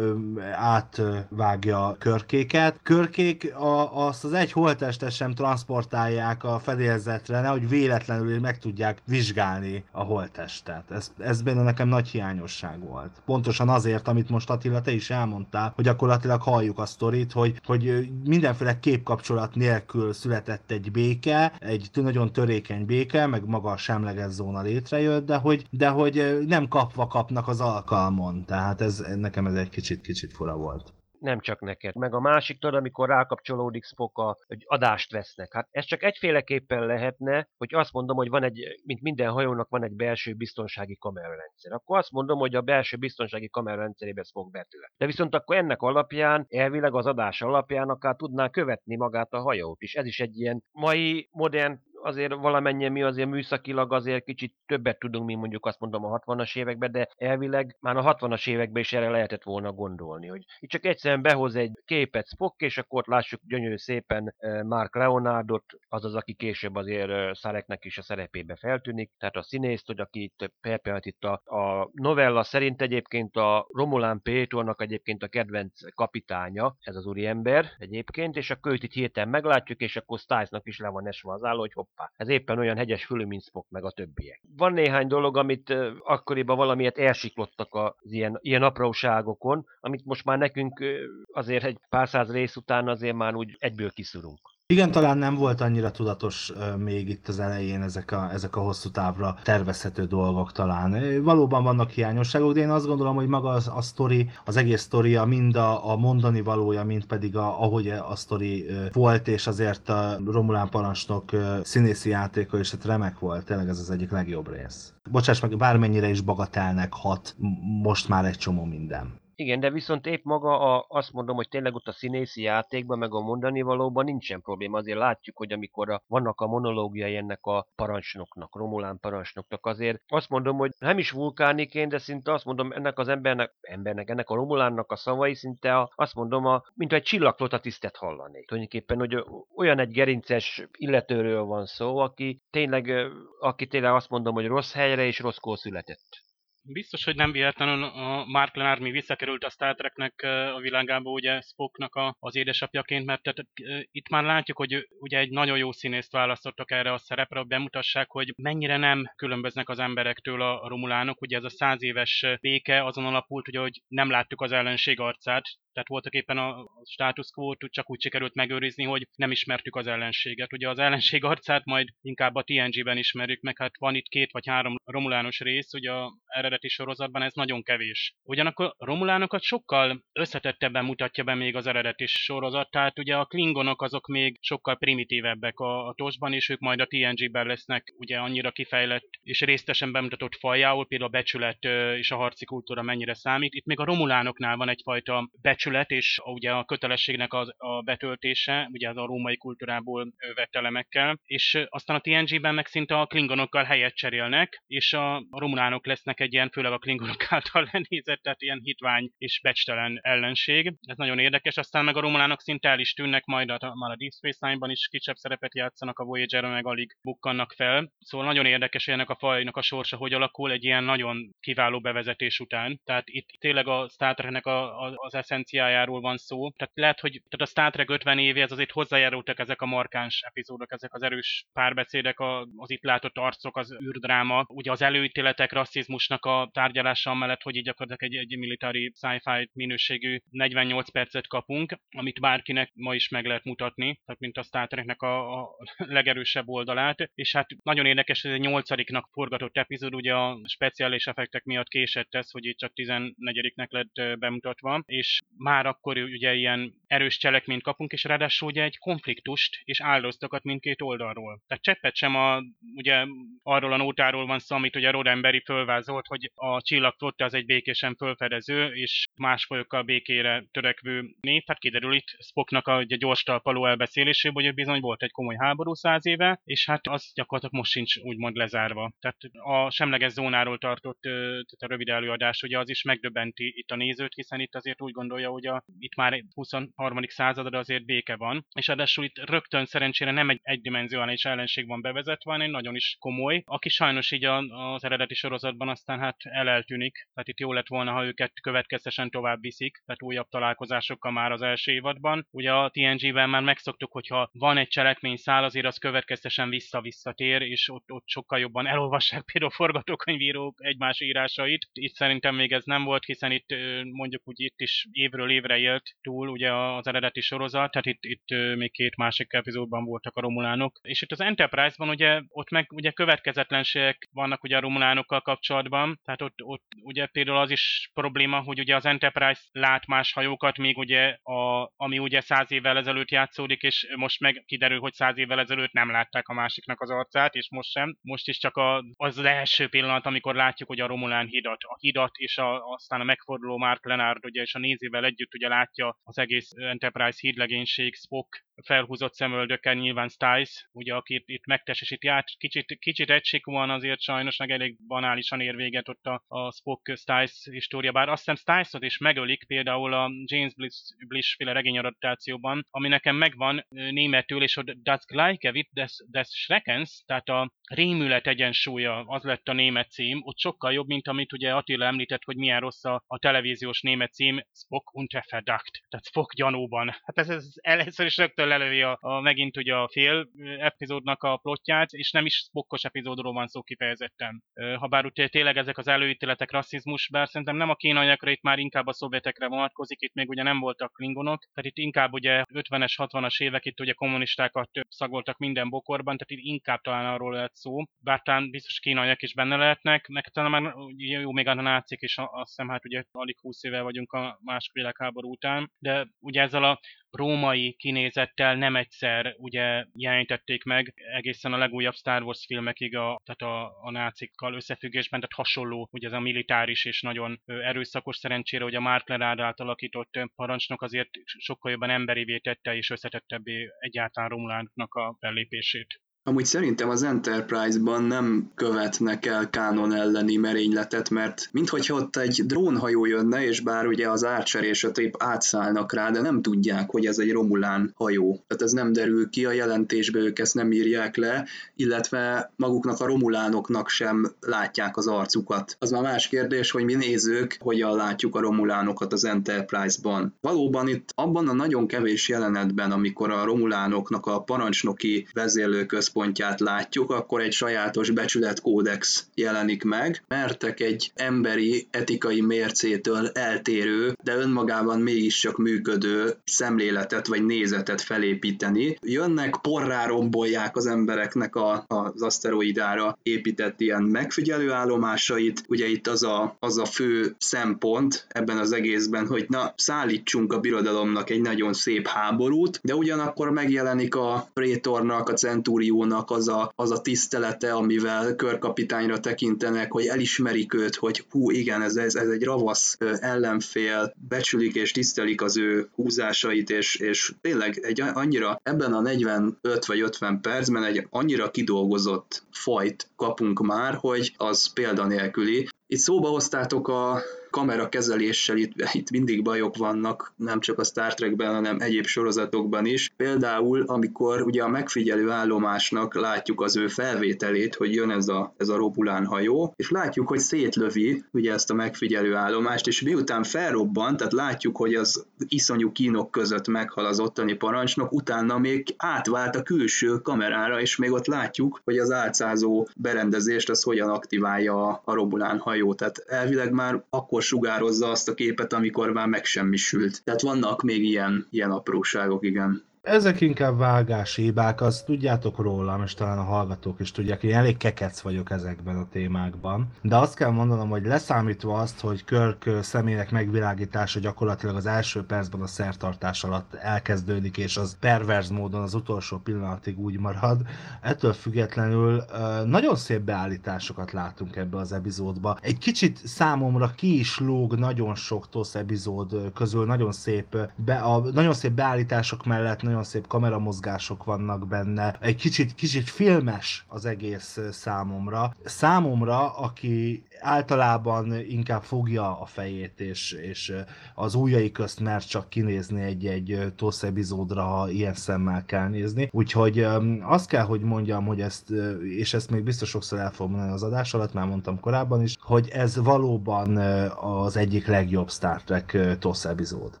átvágja 0.52 1.96
körkéket. 1.98 2.80
Körkék 2.82 3.54
a, 3.54 4.06
azt 4.06 4.24
az 4.24 4.32
egy 4.32 4.52
holtestet 4.52 5.12
sem 5.12 5.34
transportálják 5.34 6.44
a 6.44 6.58
fedélzetre, 6.58 7.40
nehogy 7.40 7.68
véletlenül 7.68 8.40
meg 8.40 8.58
tudják 8.58 9.02
vizsgálni 9.04 9.84
a 9.92 10.02
holtestet. 10.02 10.90
Ez, 10.90 11.12
ez 11.18 11.42
benne 11.42 11.62
nekem 11.62 11.88
nagy 11.88 12.08
hiányosság 12.08 12.88
volt. 12.88 13.10
Pontosan 13.24 13.68
azért, 13.68 14.08
amit 14.08 14.28
most 14.28 14.50
Attila, 14.50 14.80
te 14.80 14.90
is 14.90 15.10
elmondtál, 15.10 15.72
hogy 15.74 15.84
gyakorlatilag 15.84 16.42
halljuk 16.42 16.78
a 16.78 16.86
sztorit, 16.86 17.32
hogy, 17.32 17.60
hogy 17.64 18.10
mindenféle 18.24 18.80
képkapcsolat 18.80 19.54
nélkül 19.54 20.12
született 20.12 20.70
egy 20.70 20.90
béke, 20.90 21.52
egy 21.58 21.90
nagyon 21.94 22.32
törékeny 22.32 22.86
béke, 22.86 23.26
meg 23.26 23.46
maga 23.46 23.70
a 23.70 23.76
semleges 23.76 24.30
zóna 24.30 24.62
létrejött, 24.62 25.26
de 25.26 25.36
hogy, 25.38 25.66
de 25.70 25.88
hogy 25.88 26.38
nem 26.46 26.68
kapva 26.68 27.06
kapnak 27.06 27.48
az 27.48 27.60
alkalmon. 27.60 28.44
Tehát 28.44 28.80
ez, 28.80 29.04
nekem 29.16 29.46
ez 29.46 29.54
egy 29.54 29.68
kicsit, 29.68 30.00
kicsit 30.00 30.32
fura 30.32 30.56
volt. 30.56 30.92
Nem 31.20 31.40
csak 31.40 31.60
neked. 31.60 31.94
Meg 31.94 32.14
a 32.14 32.20
másik, 32.20 32.58
tudod, 32.58 32.80
amikor 32.80 33.08
rákapcsolódik 33.08 33.84
Spock, 33.84 34.18
a, 34.18 34.36
hogy 34.46 34.64
adást 34.66 35.12
vesznek. 35.12 35.52
Hát 35.52 35.68
ez 35.70 35.84
csak 35.84 36.02
egyféleképpen 36.02 36.86
lehetne, 36.86 37.48
hogy 37.56 37.74
azt 37.74 37.92
mondom, 37.92 38.16
hogy 38.16 38.28
van 38.28 38.42
egy, 38.42 38.80
mint 38.84 39.02
minden 39.02 39.30
hajónak 39.30 39.68
van 39.68 39.84
egy 39.84 39.92
belső 39.92 40.34
biztonsági 40.34 40.96
kamerarendszer. 40.96 41.72
Akkor 41.72 41.98
azt 41.98 42.10
mondom, 42.10 42.38
hogy 42.38 42.54
a 42.54 42.60
belső 42.60 42.96
biztonsági 42.96 43.48
kamerarendszerébe 43.48 44.22
Spock 44.22 44.50
betűlet. 44.50 44.92
De 44.96 45.06
viszont 45.06 45.34
akkor 45.34 45.56
ennek 45.56 45.82
alapján, 45.82 46.46
elvileg 46.48 46.94
az 46.94 47.06
adás 47.06 47.42
alapján 47.42 47.88
akár 47.88 48.16
tudná 48.16 48.48
követni 48.48 48.96
magát 48.96 49.32
a 49.32 49.40
hajót 49.40 49.82
is. 49.82 49.94
Ez 49.94 50.06
is 50.06 50.20
egy 50.20 50.38
ilyen 50.38 50.62
mai 50.72 51.28
modern 51.32 51.80
azért 52.02 52.34
valamennyien 52.34 52.92
mi 52.92 53.02
azért 53.02 53.28
műszakilag 53.28 53.92
azért 53.92 54.24
kicsit 54.24 54.54
többet 54.66 54.98
tudunk, 54.98 55.26
mint 55.26 55.38
mondjuk 55.38 55.66
azt 55.66 55.80
mondom 55.80 56.04
a 56.04 56.18
60-as 56.18 56.56
években, 56.56 56.92
de 56.92 57.08
elvileg 57.16 57.76
már 57.80 57.96
a 57.96 58.14
60-as 58.14 58.48
években 58.48 58.82
is 58.82 58.92
erre 58.92 59.10
lehetett 59.10 59.42
volna 59.42 59.72
gondolni, 59.72 60.26
hogy 60.26 60.44
itt 60.58 60.70
csak 60.70 60.84
egyszerűen 60.84 61.22
behoz 61.22 61.54
egy 61.54 61.72
képet 61.84 62.26
Spock, 62.26 62.60
és 62.60 62.78
akkor 62.78 62.98
ott 62.98 63.06
lássuk 63.06 63.40
gyönyörű 63.46 63.76
szépen 63.76 64.34
eh, 64.36 64.62
Mark 64.62 64.96
Leonardot, 64.96 65.64
azaz, 65.88 66.14
aki 66.14 66.34
később 66.34 66.74
azért 66.74 67.10
eh, 67.10 67.34
Szareknek 67.34 67.84
is 67.84 67.98
a 67.98 68.02
szerepébe 68.02 68.56
feltűnik, 68.56 69.10
tehát 69.18 69.36
a 69.36 69.42
színészt, 69.42 69.86
hogy 69.86 70.00
aki 70.00 70.22
itt 70.22 70.52
Perpelt 70.60 71.06
itt 71.06 71.24
a, 71.24 71.32
a 71.44 71.90
novella 71.92 72.42
szerint 72.42 72.82
egyébként 72.82 73.36
a 73.36 73.66
Romulán 73.68 74.22
Pétornak 74.22 74.82
egyébként 74.82 75.22
a 75.22 75.28
kedvenc 75.28 75.94
kapitánya, 75.94 76.76
ez 76.80 76.96
az 76.96 77.06
úriember 77.06 77.66
egyébként, 77.78 78.36
és 78.36 78.50
a 78.50 78.58
őt 78.68 78.82
itt 78.82 78.92
hirtelen 78.92 79.28
meglátjuk, 79.28 79.80
és 79.80 79.96
akkor 79.96 80.18
Stiles-nak 80.18 80.66
is 80.66 80.78
le 80.78 80.88
van 80.88 81.06
esve 81.06 81.32
az 81.32 81.44
álló, 81.44 81.58
hogy 81.58 81.72
hoppá. 81.98 82.12
Ez 82.16 82.28
éppen 82.28 82.58
olyan 82.58 82.76
hegyes 82.76 83.04
fülű, 83.04 83.24
mint 83.24 83.42
Spock 83.42 83.70
meg 83.70 83.84
a 83.84 83.90
többiek. 83.90 84.40
Van 84.56 84.72
néhány 84.72 85.06
dolog, 85.06 85.36
amit 85.36 85.70
akkoriban 86.02 86.56
valamiért 86.56 86.98
elsiklottak 86.98 87.74
az 87.74 88.12
ilyen, 88.12 88.38
ilyen 88.40 88.62
apróságokon, 88.62 89.66
amit 89.80 90.04
most 90.04 90.24
már 90.24 90.38
nekünk 90.38 90.84
azért 91.32 91.64
egy 91.64 91.78
pár 91.88 92.08
száz 92.08 92.32
rész 92.32 92.56
után 92.56 92.88
azért 92.88 93.16
már 93.16 93.34
úgy 93.34 93.56
egyből 93.58 93.90
kiszurunk. 93.90 94.40
Igen, 94.72 94.90
talán 94.90 95.18
nem 95.18 95.34
volt 95.34 95.60
annyira 95.60 95.90
tudatos 95.90 96.52
még 96.78 97.08
itt 97.08 97.28
az 97.28 97.40
elején 97.40 97.82
ezek 97.82 98.12
a, 98.12 98.30
ezek 98.32 98.56
a 98.56 98.60
hosszú 98.60 98.90
távra 98.90 99.36
tervezhető 99.42 100.04
dolgok 100.04 100.52
talán. 100.52 101.22
Valóban 101.22 101.62
vannak 101.62 101.90
hiányosságok, 101.90 102.52
de 102.52 102.60
én 102.60 102.70
azt 102.70 102.86
gondolom, 102.86 103.14
hogy 103.14 103.26
maga 103.26 103.48
az, 103.48 103.70
a 103.74 103.82
sztori, 103.82 104.30
az 104.44 104.56
egész 104.56 104.80
sztoria, 104.80 105.24
mind 105.24 105.56
a, 105.56 105.90
a 105.90 105.96
mondani 105.96 106.40
valója, 106.40 106.84
mind 106.84 107.04
pedig 107.04 107.36
a, 107.36 107.62
ahogy 107.62 107.88
a 107.88 108.16
sztori 108.16 108.66
volt, 108.92 109.28
és 109.28 109.46
azért 109.46 109.88
a 109.88 110.18
Romulán 110.26 110.68
parancsnok 110.68 111.30
színészi 111.62 112.08
játéka 112.08 112.58
is 112.58 112.70
hát 112.70 112.84
remek 112.84 113.18
volt, 113.18 113.44
tényleg 113.44 113.68
ez 113.68 113.78
az 113.78 113.90
egyik 113.90 114.10
legjobb 114.10 114.52
rész. 114.52 114.92
Bocsáss 115.10 115.40
meg, 115.40 115.56
bármennyire 115.56 116.08
is 116.08 116.20
bagatelnek 116.20 116.92
hat 116.92 117.36
most 117.82 118.08
már 118.08 118.24
egy 118.24 118.38
csomó 118.38 118.64
minden. 118.64 119.26
Igen, 119.40 119.60
de 119.60 119.70
viszont 119.70 120.06
épp 120.06 120.24
maga 120.24 120.60
a, 120.60 120.84
azt 120.88 121.12
mondom, 121.12 121.36
hogy 121.36 121.48
tényleg 121.48 121.74
ott 121.74 121.86
a 121.86 121.92
színészi 121.92 122.42
játékban, 122.42 122.98
meg 122.98 123.14
a 123.14 123.20
mondani 123.20 123.62
valóban 123.62 124.04
nincsen 124.04 124.40
probléma. 124.40 124.78
Azért 124.78 124.98
látjuk, 124.98 125.36
hogy 125.36 125.52
amikor 125.52 125.90
a, 125.90 126.02
vannak 126.06 126.40
a 126.40 126.46
monológiai 126.46 127.16
ennek 127.16 127.46
a 127.46 127.66
parancsnoknak, 127.76 128.56
Romulán 128.56 128.98
parancsnoknak, 129.00 129.66
azért 129.66 130.02
azt 130.08 130.28
mondom, 130.28 130.56
hogy 130.56 130.70
nem 130.78 130.98
is 130.98 131.10
vulkániként, 131.10 131.90
de 131.90 131.98
szinte 131.98 132.32
azt 132.32 132.44
mondom, 132.44 132.72
ennek 132.72 132.98
az 132.98 133.08
embernek, 133.08 133.52
embernek 133.60 134.08
ennek 134.10 134.30
a 134.30 134.34
Romulánnak 134.34 134.92
a 134.92 134.96
szavai 134.96 135.34
szinte 135.34 135.78
a, 135.78 135.92
azt 135.94 136.14
mondom, 136.14 136.46
a, 136.46 136.62
mint 136.74 136.92
egy 136.92 137.02
csillagflota 137.02 137.58
tisztet 137.58 137.96
hallanék. 137.96 138.46
Tulajdonképpen, 138.46 138.98
hogy 138.98 139.24
olyan 139.56 139.78
egy 139.78 139.90
gerinces 139.90 140.66
illetőről 140.72 141.42
van 141.42 141.66
szó, 141.66 141.98
aki 141.98 142.42
tényleg, 142.50 142.92
aki 143.40 143.66
tényleg 143.66 143.92
azt 143.92 144.10
mondom, 144.10 144.34
hogy 144.34 144.46
rossz 144.46 144.72
helyre 144.72 145.04
és 145.04 145.20
rosszkor 145.20 145.58
született 145.58 146.26
biztos, 146.62 147.04
hogy 147.04 147.16
nem 147.16 147.32
véletlenül 147.32 147.82
a 147.82 148.24
Mark 148.24 148.56
Lenard 148.56 148.80
mi 148.80 148.90
visszakerült 148.90 149.44
a 149.44 149.50
Star 149.50 149.74
Treknek 149.74 150.22
a 150.54 150.60
világába, 150.60 151.10
ugye 151.10 151.40
Spocknak 151.40 151.94
a, 151.94 152.16
az 152.18 152.36
édesapjaként, 152.36 153.04
mert 153.04 153.22
tehát, 153.22 153.46
itt 153.90 154.08
már 154.08 154.24
látjuk, 154.24 154.56
hogy 154.56 154.88
ugye 154.98 155.18
egy 155.18 155.30
nagyon 155.30 155.58
jó 155.58 155.72
színészt 155.72 156.12
választottak 156.12 156.70
erre 156.70 156.92
a 156.92 156.98
szerepre, 156.98 157.38
hogy 157.38 157.48
bemutassák, 157.48 158.10
hogy 158.10 158.32
mennyire 158.36 158.76
nem 158.76 159.12
különböznek 159.16 159.68
az 159.68 159.78
emberektől 159.78 160.42
a 160.42 160.68
romulánok. 160.68 161.20
Ugye 161.20 161.36
ez 161.36 161.44
a 161.44 161.50
száz 161.50 161.82
éves 161.82 162.26
béke 162.40 162.84
azon 162.84 163.04
alapult, 163.04 163.56
hogy 163.56 163.82
nem 163.88 164.10
láttuk 164.10 164.40
az 164.40 164.52
ellenség 164.52 165.00
arcát, 165.00 165.44
tehát 165.78 166.02
voltak 166.02 166.14
éppen 166.14 166.38
a 166.38 166.66
status 166.84 167.30
quo 167.30 167.54
csak 167.54 167.90
úgy 167.90 168.00
sikerült 168.00 168.34
megőrizni, 168.34 168.84
hogy 168.84 169.06
nem 169.14 169.30
ismertük 169.30 169.76
az 169.76 169.86
ellenséget. 169.86 170.52
Ugye 170.52 170.68
az 170.68 170.78
ellenség 170.78 171.24
arcát 171.32 171.64
majd 171.64 171.88
inkább 172.00 172.34
a 172.34 172.42
TNG-ben 172.42 172.96
ismerjük, 172.96 173.40
meg 173.40 173.58
hát 173.58 173.78
van 173.78 173.94
itt 173.94 174.08
két 174.08 174.32
vagy 174.32 174.46
három 174.46 174.76
romulános 174.84 175.40
rész, 175.40 175.74
ugye 175.74 175.92
a 175.92 176.12
eredeti 176.26 176.68
sorozatban 176.68 177.22
ez 177.22 177.32
nagyon 177.34 177.62
kevés. 177.62 178.14
Ugyanakkor 178.22 178.74
romulánokat 178.78 179.42
sokkal 179.42 180.04
összetettebben 180.12 180.84
mutatja 180.84 181.24
be 181.24 181.34
még 181.34 181.56
az 181.56 181.66
eredeti 181.66 182.06
sorozat, 182.06 182.70
tehát 182.70 182.98
ugye 182.98 183.16
a 183.16 183.24
klingonok 183.24 183.82
azok 183.82 184.06
még 184.06 184.36
sokkal 184.40 184.76
primitívebbek 184.76 185.58
a, 185.58 185.86
a 185.86 185.94
tosban, 185.94 186.32
és 186.32 186.48
ők 186.48 186.60
majd 186.60 186.80
a 186.80 186.86
TNG-ben 186.86 187.46
lesznek 187.46 187.94
ugye 187.96 188.16
annyira 188.18 188.50
kifejlett 188.50 189.08
és 189.22 189.40
résztesen 189.40 189.92
bemutatott 189.92 190.34
fajjául, 190.34 190.86
például 190.86 191.10
a 191.10 191.18
becsület 191.18 191.64
és 191.96 192.10
a 192.10 192.16
harci 192.16 192.44
kultúra 192.44 192.82
mennyire 192.82 193.14
számít. 193.14 193.54
Itt 193.54 193.66
még 193.66 193.80
a 193.80 193.84
romulánoknál 193.84 194.56
van 194.56 194.68
egyfajta 194.68 195.30
becsület 195.40 195.66
becsület 195.68 195.90
és 195.90 196.20
ugye 196.24 196.50
a 196.52 196.64
kötelességnek 196.64 197.32
a, 197.32 197.54
a 197.56 197.82
betöltése, 197.82 198.68
ugye 198.72 198.88
az 198.88 198.96
a 198.96 199.06
római 199.06 199.36
kultúrából 199.36 200.12
vett 200.34 200.56
elemekkel, 200.56 201.18
és 201.24 201.64
aztán 201.68 201.96
a 201.96 202.00
TNG-ben 202.00 202.54
meg 202.54 202.66
szinte 202.66 203.00
a 203.00 203.06
klingonokkal 203.06 203.64
helyet 203.64 203.94
cserélnek, 203.94 204.62
és 204.66 204.92
a 204.92 205.24
romulánok 205.30 205.86
lesznek 205.86 206.20
egy 206.20 206.32
ilyen, 206.32 206.50
főleg 206.50 206.72
a 206.72 206.78
klingonok 206.78 207.26
által 207.32 207.68
lenézett, 207.72 208.22
tehát 208.22 208.42
ilyen 208.42 208.60
hitvány 208.62 209.10
és 209.18 209.40
becstelen 209.42 209.98
ellenség. 210.02 210.74
Ez 210.80 210.96
nagyon 210.96 211.18
érdekes, 211.18 211.56
aztán 211.56 211.84
meg 211.84 211.96
a 211.96 212.00
romulánok 212.00 212.40
szinte 212.40 212.68
el 212.68 212.78
is 212.78 212.92
tűnnek, 212.92 213.24
majd 213.24 213.50
a, 213.50 213.58
már 213.74 213.90
a 213.90 213.96
Deep 213.96 214.12
Space 214.12 214.46
Nine-ban 214.46 214.70
is 214.70 214.88
kisebb 214.90 215.16
szerepet 215.16 215.54
játszanak, 215.54 215.98
a 215.98 216.04
voyager 216.04 216.44
meg 216.44 216.66
alig 216.66 216.96
bukkannak 217.02 217.52
fel. 217.52 217.92
Szóval 217.98 218.26
nagyon 218.26 218.46
érdekes, 218.46 218.84
hogy 218.84 218.94
ennek 218.94 219.10
a 219.10 219.16
fajnak 219.16 219.56
a 219.56 219.62
sorsa 219.62 219.96
hogy 219.96 220.12
alakul 220.12 220.50
egy 220.50 220.64
ilyen 220.64 220.84
nagyon 220.84 221.34
kiváló 221.40 221.80
bevezetés 221.80 222.40
után. 222.40 222.80
Tehát 222.84 223.04
itt 223.06 223.28
tényleg 223.38 223.66
a 223.66 223.88
Star 223.88 224.14
Treknek 224.14 224.46
a, 224.46 224.82
a, 224.82 224.92
az 224.94 225.14
eszencia 225.14 225.47
potenciájáról 225.48 226.00
van 226.00 226.16
szó. 226.16 226.50
Tehát 226.50 226.72
lehet, 226.74 227.00
hogy 227.00 227.10
tehát 227.10 227.46
a 227.46 227.50
Star 227.50 227.70
Trek 227.70 227.90
50 227.90 228.18
évéhez 228.18 228.52
azért 228.52 228.70
hozzájárultak 228.70 229.38
ezek 229.38 229.62
a 229.62 229.66
markáns 229.66 230.20
epizódok, 230.26 230.72
ezek 230.72 230.94
az 230.94 231.02
erős 231.02 231.44
párbeszédek, 231.52 232.20
az 232.56 232.70
itt 232.70 232.82
látott 232.82 233.18
arcok, 233.18 233.56
az 233.56 233.76
űrdráma, 233.82 234.44
ugye 234.48 234.70
az 234.70 234.82
előítéletek 234.82 235.52
rasszizmusnak 235.52 236.24
a 236.24 236.50
tárgyalása 236.52 237.14
mellett, 237.14 237.42
hogy 237.42 237.56
így 237.56 237.64
gyakorlatilag 237.64 238.14
egy, 238.14 238.32
egy 238.32 238.38
militári 238.38 238.92
sci-fi 238.94 239.50
minőségű 239.52 240.18
48 240.30 240.90
percet 240.90 241.26
kapunk, 241.26 241.78
amit 241.90 242.20
bárkinek 242.20 242.70
ma 242.74 242.94
is 242.94 243.08
meg 243.08 243.26
lehet 243.26 243.44
mutatni, 243.44 244.00
tehát 244.04 244.20
mint 244.20 244.38
a 244.38 244.42
Star 244.42 244.66
Treknek 244.66 245.02
a, 245.02 245.40
a 245.40 245.56
legerősebb 245.76 246.48
oldalát, 246.48 247.10
és 247.14 247.32
hát 247.32 247.46
nagyon 247.62 247.86
érdekes, 247.86 248.22
hogy 248.22 248.30
ez 248.30 248.36
egy 248.36 248.42
nyolcadiknak 248.42 249.08
forgatott 249.12 249.56
epizód, 249.56 249.94
ugye 249.94 250.14
a 250.14 250.40
speciális 250.44 251.06
effektek 251.06 251.44
miatt 251.44 251.68
késett 251.68 252.14
ez, 252.14 252.30
hogy 252.30 252.44
itt 252.44 252.58
csak 252.58 252.72
14-nek 252.74 253.68
lett 253.68 254.18
bemutatva, 254.18 254.82
és 254.86 255.20
már 255.38 255.66
akkor 255.66 255.98
ugye 255.98 256.34
ilyen 256.34 256.74
erős 256.88 257.18
cselekményt 257.18 257.62
kapunk, 257.62 257.92
és 257.92 258.04
ráadásul 258.04 258.48
ugye 258.48 258.62
egy 258.62 258.78
konfliktust 258.78 259.60
és 259.64 259.80
áldozatokat 259.80 260.42
mindkét 260.42 260.82
oldalról. 260.82 261.42
Tehát 261.46 261.62
cseppet 261.62 261.94
sem 261.94 262.14
a, 262.14 262.42
ugye 262.74 263.06
arról 263.42 263.72
a 263.72 263.76
nótáról 263.76 264.26
van 264.26 264.38
szó, 264.38 264.56
amit 264.56 264.76
ugye 264.76 264.90
Rodemberi 264.90 265.42
fölvázolt, 265.44 266.06
hogy 266.06 266.30
a 266.34 266.62
csillagflotta 266.62 267.24
az 267.24 267.34
egy 267.34 267.44
békésen 267.44 267.94
fölfedező, 267.94 268.66
és 268.66 269.06
más 269.14 269.44
folyokkal 269.44 269.82
békére 269.82 270.44
törekvő 270.50 271.04
nép. 271.20 271.42
Hát 271.46 271.58
kiderül 271.58 271.94
itt 271.94 272.08
Spocknak 272.18 272.68
a 272.68 272.76
ugye, 272.78 272.96
gyors 272.96 273.22
talpaló 273.22 273.66
elbeszéléséből, 273.66 274.44
hogy 274.44 274.54
bizony 274.54 274.80
volt 274.80 275.02
egy 275.02 275.10
komoly 275.10 275.36
háború 275.38 275.74
száz 275.74 276.06
éve, 276.06 276.40
és 276.44 276.66
hát 276.66 276.86
az 276.86 277.12
gyakorlatilag 277.14 277.54
most 277.54 277.70
sincs 277.70 277.96
úgymond 277.96 278.36
lezárva. 278.36 278.92
Tehát 279.00 279.16
a 279.32 279.70
semleges 279.70 280.12
zónáról 280.12 280.58
tartott 280.58 281.00
tehát 281.00 281.56
a 281.58 281.66
rövid 281.66 281.88
előadás, 281.88 282.42
ugye 282.42 282.58
az 282.58 282.68
is 282.68 282.82
megdöbbenti 282.82 283.52
itt 283.56 283.70
a 283.70 283.76
nézőt, 283.76 284.14
hiszen 284.14 284.40
itt 284.40 284.54
azért 284.54 284.80
úgy 284.80 284.92
gondolja, 284.92 285.30
hogy 285.30 285.46
a, 285.46 285.64
itt 285.78 285.94
már 285.94 286.24
23. 286.34 286.77
század, 287.06 287.48
de 287.48 287.58
azért 287.58 287.84
béke 287.84 288.16
van, 288.16 288.46
és 288.54 288.66
ráadásul 288.66 289.04
itt 289.04 289.18
rögtön 289.24 289.64
szerencsére 289.64 290.10
nem 290.10 290.30
egy 290.30 290.40
egydimenzióális 290.42 291.24
ellenség 291.24 291.66
van 291.66 291.80
bevezetve, 291.80 292.32
hanem 292.32 292.50
nagyon 292.50 292.74
is 292.74 292.96
komoly, 292.98 293.42
aki 293.44 293.68
sajnos 293.68 294.10
így 294.10 294.24
az 294.24 294.84
eredeti 294.84 295.14
sorozatban 295.14 295.68
aztán 295.68 295.98
hát 295.98 296.16
eleltűnik, 296.20 297.08
tehát 297.14 297.28
itt 297.28 297.40
jó 297.40 297.52
lett 297.52 297.68
volna, 297.68 297.92
ha 297.92 298.04
őket 298.04 298.32
következtesen 298.40 299.10
tovább 299.10 299.40
viszik, 299.40 299.82
tehát 299.86 300.02
újabb 300.02 300.28
találkozásokkal 300.28 301.12
már 301.12 301.32
az 301.32 301.42
első 301.42 301.72
évadban. 301.72 302.26
Ugye 302.30 302.52
a 302.52 302.70
TNG-ben 302.70 303.30
már 303.30 303.42
megszoktuk, 303.42 303.92
hogyha 303.92 304.30
van 304.32 304.56
egy 304.56 304.68
cselekményszál, 304.68 305.44
azért 305.44 305.66
az 305.66 305.78
következtesen 305.78 306.48
vissza-visszatér, 306.48 307.42
és 307.42 307.68
ott, 307.68 307.92
ott 307.92 308.06
sokkal 308.06 308.38
jobban 308.38 308.66
elolvassák 308.66 309.24
például 309.32 309.52
forgatókönyvírók 309.52 310.58
egymás 310.62 311.00
írásait. 311.00 311.68
Itt 311.72 311.94
szerintem 311.94 312.34
még 312.34 312.52
ez 312.52 312.64
nem 312.64 312.84
volt, 312.84 313.04
hiszen 313.04 313.32
itt 313.32 313.54
mondjuk 313.82 314.22
úgy 314.24 314.40
itt 314.40 314.60
is 314.60 314.86
évről 314.90 315.30
évre 315.30 315.58
élt 315.58 315.82
túl, 316.00 316.28
ugye 316.28 316.50
a, 316.50 316.67
az 316.76 316.86
eredeti 316.86 317.20
sorozat, 317.20 317.70
tehát 317.70 317.86
itt, 317.86 318.04
itt 318.04 318.56
még 318.56 318.72
két 318.72 318.96
másik 318.96 319.32
epizódban 319.32 319.84
voltak 319.84 320.16
a 320.16 320.20
romulánok. 320.20 320.78
És 320.82 321.02
itt 321.02 321.12
az 321.12 321.20
Enterprise-ban 321.20 321.88
ugye 321.88 322.20
ott 322.28 322.50
meg 322.50 322.72
ugye 322.72 322.90
következetlenségek 322.90 324.08
vannak 324.12 324.42
ugye 324.42 324.56
a 324.56 324.60
romulánokkal 324.60 325.20
kapcsolatban, 325.20 326.00
tehát 326.04 326.22
ott, 326.22 326.42
ott 326.42 326.66
ugye 326.82 327.06
például 327.06 327.38
az 327.38 327.50
is 327.50 327.90
probléma, 327.94 328.40
hogy 328.40 328.58
ugye 328.58 328.76
az 328.76 328.86
Enterprise 328.86 329.42
lát 329.52 329.86
más 329.86 330.12
hajókat, 330.12 330.58
még 330.58 330.78
ugye 330.78 331.16
a, 331.22 331.70
ami 331.76 331.98
ugye 331.98 332.20
száz 332.20 332.52
évvel 332.52 332.76
ezelőtt 332.76 333.10
játszódik, 333.10 333.62
és 333.62 333.86
most 333.96 334.20
meg 334.20 334.42
kiderül, 334.46 334.80
hogy 334.80 334.92
száz 334.92 335.18
évvel 335.18 335.40
ezelőtt 335.40 335.72
nem 335.72 335.90
látták 335.90 336.28
a 336.28 336.34
másiknak 336.34 336.80
az 336.80 336.90
arcát, 336.90 337.34
és 337.34 337.48
most 337.50 337.70
sem. 337.70 337.96
Most 338.02 338.28
is 338.28 338.38
csak 338.38 338.56
a, 338.56 338.84
az, 338.96 339.18
első 339.18 339.68
pillanat, 339.68 340.06
amikor 340.06 340.34
látjuk, 340.34 340.68
hogy 340.68 340.80
a 340.80 340.86
Romulán 340.86 341.26
hidat, 341.26 341.62
a 341.62 341.76
hidat, 341.80 342.16
és 342.16 342.38
a, 342.38 342.62
aztán 342.64 343.00
a 343.00 343.04
megforduló 343.04 343.58
Mark 343.58 343.86
Lenard, 343.86 344.24
ugye, 344.24 344.42
és 344.42 344.54
a 344.54 344.58
nézével 344.58 345.04
együtt 345.04 345.34
ugye 345.34 345.48
látja 345.48 345.98
az 346.02 346.18
egész 346.18 346.50
Enterprise 346.58 347.18
hídlegénység, 347.20 347.94
Spock 347.94 348.46
felhúzott 348.64 349.14
szemöldökkel 349.14 349.74
nyilván 349.74 350.08
Stiles, 350.08 350.68
ugye, 350.72 350.94
aki 350.94 351.22
itt 351.26 351.46
megtestesíti. 351.46 352.08
Át, 352.08 352.26
kicsit, 352.38 352.78
kicsit 352.78 353.10
egységúan 353.10 353.70
azért 353.70 354.00
sajnos, 354.00 354.36
meg 354.36 354.50
elég 354.50 354.76
banálisan 354.86 355.40
ér 355.40 355.56
véget 355.56 355.88
ott 355.88 356.06
a, 356.06 356.24
a 356.28 356.52
Spock 356.52 356.92
Stiles 356.96 357.48
história, 357.50 357.92
bár 357.92 358.08
azt 358.08 358.18
hiszem 358.18 358.36
Stiles-ot 358.36 358.82
is 358.82 358.98
megölik, 358.98 359.46
például 359.46 359.92
a 359.94 360.10
James 360.24 360.54
Bliss, 360.54 360.74
Bliss 361.08 361.34
féle 361.34 361.52
regényadaptációban, 361.52 362.66
ami 362.70 362.88
nekem 362.88 363.16
megvan 363.16 363.66
németül, 363.68 364.42
és 364.42 364.54
hogy 364.54 364.82
Das 364.82 365.04
Gleichgewicht 365.04 365.72
des, 365.72 366.02
des 366.10 366.28
Schreckens, 366.28 367.02
tehát 367.06 367.28
a 367.28 367.52
rémület 367.68 368.26
egyensúlya, 368.26 369.04
az 369.06 369.22
lett 369.22 369.48
a 369.48 369.52
német 369.52 369.90
cím, 369.90 370.20
ott 370.22 370.38
sokkal 370.38 370.72
jobb, 370.72 370.86
mint 370.86 371.08
amit 371.08 371.32
ugye 371.32 371.54
Attila 371.54 371.84
említett, 371.84 372.24
hogy 372.24 372.36
milyen 372.36 372.60
rossz 372.60 372.84
a, 372.84 373.04
a 373.06 373.18
televíziós 373.18 373.80
német 373.80 374.12
cím, 374.12 374.42
Spock 374.52 374.94
unter 374.94 375.24
Verdacht, 375.30 375.80
tehát 375.88 376.06
Spock 376.06 376.34
gyanúban. 376.50 376.88
Hát 376.88 377.18
ez, 377.18 377.28
ez 377.28 377.52
először 377.60 378.06
is 378.06 378.16
rögtön 378.16 378.48
lelövi 378.48 378.82
a, 378.82 378.98
a, 379.00 379.20
megint 379.20 379.56
ugye 379.56 379.74
a 379.74 379.88
fél 379.92 380.28
epizódnak 380.58 381.22
a 381.22 381.36
plotját, 381.36 381.92
és 381.92 382.10
nem 382.10 382.26
is 382.26 382.34
Spockos 382.34 382.84
epizódról 382.84 383.32
van 383.32 383.46
szó 383.46 383.62
kifejezetten. 383.62 384.42
Habár 384.76 385.04
ugye 385.04 385.28
tényleg 385.28 385.56
ezek 385.56 385.78
az 385.78 385.88
előítéletek 385.88 386.50
rasszizmus, 386.50 387.08
bár 387.12 387.28
szerintem 387.28 387.56
nem 387.56 387.70
a 387.70 387.74
kínaiakra, 387.74 388.30
itt 388.30 388.42
már 388.42 388.58
inkább 388.58 388.86
a 388.86 388.92
szovjetekre 388.92 389.46
vonatkozik, 389.46 390.00
itt 390.00 390.14
még 390.14 390.28
ugye 390.28 390.42
nem 390.42 390.58
voltak 390.58 390.92
klingonok, 390.92 391.42
tehát 391.54 391.70
itt 391.70 391.84
inkább 391.84 392.12
ugye 392.12 392.44
50-es, 392.52 392.94
60-as 392.96 393.42
évek 393.42 393.64
itt 393.64 393.80
ugye 393.80 393.92
kommunistákat 393.92 394.70
szagoltak 394.88 395.38
minden 395.38 395.68
bokorban, 395.68 396.16
tehát 396.16 396.42
itt 396.42 396.52
inkább 396.52 396.80
talán 396.80 397.06
arról 397.06 397.32
lehet 397.32 397.54
szó, 397.54 397.82
bár 397.98 398.22
talán 398.22 398.50
biztos 398.50 398.78
kínaiak 398.80 399.22
is 399.22 399.34
benne 399.34 399.56
lehetnek, 399.56 400.06
meg 400.06 400.28
talán 400.28 400.50
már 400.50 400.74
jó 400.96 401.32
még 401.32 401.46
a 401.46 401.54
nácik 401.54 402.02
is, 402.02 402.18
azt 402.18 402.48
hiszem 402.48 402.68
hát 402.68 402.84
ugye 402.84 403.02
alig 403.10 403.38
20 403.40 403.62
éve 403.62 403.80
vagyunk 403.80 404.12
a 404.12 404.38
második 404.44 404.72
világháború 404.72 405.30
után, 405.30 405.72
de 405.78 406.08
ugye 406.20 406.37
ezzel 406.38 406.64
a 406.64 406.80
római 407.10 407.72
kinézettel 407.72 408.56
nem 408.56 408.76
egyszer 408.76 409.34
ugye 409.36 409.84
jelentették 409.92 410.64
meg 410.64 410.94
egészen 411.14 411.52
a 411.52 411.56
legújabb 411.56 411.94
Star 411.94 412.22
Wars 412.22 412.44
filmekig 412.46 412.96
a, 412.96 413.20
tehát 413.24 413.54
a, 413.54 413.78
a 413.80 413.90
nácikkal 413.90 414.54
összefüggésben, 414.54 415.20
tehát 415.20 415.34
hasonló, 415.34 415.88
ugye 415.92 416.06
ez 416.06 416.12
a 416.12 416.20
militáris 416.20 416.84
és 416.84 417.02
nagyon 417.02 417.40
erőszakos 417.46 418.16
szerencsére, 418.16 418.64
hogy 418.64 418.74
a 418.74 418.80
Mark 418.80 419.08
Lerard 419.08 419.60
alakított 419.60 420.18
parancsnok 420.36 420.82
azért 420.82 421.10
sokkal 421.24 421.70
jobban 421.70 421.90
emberivé 421.90 422.38
tette 422.38 422.76
és 422.76 422.90
összetettebbé 422.90 423.68
egyáltalán 423.78 424.28
Romulánoknak 424.28 424.94
a 424.94 425.16
fellépését. 425.20 426.00
Amúgy 426.28 426.44
szerintem 426.44 426.88
az 426.88 427.02
Enterprise-ban 427.02 428.02
nem 428.02 428.50
követnek 428.54 429.26
el 429.26 429.50
kánon 429.50 429.94
elleni 429.94 430.36
merényletet, 430.36 431.10
mert 431.10 431.48
minthogyha 431.52 431.96
ott 431.96 432.16
egy 432.16 432.42
drónhajó 432.46 433.06
jönne, 433.06 433.44
és 433.44 433.60
bár 433.60 433.86
ugye 433.86 434.10
az 434.10 434.22
Archer 434.22 434.62
és 434.62 434.84
a 434.84 434.90
Trip 434.90 435.14
átszállnak 435.18 435.92
rá, 435.92 436.10
de 436.10 436.20
nem 436.20 436.42
tudják, 436.42 436.90
hogy 436.90 437.06
ez 437.06 437.18
egy 437.18 437.32
Romulán 437.32 437.92
hajó. 437.94 438.44
Tehát 438.46 438.62
ez 438.62 438.72
nem 438.72 438.92
derül 438.92 439.28
ki, 439.28 439.44
a 439.44 439.52
jelentésbe 439.52 440.18
ők 440.18 440.38
ezt 440.38 440.54
nem 440.54 440.72
írják 440.72 441.16
le, 441.16 441.46
illetve 441.76 442.52
maguknak 442.56 443.00
a 443.00 443.06
Romulánoknak 443.06 443.88
sem 443.88 444.32
látják 444.40 444.96
az 444.96 445.06
arcukat. 445.06 445.76
Az 445.78 445.90
már 445.90 446.02
más 446.02 446.28
kérdés, 446.28 446.70
hogy 446.70 446.84
mi 446.84 446.94
nézők 446.94 447.56
hogyan 447.60 447.96
látjuk 447.96 448.34
a 448.34 448.40
Romulánokat 448.40 449.12
az 449.12 449.24
Enterprise-ban. 449.24 450.34
Valóban 450.40 450.88
itt 450.88 451.08
abban 451.14 451.48
a 451.48 451.52
nagyon 451.52 451.86
kevés 451.86 452.28
jelenetben, 452.28 452.90
amikor 452.90 453.30
a 453.30 453.44
Romulánoknak 453.44 454.26
a 454.26 454.42
parancsnoki 454.42 455.28
vezérlőközpont 455.32 456.16
központját 456.18 456.60
látjuk, 456.60 457.10
akkor 457.10 457.40
egy 457.40 457.52
sajátos 457.52 458.10
becsületkódex 458.10 459.26
jelenik 459.34 459.84
meg. 459.84 460.22
Mertek 460.28 460.80
egy 460.80 461.12
emberi 461.14 461.86
etikai 461.90 462.40
mércétől 462.40 463.28
eltérő, 463.28 464.16
de 464.22 464.36
önmagában 464.36 465.00
mégiscsak 465.00 465.56
működő 465.56 466.34
szemléletet 466.44 467.26
vagy 467.26 467.46
nézetet 467.46 468.00
felépíteni. 468.00 468.98
Jönnek, 469.02 469.56
porrá 469.62 470.06
rombolják 470.06 470.76
az 470.76 470.86
embereknek 470.86 471.56
a, 471.56 471.84
az 471.88 472.22
aszteroidára 472.22 473.18
épített 473.22 473.80
ilyen 473.80 474.02
megfigyelő 474.02 474.70
állomásait. 474.70 475.62
Ugye 475.68 475.86
itt 475.86 476.06
az 476.06 476.22
a, 476.22 476.56
az 476.58 476.78
a 476.78 476.84
fő 476.84 477.34
szempont 477.38 478.26
ebben 478.28 478.58
az 478.58 478.72
egészben, 478.72 479.26
hogy 479.26 479.44
na, 479.48 479.72
szállítsunk 479.76 480.52
a 480.52 480.60
birodalomnak 480.60 481.30
egy 481.30 481.40
nagyon 481.40 481.72
szép 481.72 482.06
háborút, 482.06 482.80
de 482.82 482.94
ugyanakkor 482.94 483.50
megjelenik 483.50 484.14
a 484.14 484.48
Prétornak, 484.54 485.28
a 485.28 485.32
Centurion 485.32 486.07
Frodo-nak 486.08 486.30
az 486.30 486.48
a, 486.48 486.72
az 486.74 486.90
a 486.90 487.00
tisztelete, 487.00 487.72
amivel 487.72 488.34
körkapitányra 488.34 489.20
tekintenek, 489.20 489.92
hogy 489.92 490.06
elismerik 490.06 490.74
őt, 490.74 490.94
hogy 490.94 491.24
hú, 491.30 491.50
igen, 491.50 491.82
ez, 491.82 491.96
ez, 491.96 492.14
ez 492.14 492.28
egy 492.28 492.42
ravasz 492.42 492.96
ellenfél, 493.20 494.14
becsülik 494.28 494.74
és 494.74 494.92
tisztelik 494.92 495.42
az 495.42 495.56
ő 495.56 495.88
húzásait, 495.94 496.70
és, 496.70 496.96
és 496.96 497.34
tényleg 497.40 497.78
egy 497.82 498.00
annyira, 498.00 498.60
ebben 498.62 498.92
a 498.92 499.00
45 499.00 499.86
vagy 499.86 500.00
50 500.00 500.40
percben 500.40 500.84
egy 500.84 501.06
annyira 501.10 501.50
kidolgozott 501.50 502.42
fajt 502.50 503.10
kapunk 503.16 503.60
már, 503.60 503.94
hogy 503.94 504.34
az 504.36 504.72
példanélküli. 504.72 505.68
Itt 505.86 505.98
szóba 505.98 506.28
hoztátok 506.28 506.88
a 506.88 507.22
kamera 507.50 507.88
kezeléssel 507.88 508.56
itt, 508.56 508.72
itt 508.92 509.10
mindig 509.10 509.42
bajok 509.42 509.76
vannak, 509.76 510.32
nem 510.36 510.60
csak 510.60 510.78
a 510.78 510.84
Star 510.84 511.14
Trekben, 511.14 511.54
hanem 511.54 511.76
egyéb 511.80 512.06
sorozatokban 512.06 512.86
is. 512.86 513.12
Például, 513.16 513.82
amikor 513.86 514.42
ugye 514.42 514.62
a 514.62 514.68
megfigyelő 514.68 515.30
állomásnak 515.30 516.14
látjuk 516.14 516.60
az 516.60 516.76
ő 516.76 516.88
felvételét, 516.88 517.74
hogy 517.74 517.94
jön 517.94 518.10
ez 518.10 518.28
a, 518.28 518.54
ez 518.56 518.68
a 518.68 518.76
Robulán 518.76 519.26
hajó, 519.26 519.72
és 519.76 519.90
látjuk, 519.90 520.28
hogy 520.28 520.38
szétlövi 520.38 521.24
ugye 521.32 521.52
ezt 521.52 521.70
a 521.70 521.74
megfigyelő 521.74 522.34
állomást, 522.34 522.86
és 522.86 523.02
miután 523.02 523.42
felrobban, 523.42 524.16
tehát 524.16 524.32
látjuk, 524.32 524.76
hogy 524.76 524.94
az 524.94 525.26
iszonyú 525.48 525.92
kínok 525.92 526.30
között 526.30 526.68
meghal 526.68 527.04
az 527.06 527.20
ottani 527.20 527.52
parancsnok, 527.54 528.12
utána 528.12 528.58
még 528.58 528.94
átvált 528.96 529.56
a 529.56 529.62
külső 529.62 530.16
kamerára, 530.16 530.80
és 530.80 530.96
még 530.96 531.12
ott 531.12 531.26
látjuk, 531.26 531.80
hogy 531.84 531.98
az 531.98 532.10
álcázó 532.10 532.88
berendezést 532.96 533.70
az 533.70 533.82
hogyan 533.82 534.08
aktiválja 534.08 534.86
a, 534.86 535.02
a 535.04 535.14
Robulán 535.14 535.58
hajó. 535.58 535.94
Tehát 535.94 536.24
elvileg 536.26 536.72
már 536.72 537.02
akkor 537.10 537.37
akkor 537.38 537.50
sugározza 537.50 538.10
azt 538.10 538.28
a 538.28 538.34
képet, 538.34 538.72
amikor 538.72 539.12
már 539.12 539.26
megsemmisült. 539.26 540.24
Tehát 540.24 540.40
vannak 540.40 540.82
még 540.82 541.04
ilyen, 541.04 541.46
ilyen 541.50 541.70
apróságok, 541.70 542.44
igen. 542.44 542.84
Ezek 543.10 543.40
inkább 543.40 543.78
vágási 543.78 544.42
hibák, 544.42 544.80
azt 544.80 545.04
tudjátok 545.04 545.58
rólam, 545.58 546.02
és 546.02 546.14
talán 546.14 546.38
a 546.38 546.42
hallgatók 546.42 547.00
is 547.00 547.10
tudják, 547.10 547.40
hogy 547.40 547.50
elég 547.50 547.76
kekec 547.76 548.20
vagyok 548.20 548.50
ezekben 548.50 548.96
a 548.96 549.06
témákban. 549.12 549.86
De 550.02 550.16
azt 550.16 550.34
kell 550.34 550.50
mondanom, 550.50 550.88
hogy 550.88 551.06
leszámítva 551.06 551.78
azt, 551.78 552.00
hogy 552.00 552.24
Körk 552.24 552.70
személynek 552.82 553.30
megvilágítása 553.30 554.20
gyakorlatilag 554.20 554.76
az 554.76 554.86
első 554.86 555.24
percben 555.24 555.60
a 555.60 555.66
szertartás 555.66 556.44
alatt 556.44 556.74
elkezdődik, 556.74 557.56
és 557.56 557.76
az 557.76 557.96
perverz 558.00 558.48
módon 558.48 558.82
az 558.82 558.94
utolsó 558.94 559.38
pillanatig 559.38 559.98
úgy 559.98 560.18
marad, 560.18 560.62
ettől 561.00 561.32
függetlenül 561.32 562.24
nagyon 562.64 562.96
szép 562.96 563.20
beállításokat 563.20 564.12
látunk 564.12 564.56
ebbe 564.56 564.78
az 564.78 564.92
epizódba. 564.92 565.58
Egy 565.60 565.78
kicsit 565.78 566.26
számomra 566.26 566.92
ki 566.96 567.18
is 567.18 567.38
lóg 567.38 567.78
nagyon 567.78 568.14
sok 568.14 568.48
TOSZ 568.48 568.74
epizód 568.74 569.52
közül, 569.54 569.86
nagyon 569.86 570.12
szép, 570.12 570.56
be, 570.76 570.94
a, 570.94 571.18
nagyon 571.18 571.54
szép 571.54 571.72
beállítások 571.72 572.44
mellett 572.44 572.82
nagyon 572.82 572.96
szép 573.02 573.26
kameramozgások 573.26 574.24
vannak 574.24 574.66
benne, 574.66 575.16
egy 575.20 575.36
kicsit, 575.36 575.74
kicsit 575.74 576.08
filmes 576.08 576.84
az 576.88 577.04
egész 577.04 577.58
számomra. 577.70 578.54
Számomra, 578.64 579.56
aki 579.56 580.22
általában 580.40 581.34
inkább 581.48 581.82
fogja 581.82 582.40
a 582.40 582.44
fejét, 582.44 583.00
és, 583.00 583.32
és 583.32 583.72
az 584.14 584.34
ujjai 584.34 584.72
közt 584.72 585.00
mer 585.00 585.24
csak 585.24 585.48
kinézni 585.48 586.02
egy-egy 586.02 586.72
TOSZ 586.76 587.02
epizódra, 587.02 587.62
ha 587.62 587.90
ilyen 587.90 588.14
szemmel 588.14 588.64
kell 588.64 588.88
nézni. 588.88 589.28
Úgyhogy 589.32 589.86
azt 590.22 590.48
kell, 590.48 590.64
hogy 590.64 590.80
mondjam, 590.80 591.26
hogy 591.26 591.40
ezt, 591.40 591.70
és 592.18 592.34
ezt 592.34 592.50
még 592.50 592.62
biztos 592.62 592.88
sokszor 592.88 593.18
el 593.18 593.30
fogom 593.30 593.52
mondani 593.52 593.72
az 593.72 593.82
adás 593.82 594.14
alatt, 594.14 594.32
már 594.32 594.46
mondtam 594.46 594.80
korábban 594.80 595.22
is, 595.22 595.36
hogy 595.40 595.68
ez 595.68 595.96
valóban 595.96 596.76
az 597.16 597.56
egyik 597.56 597.86
legjobb 597.86 598.30
Star 598.30 598.62
Trek 598.62 599.18
TOSZ 599.18 599.44
epizód 599.44 600.00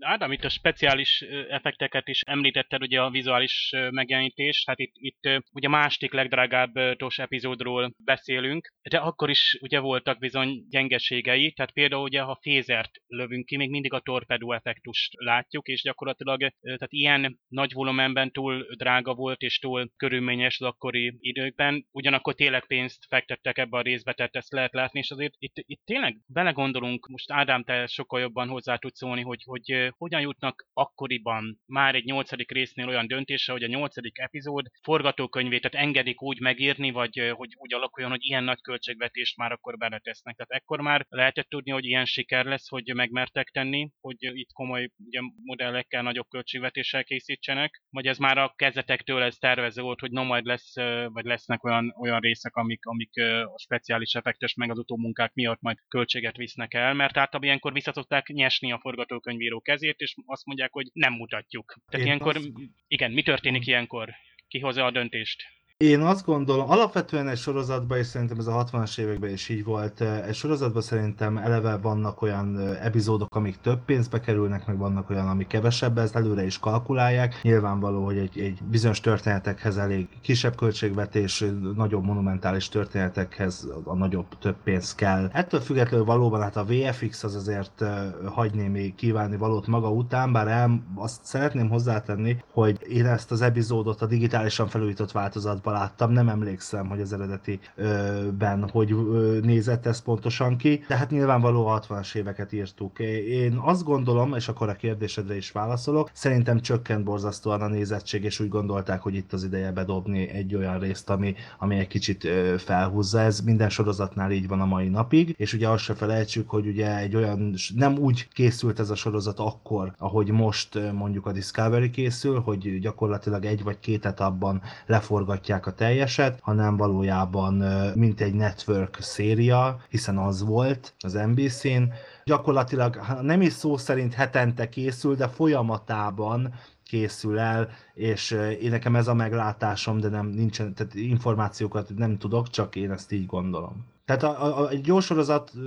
Ádám, 0.00 0.32
itt 0.32 0.44
a 0.44 0.48
speciális 0.48 1.20
effekteket 1.48 2.08
is 2.08 2.20
említetted, 2.20 2.82
ugye 2.82 3.00
a 3.00 3.10
vizuális 3.10 3.72
megjelenítés, 3.90 4.64
hát 4.66 4.78
itt, 4.78 4.92
itt 4.94 5.28
ugye 5.52 5.68
másik 5.68 6.12
legdrágább 6.12 6.96
tos 6.96 7.18
epizódról 7.18 7.94
beszélünk, 8.04 8.72
de 8.90 8.98
akkor 8.98 9.30
is 9.30 9.58
ugye 9.60 9.78
voltak 9.78 10.18
bizony 10.18 10.64
gyengeségei, 10.68 11.52
tehát 11.52 11.72
például 11.72 12.02
ugye 12.02 12.20
ha 12.20 12.38
fézert 12.40 12.90
lövünk 13.06 13.46
ki, 13.46 13.56
még 13.56 13.70
mindig 13.70 13.92
a 13.92 14.00
torpedó 14.00 14.52
effektust 14.52 15.12
látjuk, 15.16 15.66
és 15.66 15.82
gyakorlatilag 15.82 16.38
tehát 16.60 16.92
ilyen 16.92 17.40
nagy 17.48 17.72
volumenben 17.72 18.32
túl 18.32 18.66
drága 18.76 19.14
volt, 19.14 19.40
és 19.40 19.58
túl 19.58 19.90
körülményes 19.96 20.60
az 20.60 20.66
akkori 20.66 21.16
időkben, 21.18 21.86
ugyanakkor 21.90 22.34
tényleg 22.34 22.66
pénzt 22.66 23.06
fektettek 23.08 23.58
ebbe 23.58 23.76
a 23.78 23.82
részbe, 23.82 24.12
tehát 24.12 24.36
ezt 24.36 24.52
lehet 24.52 24.72
látni, 24.74 24.98
és 24.98 25.10
azért 25.10 25.34
itt, 25.38 25.54
itt 25.56 25.82
tényleg 25.84 26.16
belegondolunk, 26.26 27.06
most 27.08 27.30
Ádám, 27.30 27.64
te 27.64 27.86
sokkal 27.86 28.20
jobban 28.20 28.48
hozzá 28.48 28.76
tudsz 28.76 28.98
szólni, 28.98 29.22
hogy, 29.22 29.42
hogy 29.44 29.94
hogyan 29.98 30.20
jutnak 30.20 30.66
akkoriban 30.72 31.60
már 31.66 31.94
egy 31.94 32.04
nyolcadik 32.04 32.50
résznél 32.50 32.88
olyan 32.88 33.06
döntése, 33.06 33.52
hogy 33.52 33.62
a 33.62 33.66
nyolcadik 33.66 34.18
epizód 34.18 34.66
forgatókönyvét, 34.82 35.62
tehát 35.62 35.86
engedik 35.86 36.22
úgy 36.22 36.40
megírni, 36.40 36.90
vagy 36.90 37.32
hogy 37.36 37.48
úgy 37.56 37.74
alakuljon, 37.74 38.10
hogy 38.10 38.24
ilyen 38.24 38.44
nagy 38.44 38.60
költségvetést 38.60 39.36
már 39.36 39.52
akkor 39.52 39.76
beletesznek. 39.76 40.36
Tehát 40.36 40.62
ekkor 40.62 40.80
már 40.80 41.06
lehetett 41.08 41.48
tudni, 41.48 41.70
hogy 41.70 41.84
ilyen 41.84 42.04
siker 42.04 42.44
lesz, 42.44 42.68
hogy 42.68 42.94
megmertek 42.94 43.48
tenni, 43.48 43.90
hogy 44.00 44.16
itt 44.20 44.52
komoly 44.52 44.90
ugye, 45.06 45.20
modellekkel, 45.44 46.02
nagyobb 46.02 46.28
költségvetéssel 46.28 47.04
készítsenek, 47.04 47.82
vagy 47.90 48.06
ez 48.06 48.18
már 48.18 48.38
a 48.38 48.52
kezdetektől 48.56 49.22
ez 49.22 49.36
tervező 49.36 49.82
volt, 49.82 50.00
hogy 50.00 50.10
no 50.10 50.24
majd 50.24 50.44
lesz, 50.44 50.74
vagy 51.06 51.24
lesznek 51.24 51.64
olyan, 51.64 51.94
olyan 52.00 52.20
részek, 52.20 52.54
amik, 52.54 52.86
amik 52.86 53.10
a 53.54 53.58
speciális 53.58 54.14
effektes 54.14 54.54
meg 54.54 54.70
az 54.70 54.78
utómunkák 54.78 55.32
miatt 55.34 55.60
majd 55.60 55.76
költséget 55.88 56.36
visznek 56.36 56.74
el, 56.74 56.94
mert 56.94 57.16
általában 57.16 57.42
ilyenkor 57.42 57.72
visszatották 57.72 58.26
nyesni 58.26 58.72
a 58.72 58.78
forgatókönyvíró 58.78 59.60
kezét, 59.76 60.00
és 60.00 60.14
azt 60.26 60.44
mondják, 60.44 60.72
hogy 60.72 60.90
nem 60.92 61.12
mutatjuk. 61.12 61.76
Tehát 61.88 62.06
Én 62.06 62.12
ilyenkor, 62.12 62.36
azt... 62.36 62.50
igen, 62.88 63.12
mi 63.12 63.22
történik 63.22 63.66
ilyenkor? 63.66 64.14
Ki 64.48 64.58
hozza 64.58 64.84
a 64.84 64.90
döntést? 64.90 65.42
Én 65.84 66.00
azt 66.00 66.24
gondolom, 66.24 66.70
alapvetően 66.70 67.28
egy 67.28 67.36
sorozatban, 67.38 67.98
és 67.98 68.06
szerintem 68.06 68.38
ez 68.38 68.46
a 68.46 68.64
60-as 68.64 68.98
években 68.98 69.30
is 69.30 69.48
így 69.48 69.64
volt, 69.64 70.00
egy 70.00 70.34
sorozatban 70.34 70.82
szerintem 70.82 71.36
eleve 71.36 71.76
vannak 71.76 72.22
olyan 72.22 72.74
epizódok, 72.82 73.34
amik 73.34 73.56
több 73.60 73.84
pénzbe 73.84 74.20
kerülnek, 74.20 74.66
meg 74.66 74.78
vannak 74.78 75.10
olyan, 75.10 75.28
amik 75.28 75.46
kevesebb, 75.46 75.98
ezt 75.98 76.16
előre 76.16 76.44
is 76.44 76.58
kalkulálják. 76.58 77.40
Nyilvánvaló, 77.42 78.04
hogy 78.04 78.18
egy, 78.18 78.38
egy 78.38 78.58
bizonyos 78.70 79.00
történetekhez 79.00 79.76
elég 79.76 80.08
kisebb 80.22 80.56
költségvetés, 80.56 81.44
nagyobb 81.74 82.04
monumentális 82.04 82.68
történetekhez 82.68 83.68
a 83.84 83.94
nagyobb, 83.94 84.38
több 84.38 84.56
pénz 84.64 84.94
kell. 84.94 85.28
Ettől 85.32 85.60
függetlenül 85.60 86.06
valóban 86.06 86.42
hát 86.42 86.56
a 86.56 86.64
VFX 86.64 87.24
az 87.24 87.34
azért 87.34 87.84
hagyné 88.24 88.68
még 88.68 88.94
kívánni 88.94 89.36
valót 89.36 89.66
maga 89.66 89.90
után, 89.90 90.32
bár 90.32 90.48
el, 90.48 90.82
azt 90.94 91.24
szeretném 91.24 91.68
hozzátenni, 91.68 92.44
hogy 92.52 92.78
én 92.88 93.06
ezt 93.06 93.30
az 93.30 93.42
epizódot 93.42 94.02
a 94.02 94.06
digitálisan 94.06 94.68
felújított 94.68 95.12
változat 95.12 95.64
sorozatban 95.66 95.72
láttam, 95.72 96.12
nem 96.12 96.28
emlékszem, 96.28 96.88
hogy 96.88 97.00
az 97.00 97.12
eredetiben 97.12 98.68
hogy 98.72 98.94
nézett 99.42 99.86
ez 99.86 100.02
pontosan 100.02 100.56
ki, 100.56 100.84
de 100.88 100.96
hát 100.96 101.10
nyilvánvaló 101.10 101.66
60-as 101.68 102.14
éveket 102.14 102.52
írtuk. 102.52 102.98
Én 103.28 103.56
azt 103.56 103.84
gondolom, 103.84 104.34
és 104.34 104.48
akkor 104.48 104.68
a 104.68 104.74
kérdésedre 104.74 105.36
is 105.36 105.52
válaszolok, 105.52 106.10
szerintem 106.12 106.60
csökkent 106.60 107.04
borzasztóan 107.04 107.60
a 107.60 107.68
nézettség, 107.68 108.24
és 108.24 108.40
úgy 108.40 108.48
gondolták, 108.48 109.02
hogy 109.02 109.14
itt 109.14 109.32
az 109.32 109.44
ideje 109.44 109.72
bedobni 109.72 110.28
egy 110.28 110.54
olyan 110.54 110.78
részt, 110.78 111.10
ami, 111.10 111.34
ami 111.58 111.78
egy 111.78 111.88
kicsit 111.88 112.28
felhúzza. 112.58 113.20
Ez 113.20 113.40
minden 113.40 113.68
sorozatnál 113.68 114.30
így 114.30 114.48
van 114.48 114.60
a 114.60 114.66
mai 114.66 114.88
napig, 114.88 115.34
és 115.38 115.52
ugye 115.52 115.68
azt 115.68 115.82
se 115.82 115.94
felejtsük, 115.94 116.50
hogy 116.50 116.66
ugye 116.66 116.98
egy 116.98 117.16
olyan, 117.16 117.54
nem 117.74 117.98
úgy 117.98 118.28
készült 118.32 118.78
ez 118.78 118.90
a 118.90 118.94
sorozat 118.94 119.38
akkor, 119.38 119.92
ahogy 119.98 120.30
most 120.30 120.92
mondjuk 120.92 121.26
a 121.26 121.32
Discovery 121.32 121.90
készül, 121.90 122.40
hogy 122.40 122.78
gyakorlatilag 122.78 123.44
egy 123.44 123.62
vagy 123.62 123.78
két 123.78 124.06
etapban 124.06 124.62
leforgatják 124.86 125.55
mutatják 125.56 125.66
a 125.66 125.72
teljeset, 125.72 126.38
hanem 126.42 126.76
valójában 126.76 127.54
mint 127.94 128.20
egy 128.20 128.34
network 128.34 128.96
széria, 129.00 129.80
hiszen 129.88 130.18
az 130.18 130.44
volt 130.44 130.94
az 130.98 131.12
NBC-n, 131.12 131.92
gyakorlatilag 132.24 133.00
nem 133.22 133.42
is 133.42 133.52
szó 133.52 133.76
szerint 133.76 134.14
hetente 134.14 134.68
készül, 134.68 135.14
de 135.14 135.28
folyamatában 135.28 136.54
készül 136.84 137.38
el, 137.38 137.68
és 137.94 138.30
én 138.60 138.70
nekem 138.70 138.96
ez 138.96 139.08
a 139.08 139.14
meglátásom, 139.14 140.00
de 140.00 140.08
nem 140.08 140.26
nincsen, 140.26 140.74
tehát 140.74 140.94
információkat 140.94 141.90
nem 141.96 142.18
tudok, 142.18 142.50
csak 142.50 142.76
én 142.76 142.90
ezt 142.90 143.12
így 143.12 143.26
gondolom. 143.26 143.94
Tehát 144.06 144.22
a, 144.22 144.62
a, 144.62 144.68
egy 144.68 144.86
jó 144.86 144.98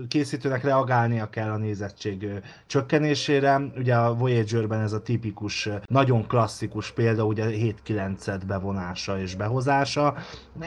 készítőnek 0.07 0.63
reagálnia 0.63 1.29
kell 1.29 1.49
a 1.51 1.57
nézettség 1.57 2.27
csökkenésére. 2.67 3.61
Ugye 3.77 3.95
a 3.95 4.13
Voyager-ben 4.13 4.81
ez 4.81 4.93
a 4.93 5.01
tipikus, 5.01 5.69
nagyon 5.85 6.27
klasszikus 6.27 6.91
példa, 6.91 7.25
ugye 7.25 7.73
7-9 7.87 8.41
bevonása 8.47 9.19
és 9.19 9.35
behozása. 9.35 10.15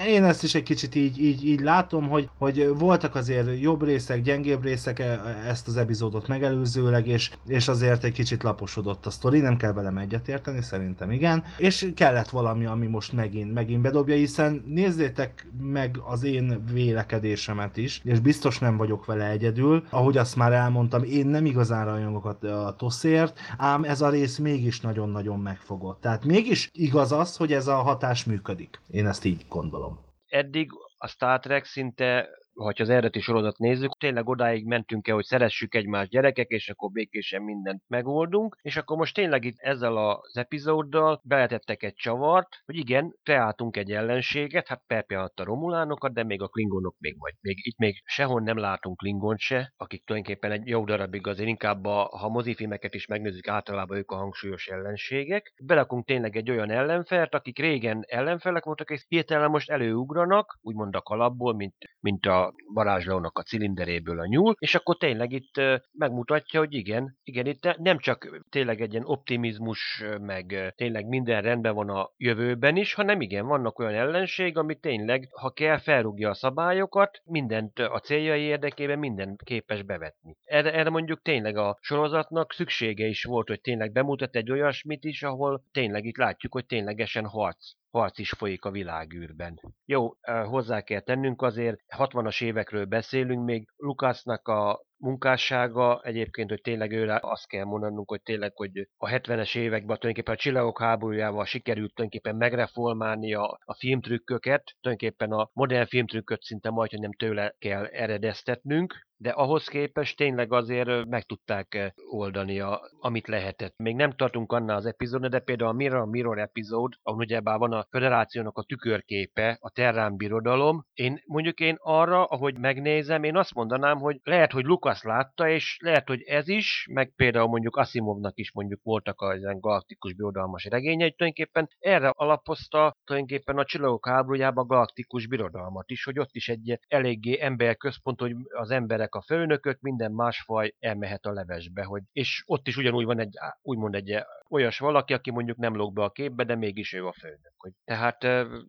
Én 0.07 0.25
ezt 0.25 0.43
is 0.43 0.55
egy 0.55 0.62
kicsit 0.62 0.95
így, 0.95 1.23
így, 1.23 1.47
így 1.47 1.61
látom, 1.61 2.09
hogy, 2.09 2.29
hogy 2.39 2.68
voltak 2.79 3.14
azért 3.14 3.61
jobb 3.61 3.85
részek, 3.85 4.23
gyengébb 4.23 4.62
részek 4.62 4.99
e, 4.99 5.20
ezt 5.47 5.68
az 5.68 5.77
epizódot 5.77 6.29
megelőzőleg, 6.29 7.07
és, 7.07 7.31
és 7.47 7.68
azért 7.68 8.05
egy 8.05 8.12
kicsit 8.12 8.43
laposodott 8.43 9.07
a 9.07 9.11
sztori, 9.11 9.41
nem 9.41 9.57
kell 9.57 9.73
velem 9.73 9.99
egyetérteni, 9.99 10.62
szerintem 10.62 11.11
igen. 11.11 11.45
És 11.57 11.93
kellett 11.95 12.29
valami, 12.29 12.64
ami 12.64 12.87
most 12.87 13.12
megint, 13.12 13.55
megint 13.55 13.83
bedobja, 13.83 14.14
hiszen 14.14 14.64
nézzétek 14.66 15.47
meg 15.61 15.99
az 16.05 16.25
én 16.25 16.64
vélekedésem 16.73 17.61
filmet 17.63 17.77
is, 17.77 18.01
és 18.05 18.21
biztos 18.21 18.59
nem 18.59 18.77
vagyok 18.77 19.05
vele 19.05 19.29
egyedül. 19.29 19.85
Ahogy 19.91 20.17
azt 20.17 20.37
már 20.37 20.53
elmondtam, 20.53 21.03
én 21.03 21.27
nem 21.27 21.47
igazán 21.47 21.85
rajongok 21.85 22.25
a 22.43 22.75
toszért, 22.77 23.39
ám 23.57 23.85
ez 23.85 24.01
a 24.01 24.11
rész 24.11 24.39
mégis 24.39 24.81
nagyon-nagyon 24.81 25.41
megfogott. 25.41 26.01
Tehát 26.01 26.25
mégis 26.25 26.71
igaz 26.73 27.13
az, 27.13 27.37
hogy 27.37 27.53
ez 27.53 27.67
a 27.67 27.77
hatás 27.77 28.25
működik. 28.25 28.81
Én 28.91 29.07
ezt 29.07 29.25
így 29.25 29.45
gondolom. 29.49 29.99
Eddig 30.29 30.71
a 30.99 31.07
Star 31.07 31.41
Trek 31.41 31.65
szinte 31.65 32.29
ha 32.55 32.72
az 32.76 32.88
eredeti 32.88 33.20
sorozat 33.20 33.59
nézzük, 33.59 33.98
tényleg 33.98 34.28
odáig 34.28 34.66
mentünk 34.66 35.09
el, 35.09 35.14
hogy 35.14 35.24
szeressük 35.24 35.74
egymást 35.74 36.11
gyerekek, 36.11 36.48
és 36.48 36.68
akkor 36.68 36.90
békésen 36.90 37.42
mindent 37.42 37.82
megoldunk, 37.86 38.57
és 38.62 38.76
akkor 38.76 38.96
most 38.96 39.14
tényleg 39.14 39.44
itt 39.44 39.59
ezzel 39.59 39.96
az 39.96 40.36
epizóddal 40.36 41.20
beletettek 41.24 41.82
egy 41.82 41.94
csavart, 41.94 42.48
hogy 42.64 42.76
igen, 42.76 43.16
kreáltunk 43.22 43.76
egy 43.76 43.92
ellenséget, 43.92 44.68
hát 44.68 44.82
per 44.86 45.05
a 45.34 45.44
romulánokat, 45.44 46.12
de 46.12 46.24
még 46.24 46.42
a 46.42 46.48
klingonok 46.48 46.96
még 46.98 47.18
vagy. 47.18 47.34
Még, 47.40 47.57
itt 47.66 47.78
még 47.78 48.03
sehol 48.05 48.40
nem 48.40 48.57
látunk 48.57 48.96
klingont 48.96 49.38
se, 49.38 49.72
akik 49.76 50.05
tulajdonképpen 50.05 50.50
egy 50.50 50.66
jó 50.66 50.84
darabig 50.84 51.26
azért 51.26 51.48
inkább 51.48 51.84
a, 51.84 52.16
ha 52.18 52.28
mozifilmeket 52.28 52.94
is 52.94 53.07
megnézzük, 53.07 53.48
általában 53.48 53.96
ők 53.96 54.11
a 54.11 54.16
hangsúlyos 54.16 54.66
ellenségek. 54.66 55.53
Belakunk 55.64 56.07
tényleg 56.07 56.36
egy 56.36 56.50
olyan 56.50 56.70
ellenfelt, 56.70 57.34
akik 57.34 57.59
régen 57.59 58.05
ellenfelek 58.07 58.64
voltak, 58.64 58.90
és 58.90 59.05
hirtelen 59.09 59.50
most 59.50 59.70
előugranak, 59.70 60.59
úgymond 60.61 60.94
a 60.94 61.00
kalapból, 61.00 61.55
mint, 61.55 61.74
mint 62.00 62.26
a 62.26 62.41
varázslónak 62.74 63.38
a 63.38 63.43
cilinderéből 63.43 64.20
a 64.20 64.26
nyúl, 64.26 64.55
és 64.59 64.74
akkor 64.74 64.97
tényleg 64.97 65.32
itt 65.32 65.61
megmutatja, 65.93 66.61
hogy 66.61 66.74
igen, 66.74 67.18
igen, 67.22 67.47
itt 67.47 67.76
nem 67.76 67.99
csak 67.99 68.45
tényleg 68.51 68.80
egy 68.80 68.93
ilyen 68.93 69.07
optimizmus, 69.07 70.05
meg 70.20 70.72
tényleg 70.76 71.07
minden 71.07 71.43
rendben 71.43 71.74
van 71.74 71.88
a 71.88 72.11
jövőben 72.16 72.76
is, 72.76 72.95
hanem 72.95 73.20
igen, 73.20 73.47
vannak 73.47 73.78
olyan 73.78 73.95
ellenség, 73.95 74.57
ami 74.57 74.74
tényleg, 74.74 75.28
ha 75.30 75.51
kell, 75.51 75.78
felrúgja 75.78 76.30
a 76.30 76.34
szabályokat, 76.34 77.22
mindent 77.24 77.78
a 77.78 77.99
céljai 77.99 78.43
érdekében 78.43 78.99
minden 78.99 79.36
képes 79.45 79.82
bevetni. 79.82 80.36
Erre, 80.45 80.72
erre 80.72 80.90
mondjuk 80.90 81.22
tényleg 81.22 81.57
a 81.57 81.78
sorozatnak 81.80 82.53
szüksége 82.53 83.07
is 83.07 83.24
volt, 83.24 83.49
hogy 83.49 83.61
tényleg 83.61 83.93
bemutat 83.93 84.36
egy 84.36 84.51
olyasmit 84.51 85.05
is, 85.05 85.22
ahol 85.22 85.64
tényleg 85.72 86.05
itt 86.05 86.16
látjuk, 86.16 86.53
hogy 86.53 86.66
ténylegesen 86.66 87.26
harc 87.26 87.72
harc 87.93 88.18
is 88.18 88.30
folyik 88.30 88.64
a 88.64 88.70
világűrben. 88.70 89.61
Jó, 89.84 90.11
hozzá 90.45 90.80
kell 90.80 91.01
tennünk 91.01 91.43
azért, 91.43 91.80
60-as 91.97 92.43
évekről 92.43 92.84
beszélünk, 92.84 93.45
még 93.45 93.68
Lukasznak 93.76 94.49
a 94.49 94.82
munkássága 94.97 96.01
egyébként, 96.03 96.49
hogy 96.49 96.61
tényleg 96.61 96.93
őre 96.93 97.18
azt 97.22 97.47
kell 97.47 97.64
mondanunk, 97.64 98.09
hogy 98.09 98.22
tényleg, 98.22 98.53
hogy 98.55 98.88
a 98.97 99.09
70-es 99.09 99.57
években 99.57 99.99
tulajdonképpen 99.99 100.34
a 100.34 100.36
csillagok 100.36 100.78
háborújával 100.80 101.45
sikerült 101.45 101.95
tulajdonképpen 101.95 102.36
megreformálni 102.36 103.34
a, 103.34 103.59
a 103.64 103.74
filmtrükköket, 103.74 104.62
tulajdonképpen 104.80 105.32
a 105.32 105.51
modern 105.53 105.86
filmtrükköt 105.86 106.43
szinte 106.43 106.70
majd, 106.70 106.90
hogy 106.90 107.01
nem 107.01 107.12
tőle 107.12 107.55
kell 107.59 107.84
eredeztetnünk, 107.84 109.07
de 109.23 109.31
ahhoz 109.31 109.66
képest 109.66 110.16
tényleg 110.16 110.53
azért 110.53 111.07
meg 111.07 111.23
tudták 111.23 111.93
oldani, 112.11 112.61
a, 112.61 112.81
amit 113.01 113.29
lehetett. 113.29 113.75
Még 113.77 113.97
nem 113.97 114.12
tartunk 114.12 114.53
annál 114.53 114.77
az 114.77 114.87
epizódnál, 114.87 115.31
de 115.31 115.39
például 115.39 115.70
a 115.70 115.73
Mirror 115.73 116.07
Mirror 116.07 116.39
epizód, 116.39 116.93
ahol 117.03 117.18
ugyebár 117.20 117.59
van 117.59 117.73
a 117.73 117.87
Föderációnak 117.91 118.59
a 118.59 118.62
tükörképe, 118.62 119.57
a 119.61 119.70
Terrán 119.70 120.16
birodalom. 120.16 120.87
Én 120.93 121.23
mondjuk 121.27 121.61
én 121.61 121.77
arra, 121.79 122.25
ahogy 122.25 122.59
megnézem, 122.59 123.23
én 123.23 123.37
azt 123.37 123.55
mondanám, 123.55 123.99
hogy 123.99 124.20
lehet, 124.23 124.53
hogy 124.53 124.64
Lukas 124.64 125.03
látta, 125.03 125.49
és 125.49 125.77
lehet, 125.81 126.09
hogy 126.09 126.23
ez 126.23 126.49
is, 126.49 126.87
meg 126.91 127.12
például 127.16 127.49
mondjuk 127.49 127.77
Asimovnak 127.77 128.39
is 128.39 128.53
mondjuk 128.53 128.81
voltak 128.83 129.20
a 129.20 129.33
ezen 129.33 129.61
galaktikus 129.61 130.14
birodalmas 130.14 130.64
regényei, 130.64 131.12
tulajdonképpen 131.12 131.68
erre 131.79 132.09
alapozta 132.14 132.97
tulajdonképpen 133.05 133.59
a 133.59 133.64
csillagok 133.64 134.09
háborújában 134.09 134.64
a 134.64 134.66
galaktikus 134.66 135.27
birodalmat 135.27 135.91
is, 135.91 136.05
hogy 136.05 136.18
ott 136.18 136.35
is 136.35 136.49
egy 136.49 136.79
eléggé 136.89 137.41
emberközpont, 137.41 138.20
hogy 138.20 138.33
az 138.59 138.70
emberek 138.70 139.12
a 139.15 139.23
főnökök, 139.23 139.81
minden 139.81 140.13
más 140.13 140.43
faj 140.43 140.75
elmehet 140.79 141.25
a 141.25 141.33
levesbe, 141.33 141.85
hogy, 141.85 142.03
és 142.13 142.43
ott 142.47 142.67
is 142.69 142.77
ugyanúgy 142.77 143.05
van 143.05 143.19
egy, 143.19 143.37
úgymond 143.63 143.95
egy 143.95 144.25
olyas 144.51 144.79
valaki, 144.79 145.13
aki 145.13 145.31
mondjuk 145.31 145.57
nem 145.57 145.77
lóg 145.77 145.93
be 145.93 146.03
a 146.03 146.11
képbe, 146.11 146.45
de 146.45 146.55
mégis 146.55 146.93
ő 146.93 147.07
a 147.07 147.13
főnök. 147.13 147.53
Hogy, 147.57 147.73
tehát 147.85 148.27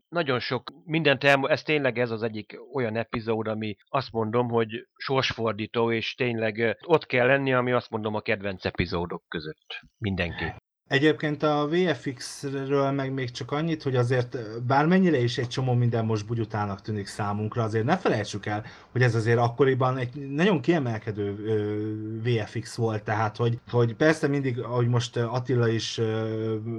nagyon 0.10 0.40
sok 0.40 0.72
mindent 0.86 1.24
elmond, 1.24 1.52
ez 1.52 1.64
tényleg 1.64 1.98
ez 1.98 2.12
az 2.12 2.24
egyik 2.24 2.60
olyan 2.74 2.96
epizód, 2.96 3.48
ami 3.48 3.76
azt 3.86 4.12
mondom, 4.12 4.50
hogy 4.50 4.88
sorsfordító, 4.96 5.92
és 5.92 6.16
tényleg 6.16 6.78
ott 6.86 7.06
kell 7.06 7.28
lenni, 7.28 7.54
ami 7.54 7.72
azt 7.72 7.90
mondom 7.90 8.16
a 8.16 8.22
kedvenc 8.22 8.66
epizódok 8.66 9.24
között. 9.28 9.80
Mindenki. 9.98 10.54
Egyébként 10.94 11.44
a 11.44 11.68
VFX-ről 11.70 12.92
meg 12.92 13.14
még 13.14 13.32
csak 13.32 13.52
annyit, 13.52 13.84
hogy 13.84 13.96
azért 13.96 14.38
bármennyire 14.68 15.18
is 15.18 15.38
egy 15.38 15.48
csomó 15.48 15.74
minden 15.74 16.06
most 16.06 16.26
bugyutának 16.26 16.82
tűnik 16.82 17.08
számunkra, 17.08 17.64
azért 17.64 17.86
ne 17.86 17.98
felejtsük 17.98 18.46
el, 18.46 18.66
hogy 18.92 19.02
ez 19.02 19.16
azért 19.16 19.38
akkoriban 19.38 19.98
egy 19.98 20.30
nagyon 20.30 20.62
kiemelkedő 20.62 21.36
VFX 22.24 22.76
volt, 22.76 23.04
tehát 23.04 23.38
hogy, 23.38 23.60
hogy 23.70 23.96
persze 23.96 24.28
mindig, 24.28 24.60
ahogy 24.60 24.88
most 24.88 25.18
Attila 25.18 25.68
is 25.68 26.02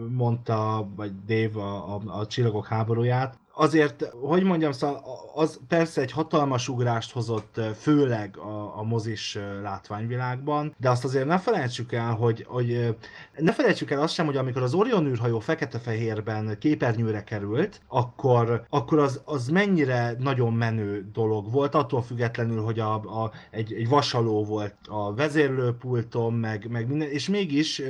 mondta, 0.09 0.89
vagy 0.97 1.13
Dave 1.27 1.61
a, 1.63 1.95
a, 1.95 2.21
a 2.21 2.27
Csillagok 2.27 2.67
háborúját, 2.67 3.39
azért, 3.55 4.05
hogy 4.21 4.43
mondjam, 4.43 4.73
szóval 4.73 5.03
az 5.35 5.61
persze 5.69 6.01
egy 6.01 6.13
hatalmas 6.13 6.69
ugrást 6.69 7.13
hozott, 7.13 7.61
főleg 7.81 8.37
a, 8.39 8.79
a 8.79 8.83
mozis 8.83 9.39
látványvilágban, 9.63 10.75
de 10.79 10.91
azt 10.91 11.05
azért 11.05 11.27
ne 11.27 11.39
felejtsük 11.39 11.93
el, 11.93 12.13
hogy, 12.13 12.45
hogy 12.49 12.97
ne 13.39 13.53
felejtsük 13.53 13.91
el 13.91 14.03
azt 14.03 14.15
sem, 14.15 14.27
hogy 14.27 14.37
amikor 14.37 14.63
az 14.63 14.75
Orion 14.75 15.07
űrhajó 15.07 15.39
fekete-fehérben 15.39 16.57
képernyőre 16.59 17.25
került, 17.25 17.81
akkor, 17.89 18.65
akkor 18.69 18.99
az, 18.99 19.21
az 19.25 19.49
mennyire 19.49 20.17
nagyon 20.19 20.53
menő 20.53 21.09
dolog 21.13 21.51
volt, 21.51 21.75
attól 21.75 22.03
függetlenül, 22.03 22.63
hogy 22.63 22.81
a, 22.81 22.95
a, 22.95 23.33
egy, 23.51 23.73
egy 23.73 23.89
vasaló 23.89 24.45
volt 24.45 24.75
a 24.89 25.15
vezérlőpulton, 25.15 26.33
meg, 26.33 26.67
meg 26.71 26.89
minden, 26.89 27.09
és 27.09 27.29
mégis 27.29 27.83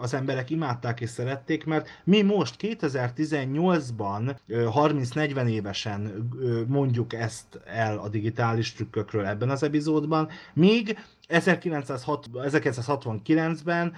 az 0.00 0.14
emberek 0.14 0.50
imádták 0.50 1.00
és 1.00 1.10
szerették, 1.10 1.64
mert 1.64 1.88
mi 2.04 2.22
most 2.22 2.54
2018-ban 2.58 4.36
30 4.70 5.09
30-40 5.14 5.48
évesen 5.48 6.28
mondjuk 6.68 7.12
ezt 7.12 7.60
el 7.66 7.98
a 7.98 8.08
digitális 8.08 8.72
trükkökről 8.72 9.26
ebben 9.26 9.50
az 9.50 9.62
epizódban, 9.62 10.28
míg 10.52 10.98
1969-ben, 11.30 13.94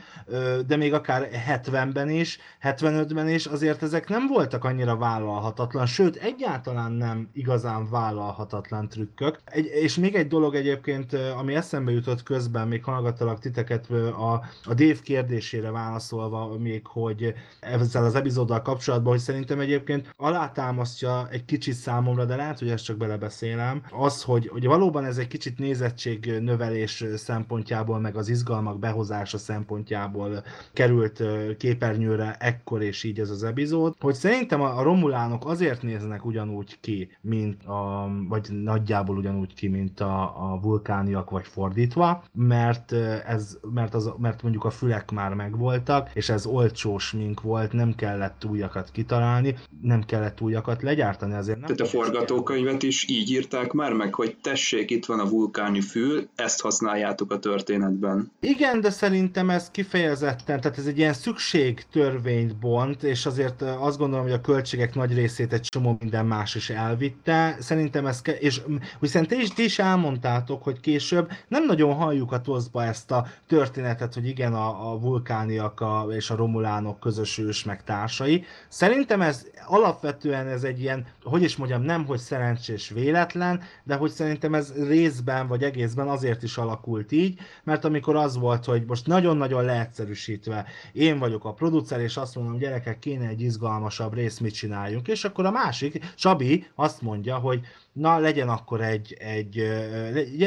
de 0.66 0.76
még 0.76 0.92
akár 0.92 1.28
70-ben 1.48 2.10
is, 2.10 2.38
75-ben 2.62 3.28
is, 3.28 3.46
azért 3.46 3.82
ezek 3.82 4.08
nem 4.08 4.26
voltak 4.26 4.64
annyira 4.64 4.96
vállalhatatlan, 4.96 5.86
sőt, 5.86 6.16
egyáltalán 6.16 6.92
nem 6.92 7.28
igazán 7.32 7.90
vállalhatatlan 7.90 8.88
trükkök. 8.88 9.40
Egy, 9.44 9.66
és 9.66 9.96
még 9.96 10.14
egy 10.14 10.26
dolog 10.26 10.54
egyébként, 10.54 11.12
ami 11.12 11.54
eszembe 11.54 11.92
jutott 11.92 12.22
közben, 12.22 12.68
még 12.68 12.84
hallgattalak 12.84 13.38
titeket 13.38 13.90
a, 13.90 14.32
a 14.64 14.74
Dave 14.74 14.98
kérdésére 15.02 15.70
válaszolva 15.70 16.58
még, 16.58 16.86
hogy 16.86 17.34
ezzel 17.60 18.04
az 18.04 18.14
epizóddal 18.14 18.62
kapcsolatban, 18.62 19.12
hogy 19.12 19.22
szerintem 19.22 19.60
egyébként 19.60 20.14
alátámasztja 20.16 21.28
egy 21.30 21.44
kicsit 21.44 21.74
számomra, 21.74 22.24
de 22.24 22.36
lehet, 22.36 22.58
hogy 22.58 22.70
ezt 22.70 22.84
csak 22.84 22.96
belebeszélem, 22.96 23.82
az, 23.90 24.22
hogy, 24.22 24.48
hogy 24.48 24.66
valóban 24.66 25.04
ez 25.04 25.18
egy 25.18 25.28
kicsit 25.28 25.58
nézettség 25.58 26.38
növelés 26.40 27.04
szempontjából, 27.22 28.00
meg 28.00 28.16
az 28.16 28.28
izgalmak 28.28 28.78
behozása 28.78 29.38
szempontjából 29.38 30.42
került 30.72 31.22
képernyőre 31.56 32.36
ekkor 32.38 32.82
és 32.82 33.04
így 33.04 33.20
ez 33.20 33.30
az 33.30 33.42
epizód, 33.42 33.94
hogy 34.00 34.14
szerintem 34.14 34.60
a 34.60 34.82
Romulánok 34.82 35.46
azért 35.46 35.82
néznek 35.82 36.24
ugyanúgy 36.24 36.80
ki, 36.80 37.16
mint 37.20 37.64
a, 37.64 38.10
vagy 38.28 38.48
nagyjából 38.50 39.16
ugyanúgy 39.16 39.54
ki, 39.54 39.68
mint 39.68 40.00
a, 40.00 40.22
a 40.22 40.58
vulkániak, 40.62 41.30
vagy 41.30 41.46
fordítva, 41.46 42.24
mert 42.32 42.92
ez, 43.26 43.58
mert, 43.74 43.94
az, 43.94 44.12
mert 44.18 44.42
mondjuk 44.42 44.64
a 44.64 44.70
fülek 44.70 45.10
már 45.10 45.34
megvoltak, 45.34 46.10
és 46.14 46.28
ez 46.28 46.46
olcsós 46.46 47.12
mink 47.12 47.40
volt, 47.40 47.72
nem 47.72 47.94
kellett 47.94 48.44
újakat 48.44 48.90
kitalálni, 48.90 49.56
nem 49.82 50.02
kellett 50.02 50.40
újakat 50.40 50.82
legyártani 50.82 51.34
azért. 51.34 51.58
Nem 51.58 51.66
Tehát 51.76 51.92
a 51.92 51.96
forgatókönyvet 51.96 52.82
is 52.82 53.08
így 53.08 53.30
írták 53.30 53.72
már 53.72 53.92
meg, 53.92 54.14
hogy 54.14 54.36
tessék, 54.42 54.90
itt 54.90 55.06
van 55.06 55.20
a 55.20 55.28
vulkáni 55.28 55.80
fül, 55.80 56.28
ezt 56.34 56.60
használják 56.60 57.11
használjátok 57.12 57.32
a 57.32 57.38
történetben. 57.38 58.32
Igen, 58.40 58.80
de 58.80 58.90
szerintem 58.90 59.50
ez 59.50 59.70
kifejezetten, 59.70 60.60
tehát 60.60 60.78
ez 60.78 60.86
egy 60.86 60.98
ilyen 60.98 61.12
szükségtörvényt 61.12 62.56
bont, 62.56 63.02
és 63.02 63.26
azért 63.26 63.62
azt 63.62 63.98
gondolom, 63.98 64.24
hogy 64.24 64.34
a 64.34 64.40
költségek 64.40 64.94
nagy 64.94 65.14
részét 65.14 65.52
egy 65.52 65.60
csomó 65.60 65.96
minden 66.00 66.26
más 66.26 66.54
is 66.54 66.70
elvitte. 66.70 67.56
Szerintem 67.60 68.06
ez, 68.06 68.22
ke- 68.22 68.40
és 68.40 68.60
hiszen 69.00 69.26
ti 69.26 69.40
is, 69.40 69.48
ti 69.48 69.64
is 69.64 69.78
elmondtátok, 69.78 70.62
hogy 70.62 70.80
később 70.80 71.30
nem 71.48 71.64
nagyon 71.64 71.94
halljuk 71.94 72.32
a 72.32 72.40
toszba 72.40 72.84
ezt 72.84 73.10
a 73.10 73.26
történetet, 73.46 74.14
hogy 74.14 74.26
igen, 74.26 74.54
a, 74.54 74.92
a 74.92 74.98
vulkániak 74.98 75.80
a, 75.80 76.06
és 76.10 76.30
a 76.30 76.36
romulánok 76.36 77.00
közös 77.00 77.38
ős 77.38 77.64
meg 77.64 77.84
társai. 77.84 78.44
Szerintem 78.68 79.20
ez 79.20 79.46
alapvetően 79.66 80.46
ez 80.46 80.62
egy 80.62 80.80
ilyen, 80.80 81.06
hogy 81.22 81.42
is 81.42 81.56
mondjam, 81.56 81.82
nem 81.82 82.04
hogy 82.04 82.18
szerencsés 82.18 82.88
véletlen, 82.88 83.60
de 83.84 83.94
hogy 83.94 84.10
szerintem 84.10 84.54
ez 84.54 84.72
részben 84.88 85.46
vagy 85.46 85.62
egészben 85.62 86.08
azért 86.08 86.42
is 86.42 86.56
alakul 86.56 87.01
alakult 87.02 87.12
így, 87.12 87.38
mert 87.64 87.84
amikor 87.84 88.16
az 88.16 88.36
volt, 88.36 88.64
hogy 88.64 88.84
most 88.86 89.06
nagyon-nagyon 89.06 89.64
leegyszerűsítve 89.64 90.66
én 90.92 91.18
vagyok 91.18 91.44
a 91.44 91.52
producer, 91.52 92.00
és 92.00 92.16
azt 92.16 92.34
mondom, 92.34 92.58
gyerekek, 92.58 92.98
kéne 92.98 93.28
egy 93.28 93.40
izgalmasabb 93.40 94.14
rész, 94.14 94.38
mit 94.38 94.54
csináljunk, 94.54 95.08
és 95.08 95.24
akkor 95.24 95.46
a 95.46 95.50
másik, 95.50 96.14
Csabi 96.16 96.66
azt 96.74 97.02
mondja, 97.02 97.36
hogy 97.36 97.60
na 97.92 98.18
legyen 98.18 98.48
akkor 98.48 98.80
egy, 98.80 99.16
egy, 99.18 99.54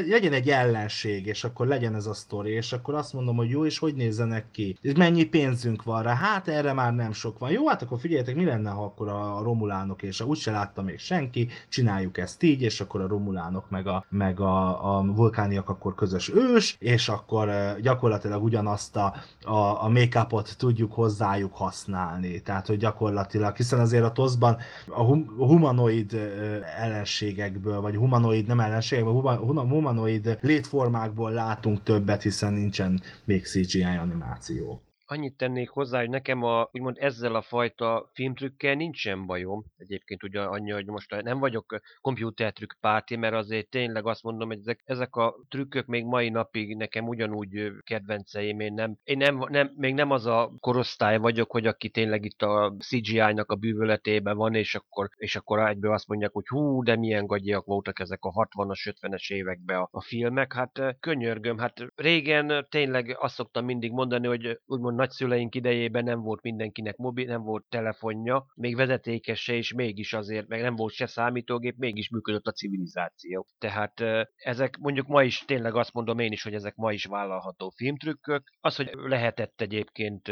legyen 0.07 0.33
egy 0.33 0.49
ellenség, 0.49 1.25
és 1.25 1.43
akkor 1.43 1.67
legyen 1.67 1.95
ez 1.95 2.05
a 2.05 2.13
sztori, 2.13 2.51
és 2.51 2.73
akkor 2.73 2.93
azt 2.93 3.13
mondom, 3.13 3.35
hogy 3.35 3.49
jó, 3.49 3.65
és 3.65 3.79
hogy 3.79 3.95
nézzenek 3.95 4.45
ki? 4.51 4.77
És 4.81 4.93
mennyi 4.93 5.23
pénzünk 5.23 5.83
van 5.83 6.03
rá? 6.03 6.15
Hát 6.15 6.47
erre 6.47 6.73
már 6.73 6.93
nem 6.93 7.11
sok 7.11 7.39
van. 7.39 7.51
Jó, 7.51 7.67
hát 7.67 7.81
akkor 7.81 7.99
figyeljetek, 7.99 8.35
mi 8.35 8.45
lenne, 8.45 8.69
ha 8.69 8.83
akkor 8.83 9.07
a 9.07 9.41
romulánok, 9.43 10.03
és 10.03 10.21
a, 10.21 10.25
úgyse 10.25 10.51
látta 10.51 10.81
még 10.81 10.99
senki, 10.99 11.47
csináljuk 11.69 12.17
ezt 12.17 12.43
így, 12.43 12.61
és 12.61 12.81
akkor 12.81 13.01
a 13.01 13.07
romulánok 13.07 13.69
meg 13.69 13.87
a, 13.87 14.05
meg 14.09 14.39
a, 14.39 14.97
a 14.97 15.03
vulkániak 15.03 15.69
akkor 15.69 15.95
közös 15.95 16.31
ős, 16.33 16.75
és 16.79 17.09
akkor 17.09 17.75
gyakorlatilag 17.81 18.43
ugyanazt 18.43 18.95
a, 18.95 19.15
a, 19.43 19.83
a 19.83 19.89
make-upot 19.89 20.57
tudjuk 20.57 20.93
hozzájuk 20.93 21.55
használni. 21.55 22.41
Tehát, 22.41 22.67
hogy 22.67 22.77
gyakorlatilag, 22.77 23.55
hiszen 23.55 23.79
azért 23.79 24.03
a 24.03 24.11
toszban 24.11 24.57
a 24.87 25.03
humanoid 25.37 26.13
ellenség 26.77 27.34
ellenségekből, 27.39 27.81
vagy 27.81 27.95
humanoid, 27.95 28.47
nem 28.47 28.59
ellenségekből, 28.59 29.37
humanoid 29.67 30.37
létformákból 30.41 31.31
látunk 31.31 31.83
többet, 31.83 32.21
hiszen 32.21 32.53
nincsen 32.53 33.01
még 33.23 33.45
CGI 33.45 33.83
animáció 33.83 34.84
annyit 35.05 35.37
tennék 35.37 35.69
hozzá, 35.69 35.99
hogy 35.99 36.09
nekem 36.09 36.43
a, 36.43 36.69
úgymond 36.71 36.97
ezzel 36.99 37.35
a 37.35 37.41
fajta 37.41 38.09
filmtrükkel 38.13 38.73
nincsen 38.73 39.25
bajom. 39.25 39.65
Egyébként 39.77 40.23
ugye 40.23 40.41
annyi, 40.41 40.71
hogy 40.71 40.85
most 40.85 41.21
nem 41.21 41.39
vagyok 41.39 41.79
komputertrükk 42.01 42.71
párti, 42.79 43.15
mert 43.15 43.33
azért 43.33 43.69
tényleg 43.69 44.05
azt 44.05 44.23
mondom, 44.23 44.47
hogy 44.47 44.57
ezek, 44.57 44.81
ezek 44.85 45.15
a 45.15 45.35
trükkök 45.49 45.85
még 45.85 46.05
mai 46.05 46.29
napig 46.29 46.75
nekem 46.75 47.07
ugyanúgy 47.07 47.71
kedvenceim. 47.83 48.59
Én, 48.59 48.73
nem, 48.73 48.97
én 49.03 49.17
nem, 49.17 49.45
nem, 49.49 49.73
még 49.75 49.93
nem 49.93 50.11
az 50.11 50.25
a 50.25 50.51
korosztály 50.59 51.17
vagyok, 51.17 51.51
hogy 51.51 51.67
aki 51.67 51.89
tényleg 51.89 52.25
itt 52.25 52.41
a 52.41 52.75
CGI-nak 52.79 53.51
a 53.51 53.55
bűvöletében 53.55 54.37
van, 54.37 54.55
és 54.55 54.75
akkor, 54.75 55.09
és 55.15 55.35
akkor 55.35 55.59
egyből 55.59 55.93
azt 55.93 56.07
mondják, 56.07 56.31
hogy 56.31 56.47
hú, 56.47 56.83
de 56.83 56.95
milyen 56.95 57.25
gagyiak 57.25 57.65
voltak 57.65 57.99
ezek 57.99 58.23
a 58.23 58.31
60-as, 58.31 58.93
50-es 59.01 59.33
években 59.33 59.77
a, 59.77 59.87
a 59.91 60.01
filmek. 60.01 60.53
Hát 60.53 60.97
könyörgöm, 60.99 61.57
hát 61.57 61.85
régen 61.95 62.67
tényleg 62.69 63.15
azt 63.19 63.35
szoktam 63.35 63.65
mindig 63.65 63.91
mondani, 63.91 64.27
hogy 64.27 64.59
úgymond 64.65 64.94
nagyszüleink 64.95 65.55
idejében 65.55 66.03
nem 66.03 66.21
volt 66.21 66.41
mindenkinek 66.41 66.95
mobil, 66.95 67.25
nem 67.25 67.41
volt 67.41 67.65
telefonja, 67.69 68.45
még 68.55 68.75
vezetékes 68.75 69.43
se, 69.43 69.53
és 69.53 69.73
mégis 69.73 70.13
azért, 70.13 70.47
meg 70.47 70.61
nem 70.61 70.75
volt 70.75 70.93
se 70.93 71.05
számítógép, 71.05 71.75
mégis 71.77 72.09
működött 72.09 72.45
a 72.45 72.51
civilizáció. 72.51 73.47
Tehát 73.57 74.03
ezek 74.35 74.77
mondjuk 74.77 75.07
ma 75.07 75.23
is, 75.23 75.43
tényleg 75.45 75.75
azt 75.75 75.93
mondom 75.93 76.19
én 76.19 76.31
is, 76.31 76.43
hogy 76.43 76.53
ezek 76.53 76.75
ma 76.75 76.91
is 76.91 77.05
vállalható 77.05 77.69
filmtrükkök. 77.75 78.43
Az, 78.59 78.75
hogy 78.75 78.89
lehetett 78.93 79.61
egyébként 79.61 80.27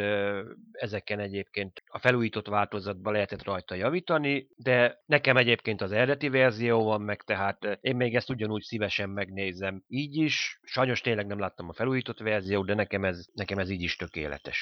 ezeken 0.72 1.20
egyébként 1.20 1.84
a 1.86 2.00
felújított 2.00 2.48
változatban 2.48 3.14
lehetett 3.14 3.44
rajta 3.44 3.76
javítani, 3.76 4.48
de 4.56 5.02
nekem 5.06 5.38
egyébként 5.38 5.82
az 5.82 5.92
eredeti 5.92 6.30
verzió 6.30 6.84
van 6.84 7.02
meg, 7.02 7.22
tehát 7.22 7.78
én 7.82 7.96
még 7.96 8.16
ezt 8.16 8.30
ugyanúgy 8.30 8.62
szívesen 8.62 9.10
megnézem. 9.10 9.84
Így 9.88 10.16
is, 10.16 10.60
sajnos 10.64 11.02
tényleg 11.02 11.26
nem 11.26 11.40
láttam 11.40 11.70
a 11.70 11.74
felújított 11.74 12.20
verziót, 12.20 12.66
de 12.66 12.74
nekem 12.74 13.04
ez, 13.04 13.26
nekem 13.34 13.58
ez 13.58 13.70
így 13.70 13.82
is 13.82 13.96
tökéletes. 13.96 14.53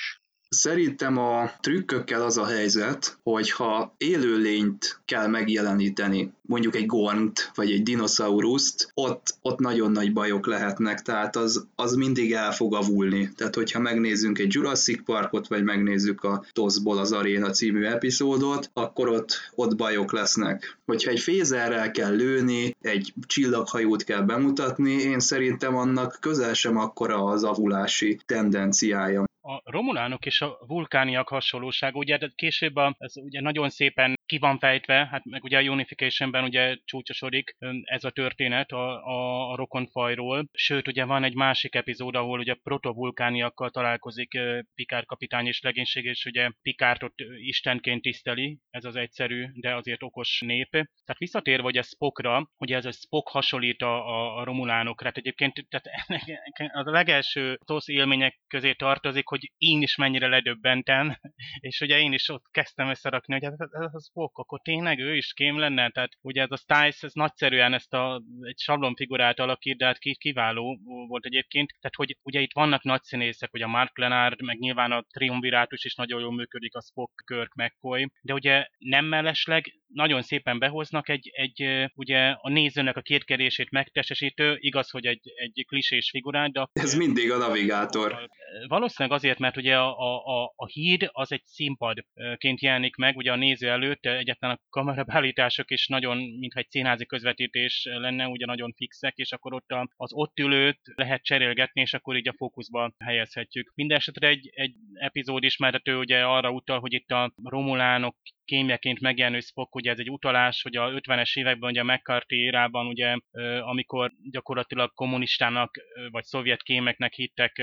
Szerintem 0.56 1.18
a 1.18 1.52
trükkökkel 1.60 2.22
az 2.22 2.38
a 2.38 2.46
helyzet, 2.46 3.18
hogy 3.24 3.52
ha 3.52 3.94
élőlényt 3.98 5.00
kell 5.06 5.28
megjeleníteni, 5.28 6.34
mondjuk 6.42 6.76
egy 6.76 6.86
gornt, 6.86 7.52
vagy 7.56 7.72
egy 7.72 7.84
dinoszauruszt, 7.84 8.92
ott, 8.94 9.38
ott 9.42 9.60
nagyon 9.60 9.92
nagy 9.92 10.14
bajok 10.14 10.46
lehetnek, 10.46 11.02
tehát 11.02 11.36
az, 11.36 11.68
az 11.76 11.94
mindig 11.94 12.34
el 12.34 12.52
fog 12.52 12.74
avulni. 12.76 13.30
Tehát, 13.36 13.56
hogyha 13.56 13.80
megnézzünk 13.80 14.40
egy 14.40 14.54
Jurassic 14.54 15.04
Parkot, 15.04 15.48
vagy 15.48 15.64
megnézzük 15.64 16.24
a 16.24 16.46
Toszból 16.52 16.98
az 16.98 17.12
Aréna 17.12 17.50
című 17.50 17.84
epizódot, 17.84 18.70
akkor 18.74 19.10
ott, 19.10 19.52
ott 19.56 19.76
bajok 19.76 20.12
lesznek. 20.12 20.78
Hogyha 20.86 21.12
egy 21.12 21.20
fézerrel 21.20 21.92
kell 21.92 22.16
lőni, 22.16 22.76
egy 22.82 23.14
csillaghajót 23.26 24.04
kell 24.04 24.22
bemutatni, 24.22 24.92
én 24.92 25.20
szerintem 25.20 25.76
annak 25.76 26.18
közel 26.20 26.54
sem 26.54 26.78
akkora 26.78 27.24
az 27.24 27.44
avulási 27.44 28.20
tendenciája 28.26 29.30
a 29.52 29.62
romulánok 29.66 30.26
és 30.26 30.42
a 30.42 30.58
vulkániak 30.68 31.28
hasonlóság, 31.28 31.96
ugye 31.96 32.18
később 32.36 32.76
a, 32.76 32.96
ez 32.98 33.18
ugye 33.18 33.42
nagyon 33.42 33.70
szépen 33.70 34.20
ki 34.32 34.38
van 34.38 34.60
fejtve, 34.60 35.08
hát 35.12 35.26
meg 35.26 35.44
ugye 35.44 35.58
a 35.58 35.62
Unification-ben 35.62 36.44
ugye 36.44 36.78
csúcsosodik 36.86 37.56
ez 37.84 38.04
a 38.04 38.10
történet 38.10 38.72
a, 38.72 39.06
a, 39.06 39.52
a 39.52 39.56
rokonfajról, 39.56 40.50
sőt 40.54 40.88
ugye 40.88 41.06
van 41.06 41.24
egy 41.24 41.36
másik 41.36 41.76
epizód, 41.76 42.16
ahol 42.16 42.40
ugye 42.40 42.54
protovulkániakkal 42.64 43.70
találkozik 43.70 44.40
Pikár 44.76 45.06
kapitány 45.06 45.48
és 45.48 45.62
legénység, 45.62 46.06
és 46.06 46.26
ugye 46.26 46.50
Pikártot 46.62 47.14
istenként 47.38 48.02
tiszteli, 48.02 48.60
ez 48.70 48.86
az 48.86 48.96
egyszerű, 48.96 49.46
de 49.54 49.76
azért 49.76 50.04
okos 50.04 50.42
nép. 50.46 50.70
Tehát 50.70 51.18
visszatérve 51.18 51.68
ugye 51.68 51.82
Spockra, 51.82 52.52
ugye 52.58 52.76
ez 52.76 52.86
a 52.86 52.92
Spock 52.92 53.28
hasonlít 53.28 53.82
a, 53.82 54.08
a, 54.08 54.38
a 54.38 54.44
romulánokra, 54.44 55.06
hát 55.06 55.18
egyébként 55.18 55.66
tehát 55.70 55.88
a 56.88 56.92
legelső 56.92 57.58
TOSZ 57.66 57.88
élmények 57.88 58.40
közé 58.48 58.74
tartozik, 58.74 59.28
hogy 59.28 59.52
én 59.58 59.82
is 59.82 59.96
mennyire 59.96 60.28
ledöbbentem, 60.28 61.20
és 61.68 61.82
ugye 61.82 62.00
én 62.00 62.14
is 62.14 62.30
ott 62.30 62.46
kezdtem 62.52 62.90
összerakni, 62.90 63.34
hogy 63.34 63.44
ez, 63.44 63.54
ez 63.60 63.94
a 63.94 64.12
Spock, 64.22 64.38
akkor 64.38 64.60
tényleg 64.62 65.00
ő 65.00 65.16
is 65.16 65.34
kém 65.34 65.58
lenne, 65.58 65.90
tehát 65.90 66.12
ugye 66.22 66.42
ez 66.42 66.52
a 66.52 66.58
Stiles, 66.58 67.04
ez 67.04 67.14
nagyszerűen 67.14 67.74
ezt 67.74 67.94
a, 67.94 68.22
egy 68.42 68.60
sablonfigurát 68.60 69.40
alakít, 69.40 69.78
de 69.78 69.86
hát 69.86 70.00
kiváló 70.00 70.80
volt 71.08 71.26
egyébként, 71.26 71.70
tehát 71.80 71.96
hogy 71.96 72.18
ugye 72.24 72.40
itt 72.40 72.54
vannak 72.54 72.84
nagy 72.84 73.04
színészek, 73.04 73.54
ugye 73.54 73.64
a 73.64 73.68
Mark 73.68 73.98
Lenard, 73.98 74.42
meg 74.42 74.58
nyilván 74.58 74.92
a 74.92 75.06
triumvirátus 75.14 75.86
is 75.86 75.96
nagyon 75.96 76.22
jól 76.22 76.34
működik, 76.34 76.76
a 76.76 76.82
Spock, 76.82 77.24
Kirk, 77.26 77.54
McCoy, 77.54 78.12
de 78.22 78.34
ugye 78.34 78.68
nem 78.78 79.06
mellesleg 79.06 79.82
nagyon 79.94 80.22
szépen 80.22 80.60
behoznak 80.60 81.10
egy, 81.10 81.30
egy 81.34 81.90
ugye 81.96 82.30
a 82.30 82.50
nézőnek 82.50 82.98
a 82.98 83.02
kétkedését 83.02 83.70
megtestesítő, 83.70 84.58
igaz, 84.60 84.90
hogy 84.90 85.06
egy, 85.06 85.22
egy 85.36 85.66
klisés 85.68 86.10
figurát, 86.10 86.52
de... 86.52 86.68
Ez 86.74 86.96
mindig 86.96 87.32
a 87.32 87.38
navigátor. 87.38 88.30
Valószínűleg 88.68 89.18
azért, 89.18 89.40
mert 89.40 89.58
ugye 89.58 89.78
a, 89.78 90.18
a, 90.42 90.54
a 90.56 90.68
híd 90.68 91.10
az 91.12 91.32
egy 91.32 91.46
színpadként 91.46 92.62
jelenik 92.62 92.96
meg, 92.96 93.16
ugye 93.16 93.32
a 93.32 93.36
néző 93.36 93.70
előtt, 93.70 94.01
egyetlen 94.06 94.52
a 94.52 94.60
kamerabeállítások 94.70 95.72
is 95.72 95.88
nagyon, 95.88 96.18
mintha 96.18 96.60
egy 96.60 96.70
színházi 96.70 97.06
közvetítés 97.06 97.84
lenne, 97.84 98.28
ugye 98.28 98.46
nagyon 98.46 98.74
fixek, 98.74 99.16
és 99.16 99.32
akkor 99.32 99.54
ott 99.54 99.74
az 99.96 100.14
ott 100.14 100.40
ülőt 100.40 100.80
lehet 100.96 101.24
cserélgetni, 101.24 101.82
és 101.82 101.94
akkor 101.94 102.16
így 102.16 102.28
a 102.28 102.36
fókuszba 102.38 102.94
helyezhetjük. 103.00 103.72
Mindenesetre 103.76 104.28
egy, 104.28 104.50
egy 104.54 104.76
epizód 104.94 105.44
ismerhető 105.44 105.98
ugye 105.98 106.26
arra 106.26 106.52
utal, 106.52 106.80
hogy 106.80 106.94
itt 106.94 107.10
a 107.10 107.34
romulánok 107.44 108.16
kémjeként 108.52 109.00
megjelenő 109.00 109.40
Spock, 109.40 109.76
ugye 109.76 109.92
ez 109.92 110.00
egy 110.00 110.10
utalás, 110.10 110.62
hogy 110.62 110.76
a 110.76 110.90
50-es 110.90 111.38
években, 111.38 111.70
ugye 111.70 111.82
a 111.82 111.84
McCarthy 111.84 112.36
érában, 112.36 112.88
ugye, 112.88 113.18
amikor 113.62 114.12
gyakorlatilag 114.32 114.94
kommunistának 114.94 115.76
vagy 116.10 116.24
szovjet 116.24 116.64
kémeknek 116.64 117.14
hittek 117.14 117.58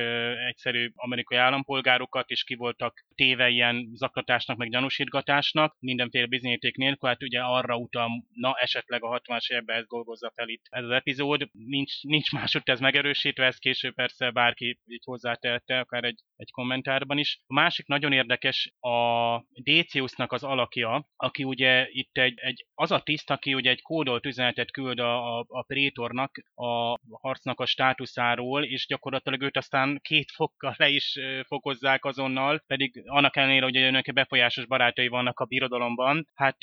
egyszerű 0.48 0.90
amerikai 0.94 1.38
állampolgárokat, 1.38 2.30
és 2.30 2.44
ki 2.44 2.54
voltak 2.54 3.04
téve 3.14 3.48
ilyen 3.48 3.88
zaklatásnak, 3.94 4.56
meg 4.56 4.70
gyanúsítgatásnak, 4.70 5.76
mindenféle 5.80 6.26
bizonyíték 6.26 6.76
nélkül, 6.76 7.08
hát 7.08 7.22
ugye 7.22 7.40
arra 7.40 7.76
utal, 7.76 8.08
na 8.32 8.54
esetleg 8.58 9.04
a 9.04 9.20
60-as 9.20 9.50
években 9.50 9.76
ezt 9.76 9.88
dolgozza 9.88 10.32
fel 10.34 10.48
itt 10.48 10.66
ez 10.68 10.84
az 10.84 10.90
epizód. 10.90 11.48
Nincs, 11.52 12.02
nincs 12.02 12.32
máshogy 12.32 12.62
ez 12.64 12.80
megerősítve, 12.80 13.46
ez 13.46 13.56
később 13.56 13.94
persze 13.94 14.30
bárki 14.30 14.78
így 14.86 15.04
hozzátehette, 15.04 15.78
akár 15.78 16.04
egy, 16.04 16.20
egy 16.36 16.50
kommentárban 16.50 17.18
is. 17.18 17.40
A 17.46 17.54
másik 17.54 17.86
nagyon 17.86 18.12
érdekes, 18.12 18.72
a 18.80 18.96
Déciusnak 19.62 20.32
az 20.32 20.44
alakja, 20.44 20.77
alakja, 20.82 21.08
aki 21.16 21.44
ugye 21.44 21.86
itt 21.90 22.18
egy, 22.18 22.38
egy 22.40 22.66
az 22.74 22.90
a 22.90 23.00
tiszt, 23.00 23.30
aki 23.30 23.54
ugye 23.54 23.70
egy 23.70 23.82
kódolt 23.82 24.26
üzenetet 24.26 24.70
küld 24.70 24.98
a, 24.98 25.38
a, 25.38 25.44
a 25.48 25.62
prétornak 25.62 26.32
a 26.54 26.98
harcnak 27.20 27.60
a 27.60 27.66
státuszáról, 27.66 28.64
és 28.64 28.86
gyakorlatilag 28.86 29.42
őt 29.42 29.56
aztán 29.56 29.98
két 30.02 30.30
fokkal 30.30 30.74
le 30.76 30.88
is 30.88 31.18
fokozzák 31.46 32.04
azonnal, 32.04 32.62
pedig 32.66 33.02
annak 33.04 33.36
ellenére, 33.36 33.64
hogy 33.64 33.76
önök 33.76 34.12
befolyásos 34.12 34.66
barátai 34.66 35.08
vannak 35.08 35.40
a 35.40 35.44
birodalomban. 35.44 36.26
Hát 36.34 36.56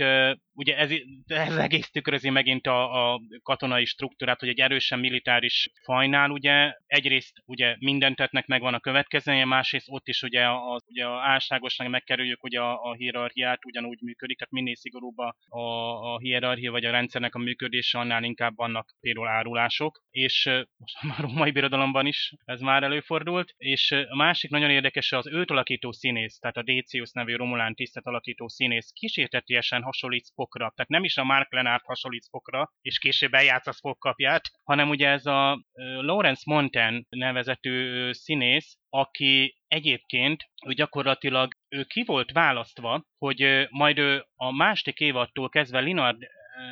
ugye 0.53 0.77
ez, 0.77 0.91
ez 1.25 1.55
egész 1.55 1.89
tükrözi 1.89 2.29
megint 2.29 2.67
a, 2.67 3.13
a 3.13 3.21
katonai 3.43 3.85
struktúrát, 3.85 4.39
hogy 4.39 4.49
egy 4.49 4.59
erősen 4.59 4.99
militáris 4.99 5.69
fajnál 5.83 6.29
ugye 6.29 6.73
egyrészt 6.85 7.33
ugye 7.45 7.75
mindent 7.79 8.15
tettnek, 8.15 8.45
megvan 8.45 8.73
a 8.73 8.79
következménye, 8.79 9.45
másrészt 9.45 9.87
ott 9.89 10.07
is 10.07 10.21
ugye 10.21 10.43
a, 10.43 10.81
ugye 10.87 11.05
a 11.05 11.21
álságosnak 11.21 11.89
megkerüljük 11.89 12.43
ugye 12.43 12.59
a, 12.59 12.81
a 12.81 12.93
hierarchiát, 12.93 13.65
ugyanúgy 13.65 13.99
működik, 14.05 14.37
tehát 14.37 14.53
minél 14.53 14.75
szigorúbb 14.75 15.17
a, 15.17 15.35
a, 15.47 16.19
hierarchia 16.19 16.71
vagy 16.71 16.85
a 16.85 16.91
rendszernek 16.91 17.35
a 17.35 17.39
működése, 17.39 17.99
annál 17.99 18.23
inkább 18.23 18.55
vannak 18.55 18.95
például 18.99 19.27
árulások, 19.27 20.01
és 20.09 20.49
most 20.77 21.01
már 21.01 21.19
a 21.19 21.21
római 21.21 21.51
birodalomban 21.51 22.05
is 22.05 22.33
ez 22.45 22.59
már 22.59 22.83
előfordult, 22.83 23.53
és 23.57 23.91
a 23.91 24.15
másik 24.15 24.51
nagyon 24.51 24.69
érdekes 24.69 25.11
az 25.11 25.27
őt 25.27 25.51
alakító 25.51 25.91
színész, 25.91 26.39
tehát 26.39 26.57
a 26.57 26.63
Decius 26.63 27.11
nevű 27.11 27.35
Romulán 27.35 27.75
tisztet 27.75 28.05
alakító 28.05 28.47
színész 28.47 28.91
kísértetiesen 28.91 29.81
hasonlít 29.81 30.25
Spockra, 30.25 30.71
tehát 30.75 30.91
nem 30.91 31.03
is 31.03 31.17
a 31.17 31.23
Mark 31.23 31.53
Lenard 31.53 31.81
hasonlít 31.83 32.23
Spockra, 32.23 32.71
és 32.81 32.99
később 32.99 33.33
eljátsz 33.33 33.67
a 33.67 33.71
Spock 33.71 33.99
kapját, 33.99 34.43
hanem 34.63 34.89
ugye 34.89 35.09
ez 35.09 35.25
a 35.25 35.65
Lawrence 36.01 36.43
Monten 36.45 37.05
nevezetű 37.09 38.11
színész, 38.11 38.77
aki 38.95 39.55
egyébként 39.67 40.43
ő 40.67 40.73
gyakorlatilag 40.73 41.53
ő 41.69 41.83
ki 41.83 42.03
volt 42.05 42.31
választva, 42.31 43.05
hogy 43.17 43.67
majd 43.69 43.97
ő 43.97 44.25
a 44.35 44.51
második 44.51 44.99
évadtól 44.99 45.49
kezdve 45.49 45.79
Linard 45.79 46.17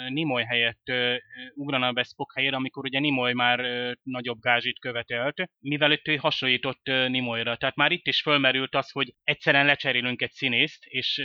Nimoy 0.10 0.44
helyett 0.44 0.92
ugrana 1.54 1.92
be 1.92 2.04
Spock 2.04 2.36
helyére, 2.36 2.56
amikor 2.56 2.86
ugye 2.86 3.00
Nimoy 3.00 3.34
már 3.34 3.60
nagyobb 4.04 4.40
gázsit 4.40 4.80
követelt, 4.80 5.50
mivel 5.60 5.92
itt 5.92 6.08
ő 6.08 6.16
hasonlított 6.16 6.86
Nimoyra. 6.86 7.56
Tehát 7.56 7.76
már 7.76 7.92
itt 7.92 8.08
is 8.08 8.22
fölmerült 8.22 8.76
az, 8.76 8.92
hogy 8.92 9.14
egyszerűen 9.24 9.66
lecserélünk 9.66 10.22
egy 10.22 10.32
színészt, 10.32 10.86
és 10.86 11.22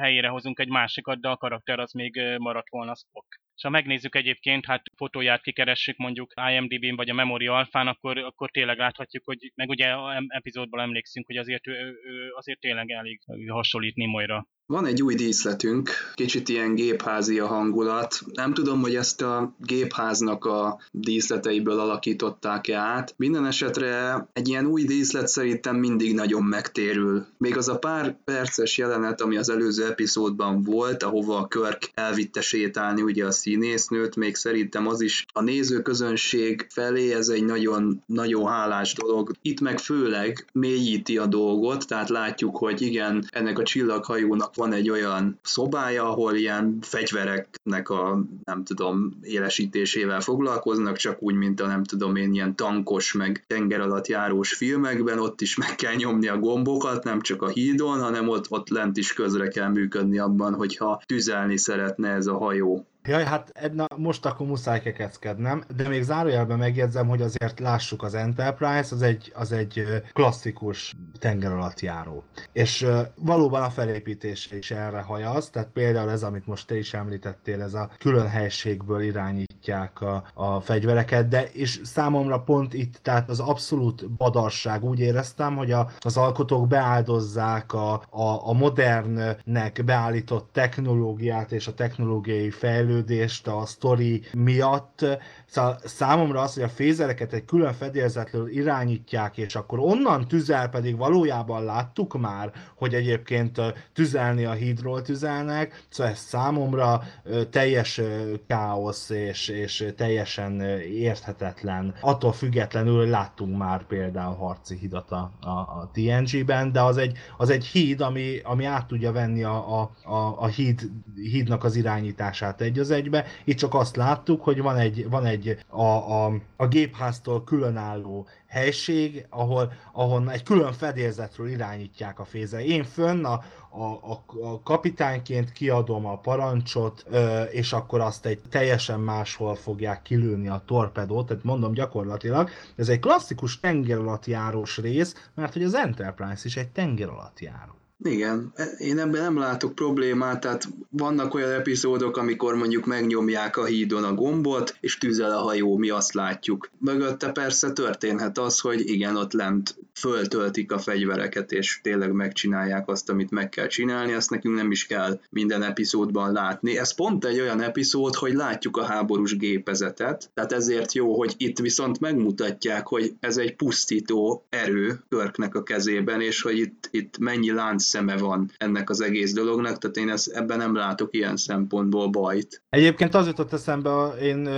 helyére 0.00 0.28
hozunk 0.28 0.58
egy 0.58 0.68
másikat, 0.68 1.20
de 1.20 1.28
a 1.28 1.36
karakter 1.36 1.78
az 1.78 1.92
még 1.92 2.20
maradt 2.38 2.70
volna 2.70 2.94
Spock. 2.94 3.41
És 3.54 3.62
ha 3.62 3.68
megnézzük 3.68 4.14
egyébként, 4.14 4.66
hát 4.66 4.82
fotóját 4.96 5.42
kikeressük 5.42 5.96
mondjuk 5.96 6.32
IMDb-n 6.50 6.96
vagy 6.96 7.10
a 7.10 7.14
Memory 7.14 7.46
Alpha-n, 7.46 7.86
akkor, 7.86 8.18
akkor 8.18 8.50
tényleg 8.50 8.78
láthatjuk, 8.78 9.24
hogy 9.24 9.52
meg 9.54 9.68
ugye 9.68 9.94
epizódból 10.26 10.80
emlékszünk, 10.80 11.26
hogy 11.26 11.36
azért 11.36 11.66
ő, 11.66 11.72
ő 12.04 12.32
azért 12.34 12.60
tényleg 12.60 12.90
elég 12.90 13.20
hasonlít 13.48 13.96
Nimoyra. 13.96 14.46
Van 14.66 14.86
egy 14.86 15.02
új 15.02 15.14
díszletünk, 15.14 15.90
kicsit 16.14 16.48
ilyen 16.48 16.74
gépházi 16.74 17.38
a 17.38 17.46
hangulat. 17.46 18.20
Nem 18.32 18.54
tudom, 18.54 18.80
hogy 18.80 18.94
ezt 18.94 19.22
a 19.22 19.54
gépháznak 19.58 20.44
a 20.44 20.80
díszleteiből 20.90 21.78
alakították-e 21.78 22.78
át. 22.78 23.14
Minden 23.16 23.46
esetre 23.46 24.26
egy 24.32 24.48
ilyen 24.48 24.66
új 24.66 24.84
díszlet 24.84 25.28
szerintem 25.28 25.76
mindig 25.76 26.14
nagyon 26.14 26.42
megtérül. 26.42 27.26
Még 27.38 27.56
az 27.56 27.68
a 27.68 27.78
pár 27.78 28.16
perces 28.24 28.78
jelenet, 28.78 29.20
ami 29.20 29.36
az 29.36 29.48
előző 29.48 29.86
epizódban 29.86 30.62
volt, 30.62 31.02
ahova 31.02 31.38
a 31.38 31.48
Körk 31.48 31.90
elvitte 31.94 32.40
sétálni 32.40 33.02
ugye 33.02 33.26
a 33.26 33.30
színésznőt, 33.30 34.16
még 34.16 34.34
szerintem 34.34 34.86
az 34.86 35.00
is 35.00 35.26
a 35.32 35.42
nézőközönség 35.42 36.66
felé 36.70 37.12
ez 37.14 37.28
egy 37.28 37.44
nagyon, 37.44 38.02
nagyon 38.06 38.46
hálás 38.46 38.94
dolog. 38.94 39.32
Itt 39.42 39.60
meg 39.60 39.78
főleg 39.78 40.46
mélyíti 40.52 41.18
a 41.18 41.26
dolgot, 41.26 41.86
tehát 41.86 42.08
látjuk, 42.08 42.56
hogy 42.56 42.82
igen, 42.82 43.24
ennek 43.30 43.58
a 43.58 43.62
csillaghajónak 43.62 44.51
van 44.54 44.72
egy 44.72 44.90
olyan 44.90 45.38
szobája, 45.42 46.08
ahol 46.08 46.34
ilyen 46.34 46.78
fegyvereknek 46.80 47.88
a, 47.88 48.24
nem 48.44 48.64
tudom, 48.64 49.18
élesítésével 49.22 50.20
foglalkoznak, 50.20 50.96
csak 50.96 51.22
úgy, 51.22 51.34
mint 51.34 51.60
a 51.60 51.66
nem 51.66 51.84
tudom 51.84 52.16
én, 52.16 52.32
ilyen 52.32 52.56
tankos, 52.56 53.12
meg 53.12 53.44
tenger 53.46 53.80
alatt 53.80 54.06
járós 54.06 54.54
filmekben, 54.54 55.18
ott 55.18 55.40
is 55.40 55.56
meg 55.56 55.74
kell 55.74 55.94
nyomni 55.94 56.28
a 56.28 56.38
gombokat, 56.38 57.04
nem 57.04 57.20
csak 57.20 57.42
a 57.42 57.48
hídon, 57.48 58.00
hanem 58.00 58.28
ott, 58.28 58.50
ott 58.50 58.68
lent 58.68 58.96
is 58.96 59.12
közre 59.12 59.48
kell 59.48 59.68
működni 59.68 60.18
abban, 60.18 60.54
hogyha 60.54 61.02
tüzelni 61.06 61.56
szeretne 61.56 62.08
ez 62.08 62.26
a 62.26 62.36
hajó. 62.36 62.86
Jaj, 63.04 63.24
hát 63.24 63.70
na, 63.72 63.86
most 63.96 64.26
akkor 64.26 64.46
muszáj 64.46 64.80
kekeckednem, 64.80 65.64
de 65.76 65.88
még 65.88 66.02
zárójelben 66.02 66.58
megjegyzem, 66.58 67.08
hogy 67.08 67.22
azért 67.22 67.60
lássuk 67.60 68.02
az 68.02 68.14
Enterprise, 68.14 68.94
az 68.94 69.02
egy, 69.02 69.32
az 69.34 69.52
egy 69.52 69.84
klasszikus 70.12 70.94
tenger 71.18 71.52
alatt 71.52 71.80
járó. 71.80 72.24
És 72.52 72.86
valóban 73.14 73.62
a 73.62 73.70
felépítése 73.70 74.56
is 74.56 74.70
erre 74.70 75.00
hajaz, 75.00 75.50
tehát 75.50 75.68
például 75.68 76.10
ez, 76.10 76.22
amit 76.22 76.46
most 76.46 76.66
te 76.66 76.76
is 76.76 76.94
említettél, 76.94 77.62
ez 77.62 77.74
a 77.74 77.90
külön 77.98 78.28
helységből 78.28 79.00
irányítják 79.00 80.00
a, 80.00 80.24
a 80.34 80.60
fegyvereket, 80.60 81.28
de 81.28 81.44
és 81.52 81.80
számomra 81.84 82.40
pont 82.40 82.74
itt, 82.74 82.98
tehát 83.02 83.30
az 83.30 83.40
abszolút 83.40 84.10
badarság, 84.10 84.84
úgy 84.84 85.00
éreztem, 85.00 85.56
hogy 85.56 85.72
a, 85.72 85.90
az 86.00 86.16
alkotók 86.16 86.68
beáldozzák 86.68 87.72
a, 87.72 87.92
a, 88.10 88.48
a 88.48 88.52
modernnek 88.52 89.82
beállított 89.84 90.48
technológiát 90.52 91.52
és 91.52 91.66
a 91.66 91.74
technológiai 91.74 92.50
fejlődést, 92.50 92.90
fejlődést 92.92 93.46
a 93.46 93.66
sztori 93.66 94.22
miatt. 94.32 95.04
Szóval 95.52 95.78
számomra 95.84 96.40
az, 96.40 96.54
hogy 96.54 96.62
a 96.62 96.68
fézereket 96.68 97.32
egy 97.32 97.44
külön 97.44 97.72
fedélzetről 97.72 98.48
irányítják, 98.48 99.36
és 99.36 99.54
akkor 99.54 99.78
onnan 99.78 100.28
tüzel 100.28 100.68
pedig 100.68 100.96
valójában 100.96 101.64
láttuk 101.64 102.20
már, 102.20 102.52
hogy 102.74 102.94
egyébként 102.94 103.60
tüzelni 103.92 104.44
a 104.44 104.52
hídról 104.52 105.02
tüzelnek, 105.02 105.84
szóval 105.88 106.12
ez 106.12 106.18
számomra 106.18 107.02
teljes 107.50 108.00
káosz 108.46 109.10
és, 109.10 109.48
és 109.48 109.92
teljesen 109.96 110.60
érthetetlen. 110.80 111.94
Attól 112.00 112.32
függetlenül 112.32 113.06
láttunk 113.06 113.56
már 113.56 113.86
például 113.86 114.34
harci 114.34 114.76
hidat 114.76 115.10
a, 115.10 115.30
a, 115.40 115.48
a 115.50 115.90
TNG-ben, 115.92 116.72
de 116.72 116.80
az 116.80 116.96
egy, 116.96 117.18
az 117.36 117.50
egy 117.50 117.64
híd, 117.64 118.00
ami, 118.00 118.38
ami 118.42 118.64
át 118.64 118.86
tudja 118.86 119.12
venni 119.12 119.42
a, 119.42 119.80
a, 119.80 119.90
a, 120.04 120.34
a 120.38 120.46
híd, 120.46 120.90
hídnak 121.14 121.64
az 121.64 121.76
irányítását 121.76 122.60
egy 122.60 122.78
az 122.78 122.90
egybe. 122.90 123.24
Itt 123.44 123.56
csak 123.56 123.74
azt 123.74 123.96
láttuk, 123.96 124.42
hogy 124.42 124.62
van 124.62 124.76
egy, 124.76 125.08
van 125.08 125.24
egy 125.24 125.40
a, 125.68 125.82
a, 125.82 126.32
a 126.56 126.66
gépháztól 126.66 127.44
különálló 127.44 128.26
helység, 128.46 129.26
ahol, 129.30 129.72
ahol 129.92 130.30
egy 130.30 130.42
külön 130.42 130.72
fedélzetről 130.72 131.48
irányítják 131.48 132.18
a 132.18 132.24
féze. 132.24 132.64
Én 132.64 132.84
fönn 132.84 133.24
a, 133.24 133.42
a, 133.70 133.82
a, 133.82 134.22
a 134.42 134.62
kapitányként 134.62 135.52
kiadom 135.52 136.06
a 136.06 136.18
parancsot, 136.18 137.04
ö, 137.10 137.42
és 137.42 137.72
akkor 137.72 138.00
azt 138.00 138.26
egy 138.26 138.40
teljesen 138.50 139.00
máshol 139.00 139.54
fogják 139.54 140.02
kilőni 140.02 140.48
a 140.48 140.62
torpedót, 140.66 141.26
tehát 141.26 141.44
mondom 141.44 141.72
gyakorlatilag, 141.72 142.50
ez 142.76 142.88
egy 142.88 143.00
klasszikus 143.00 143.60
tenger 143.60 143.98
alatt 143.98 144.26
járós 144.26 144.78
rész, 144.78 145.30
mert 145.34 145.52
hogy 145.52 145.62
az 145.62 145.74
Enterprise 145.74 146.42
is 146.44 146.56
egy 146.56 146.68
tenger 146.68 147.08
alatt 147.08 147.40
járó. 147.40 147.81
Igen, 148.04 148.52
én 148.78 148.98
ebben 148.98 149.22
nem 149.22 149.38
látok 149.38 149.74
problémát, 149.74 150.40
tehát 150.40 150.68
vannak 150.90 151.34
olyan 151.34 151.50
epizódok, 151.50 152.16
amikor 152.16 152.54
mondjuk 152.54 152.86
megnyomják 152.86 153.56
a 153.56 153.64
hídon 153.64 154.04
a 154.04 154.14
gombot, 154.14 154.76
és 154.80 154.98
tüzel 154.98 155.30
a 155.30 155.42
hajó, 155.42 155.76
mi 155.76 155.90
azt 155.90 156.12
látjuk. 156.12 156.70
Mögötte 156.78 157.32
persze 157.32 157.72
történhet 157.72 158.38
az, 158.38 158.58
hogy 158.58 158.90
igen, 158.90 159.16
ott 159.16 159.32
lent 159.32 159.76
föltöltik 159.94 160.72
a 160.72 160.78
fegyvereket, 160.78 161.52
és 161.52 161.80
tényleg 161.82 162.12
megcsinálják 162.12 162.88
azt, 162.88 163.10
amit 163.10 163.30
meg 163.30 163.48
kell 163.48 163.66
csinálni, 163.66 164.12
ezt 164.12 164.30
nekünk 164.30 164.56
nem 164.56 164.70
is 164.70 164.86
kell 164.86 165.20
minden 165.30 165.62
epizódban 165.62 166.32
látni. 166.32 166.78
Ez 166.78 166.94
pont 166.94 167.24
egy 167.24 167.40
olyan 167.40 167.60
epizód, 167.60 168.14
hogy 168.14 168.32
látjuk 168.32 168.76
a 168.76 168.84
háborús 168.84 169.36
gépezetet, 169.36 170.30
tehát 170.34 170.52
ezért 170.52 170.92
jó, 170.92 171.18
hogy 171.18 171.34
itt 171.36 171.58
viszont 171.58 172.00
megmutatják, 172.00 172.86
hogy 172.86 173.12
ez 173.20 173.36
egy 173.36 173.56
pusztító 173.56 174.46
erő 174.48 175.00
Körknek 175.08 175.54
a 175.54 175.62
kezében, 175.62 176.20
és 176.20 176.42
hogy 176.42 176.58
itt, 176.58 176.88
itt 176.90 177.18
mennyi 177.18 177.52
lánc 177.52 177.84
szeme 177.84 178.16
van 178.16 178.50
ennek 178.58 178.90
az 178.90 179.00
egész 179.00 179.32
dolognak, 179.32 179.78
tehát 179.78 179.96
én 179.96 180.08
ezt, 180.08 180.28
ebben 180.28 180.58
nem 180.58 180.74
látok 180.74 181.14
ilyen 181.14 181.36
szempontból 181.36 182.08
bajt. 182.08 182.62
Egyébként 182.68 183.14
az 183.14 183.26
jutott 183.26 183.52
eszembe, 183.52 183.90
én 184.20 184.48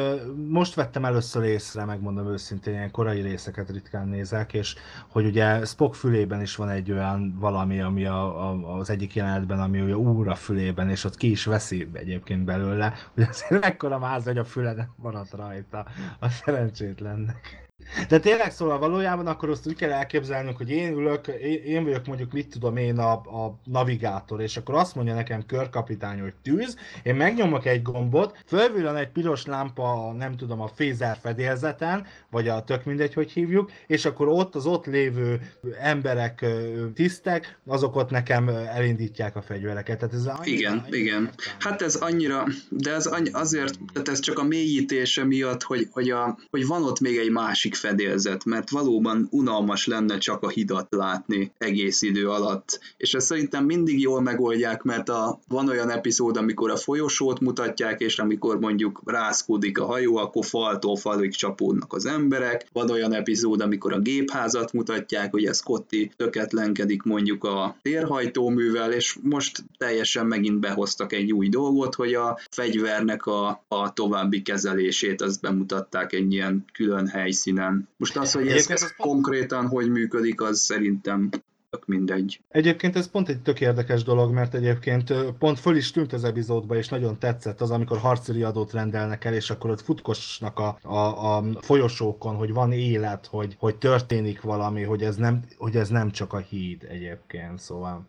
most 0.49 0.75
vettem 0.75 1.05
először 1.05 1.45
észre, 1.45 1.85
megmondom 1.85 2.33
őszintén, 2.33 2.75
ilyen 2.75 2.91
korai 2.91 3.21
részeket 3.21 3.71
ritkán 3.71 4.09
nézek, 4.09 4.53
és 4.53 4.75
hogy 5.09 5.24
ugye 5.25 5.65
Spock 5.65 5.95
fülében 5.95 6.41
is 6.41 6.57
van 6.57 6.69
egy 6.69 6.93
olyan 6.93 7.37
valami, 7.39 7.81
ami 7.81 8.07
a, 8.07 8.49
a, 8.51 8.79
az 8.79 8.91
egyik 8.91 9.15
jelenetben, 9.15 9.61
ami 9.61 9.81
ugye 9.81 9.97
úr 9.97 10.29
a 10.29 10.35
fülében, 10.35 10.91
és 10.91 11.05
ott 11.05 11.17
ki 11.17 11.31
is 11.31 11.45
veszi 11.45 11.89
egyébként 11.93 12.45
belőle, 12.45 12.95
hogy 13.15 13.23
azért 13.23 13.61
mekkora 13.61 13.99
máz, 13.99 14.25
hogy 14.25 14.39
a 14.39 14.45
füle 14.45 14.89
maradt 14.97 15.33
rajta 15.33 15.87
a 16.19 16.29
szerencsétlennek. 16.29 17.64
De 18.09 18.19
tényleg 18.19 18.53
szóval 18.53 18.79
valójában 18.79 19.27
akkor 19.27 19.51
azt 19.51 19.67
úgy 19.67 19.77
kell 19.77 19.91
elképzelnünk, 19.91 20.57
hogy 20.57 20.71
én 20.71 20.93
ülök, 20.93 21.27
én, 21.65 21.85
vagyok 21.85 22.07
mondjuk 22.07 22.33
mit 22.33 22.49
tudom 22.49 22.77
én 22.77 22.99
a, 22.99 23.13
a 23.13 23.59
navigátor, 23.65 24.41
és 24.41 24.57
akkor 24.57 24.75
azt 24.75 24.95
mondja 24.95 25.15
nekem 25.15 25.47
körkapitány, 25.47 26.21
hogy 26.21 26.35
tűz, 26.43 26.77
én 27.03 27.15
megnyomok 27.15 27.67
egy 27.67 27.83
gombot, 27.83 28.39
fölvillan 28.47 28.97
egy 28.97 29.09
piros 29.09 29.47
lámpa, 29.47 30.13
nem 30.19 30.37
tudom, 30.37 30.61
a 30.61 30.69
fézer 30.75 31.19
fedélzeten, 31.23 32.07
vagy 32.31 32.49
a 32.49 32.65
tök 32.65 32.85
mindegy, 32.85 33.15
hogy 33.15 33.31
hívjuk, 33.31 33.71
és 33.87 34.05
akkor 34.05 34.29
ott 34.29 34.55
az 34.55 34.67
ott 34.67 34.87
lévő 34.87 35.41
emberek, 35.81 36.47
tisztek, 36.95 37.59
azok 37.67 37.97
ott 37.97 38.11
nekem 38.11 38.49
elindítják 38.49 39.37
a 39.37 39.43
fegyvereket. 39.43 39.99
Tehát 39.99 40.15
ez 40.15 40.27
annyira, 40.27 40.45
igen, 40.45 40.79
annyira 40.79 40.97
igen. 40.97 41.31
Hát 41.59 41.83
ez 41.83 41.95
annyira, 41.95 42.45
de 42.69 42.93
ez 42.93 43.07
annyi, 43.07 43.31
azért, 43.31 43.79
tehát 43.93 44.09
ez 44.09 44.21
csak 44.21 44.39
a 44.39 44.45
mélyítése 44.45 45.25
miatt, 45.25 45.63
hogy, 45.63 45.89
hogy, 45.91 46.11
a, 46.11 46.39
hogy 46.51 46.67
van 46.67 46.85
ott 46.85 47.01
még 47.01 47.17
egy 47.17 47.31
másik 47.31 47.74
másik 47.75 47.91
fedélzet, 47.91 48.45
mert 48.45 48.71
valóban 48.71 49.29
unalmas 49.31 49.87
lenne 49.87 50.19
csak 50.19 50.43
a 50.43 50.49
hidat 50.49 50.87
látni 50.91 51.53
egész 51.59 52.03
idő 52.03 52.29
alatt. 52.29 52.81
És 52.97 53.15
ezt 53.15 53.27
szerintem 53.27 53.65
mindig 53.65 54.01
jól 54.01 54.21
megoldják, 54.21 54.83
mert 54.83 55.09
a, 55.09 55.39
van 55.49 55.69
olyan 55.69 55.91
epizód, 55.91 56.37
amikor 56.37 56.71
a 56.71 56.77
folyosót 56.77 57.41
mutatják, 57.41 58.01
és 58.01 58.19
amikor 58.19 58.59
mondjuk 58.59 59.03
rászkódik 59.05 59.79
a 59.81 59.85
hajó, 59.85 60.17
akkor 60.17 60.45
faltól 60.45 60.97
falig 60.97 61.35
csapódnak 61.35 61.93
az 61.93 62.07
emberek. 62.07 62.67
Van 62.73 62.91
olyan 62.91 63.13
epizód, 63.13 63.61
amikor 63.61 63.93
a 63.93 63.99
gépházat 63.99 64.73
mutatják, 64.73 65.31
hogy 65.31 65.45
ez 65.45 65.57
Scotty 65.57 66.11
töketlenkedik 66.17 67.03
mondjuk 67.03 67.45
a 67.45 67.77
térhajtóművel, 67.83 68.93
és 68.93 69.17
most 69.23 69.65
teljesen 69.79 70.27
megint 70.27 70.61
behoztak 70.61 71.13
egy 71.13 71.33
új 71.33 71.49
dolgot, 71.49 71.95
hogy 71.95 72.15
a 72.15 72.39
fegyvernek 72.51 73.27
a, 73.27 73.65
a 73.69 73.93
további 73.93 74.43
kezelését 74.43 75.23
azt 75.23 75.41
bemutatták 75.41 76.13
egy 76.13 76.33
ilyen 76.33 76.65
külön 76.73 77.07
helyszínen 77.07 77.64
minden. 77.71 77.89
Most 77.97 78.17
az, 78.17 78.33
hogy 78.33 78.49
ez, 78.49 78.71
ez 78.71 78.97
konkrétan 78.97 79.67
hogy 79.67 79.91
működik, 79.91 80.41
az 80.41 80.61
szerintem 80.61 81.29
tök 81.71 81.87
mindegy. 81.87 82.41
Egyébként 82.49 82.97
ez 82.97 83.11
pont 83.11 83.29
egy 83.29 83.43
tök 83.43 83.61
érdekes 83.61 84.03
dolog, 84.03 84.33
mert 84.33 84.55
egyébként 84.55 85.13
pont 85.39 85.59
föl 85.59 85.77
is 85.77 85.91
tűnt 85.91 86.13
az 86.13 86.25
epizódba, 86.25 86.77
és 86.77 86.89
nagyon 86.89 87.19
tetszett 87.19 87.61
az, 87.61 87.71
amikor 87.71 87.99
harci 87.99 88.33
riadót 88.33 88.73
rendelnek 88.73 89.25
el, 89.25 89.35
és 89.35 89.51
akkor 89.51 89.71
ott 89.71 89.81
futkosnak 89.81 90.59
a, 90.59 90.79
a, 90.83 91.37
a 91.37 91.45
folyosókon, 91.61 92.37
hogy 92.37 92.53
van 92.53 92.73
élet, 92.73 93.27
hogy, 93.27 93.57
hogy 93.59 93.77
történik 93.77 94.41
valami, 94.41 94.83
hogy 94.83 95.03
ez, 95.03 95.17
nem, 95.17 95.45
hogy 95.57 95.77
ez 95.77 95.89
nem 95.89 96.11
csak 96.11 96.33
a 96.33 96.39
híd 96.39 96.87
egyébként, 96.89 97.59
szóval. 97.59 98.07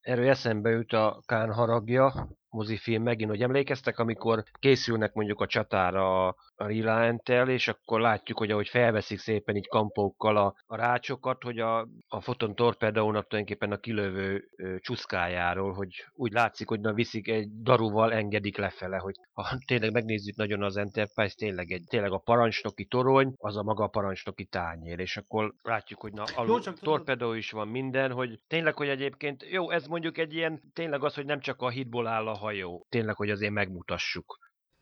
Erről 0.00 0.28
eszembe 0.28 0.70
jut 0.70 0.92
a 0.92 1.22
Kán 1.26 1.52
haragja, 1.52 2.28
mozifilm 2.50 3.02
megint, 3.02 3.30
hogy 3.30 3.42
emlékeztek, 3.42 3.98
amikor 3.98 4.44
készülnek 4.58 5.12
mondjuk 5.12 5.40
a 5.40 5.46
csatára 5.46 6.26
a, 6.26 6.36
Reliant-tel, 6.56 7.48
és 7.48 7.68
akkor 7.68 8.00
látjuk, 8.00 8.38
hogy 8.38 8.50
ahogy 8.50 8.68
felveszik 8.68 9.18
szépen 9.18 9.56
így 9.56 9.68
kampókkal 9.68 10.36
a, 10.36 10.54
a 10.66 10.76
rácsokat, 10.76 11.42
hogy 11.42 11.58
a, 11.58 11.88
a 12.08 12.20
foton 12.20 12.54
torpedónak 12.54 13.26
tulajdonképpen 13.26 13.72
a 13.72 13.76
kilövő 13.76 14.48
ö, 14.56 14.76
csuszkájáról, 14.78 15.72
hogy 15.72 16.04
úgy 16.12 16.32
látszik, 16.32 16.68
hogy 16.68 16.80
na 16.80 16.92
viszik 16.92 17.28
egy 17.28 17.48
daruval 17.62 18.12
engedik 18.12 18.56
lefele, 18.56 18.96
hogy 18.96 19.14
ha 19.32 19.46
tényleg 19.66 19.92
megnézzük 19.92 20.36
nagyon 20.36 20.62
az 20.62 20.76
Enterprise, 20.76 21.34
tényleg, 21.36 21.70
egy, 21.70 21.84
tényleg 21.88 22.12
a 22.12 22.18
parancsnoki 22.18 22.84
torony, 22.84 23.34
az 23.36 23.56
a 23.56 23.62
maga 23.62 23.84
a 23.84 23.88
parancsnoki 23.88 24.44
tányér, 24.44 24.98
és 24.98 25.16
akkor 25.16 25.54
látjuk, 25.62 26.00
hogy 26.00 26.12
na, 26.12 26.24
alul, 26.34 26.60
jó, 26.64 26.72
torpedó 26.72 27.32
is 27.32 27.50
van 27.50 27.68
minden, 27.68 28.12
hogy 28.12 28.40
tényleg, 28.46 28.76
hogy 28.76 28.88
egyébként, 28.88 29.44
jó, 29.50 29.70
ez 29.70 29.86
mondjuk 29.86 30.18
egy 30.18 30.34
ilyen, 30.34 30.60
tényleg 30.72 31.04
az, 31.04 31.14
hogy 31.14 31.24
nem 31.24 31.40
csak 31.40 31.62
a 31.62 31.68
hitból 31.68 32.06
áll 32.06 32.28
a 32.28 32.35
hajó. 32.36 32.86
Tényleg, 32.88 33.16
hogy 33.16 33.30
azért 33.30 33.52
megmutassuk. 33.52 34.38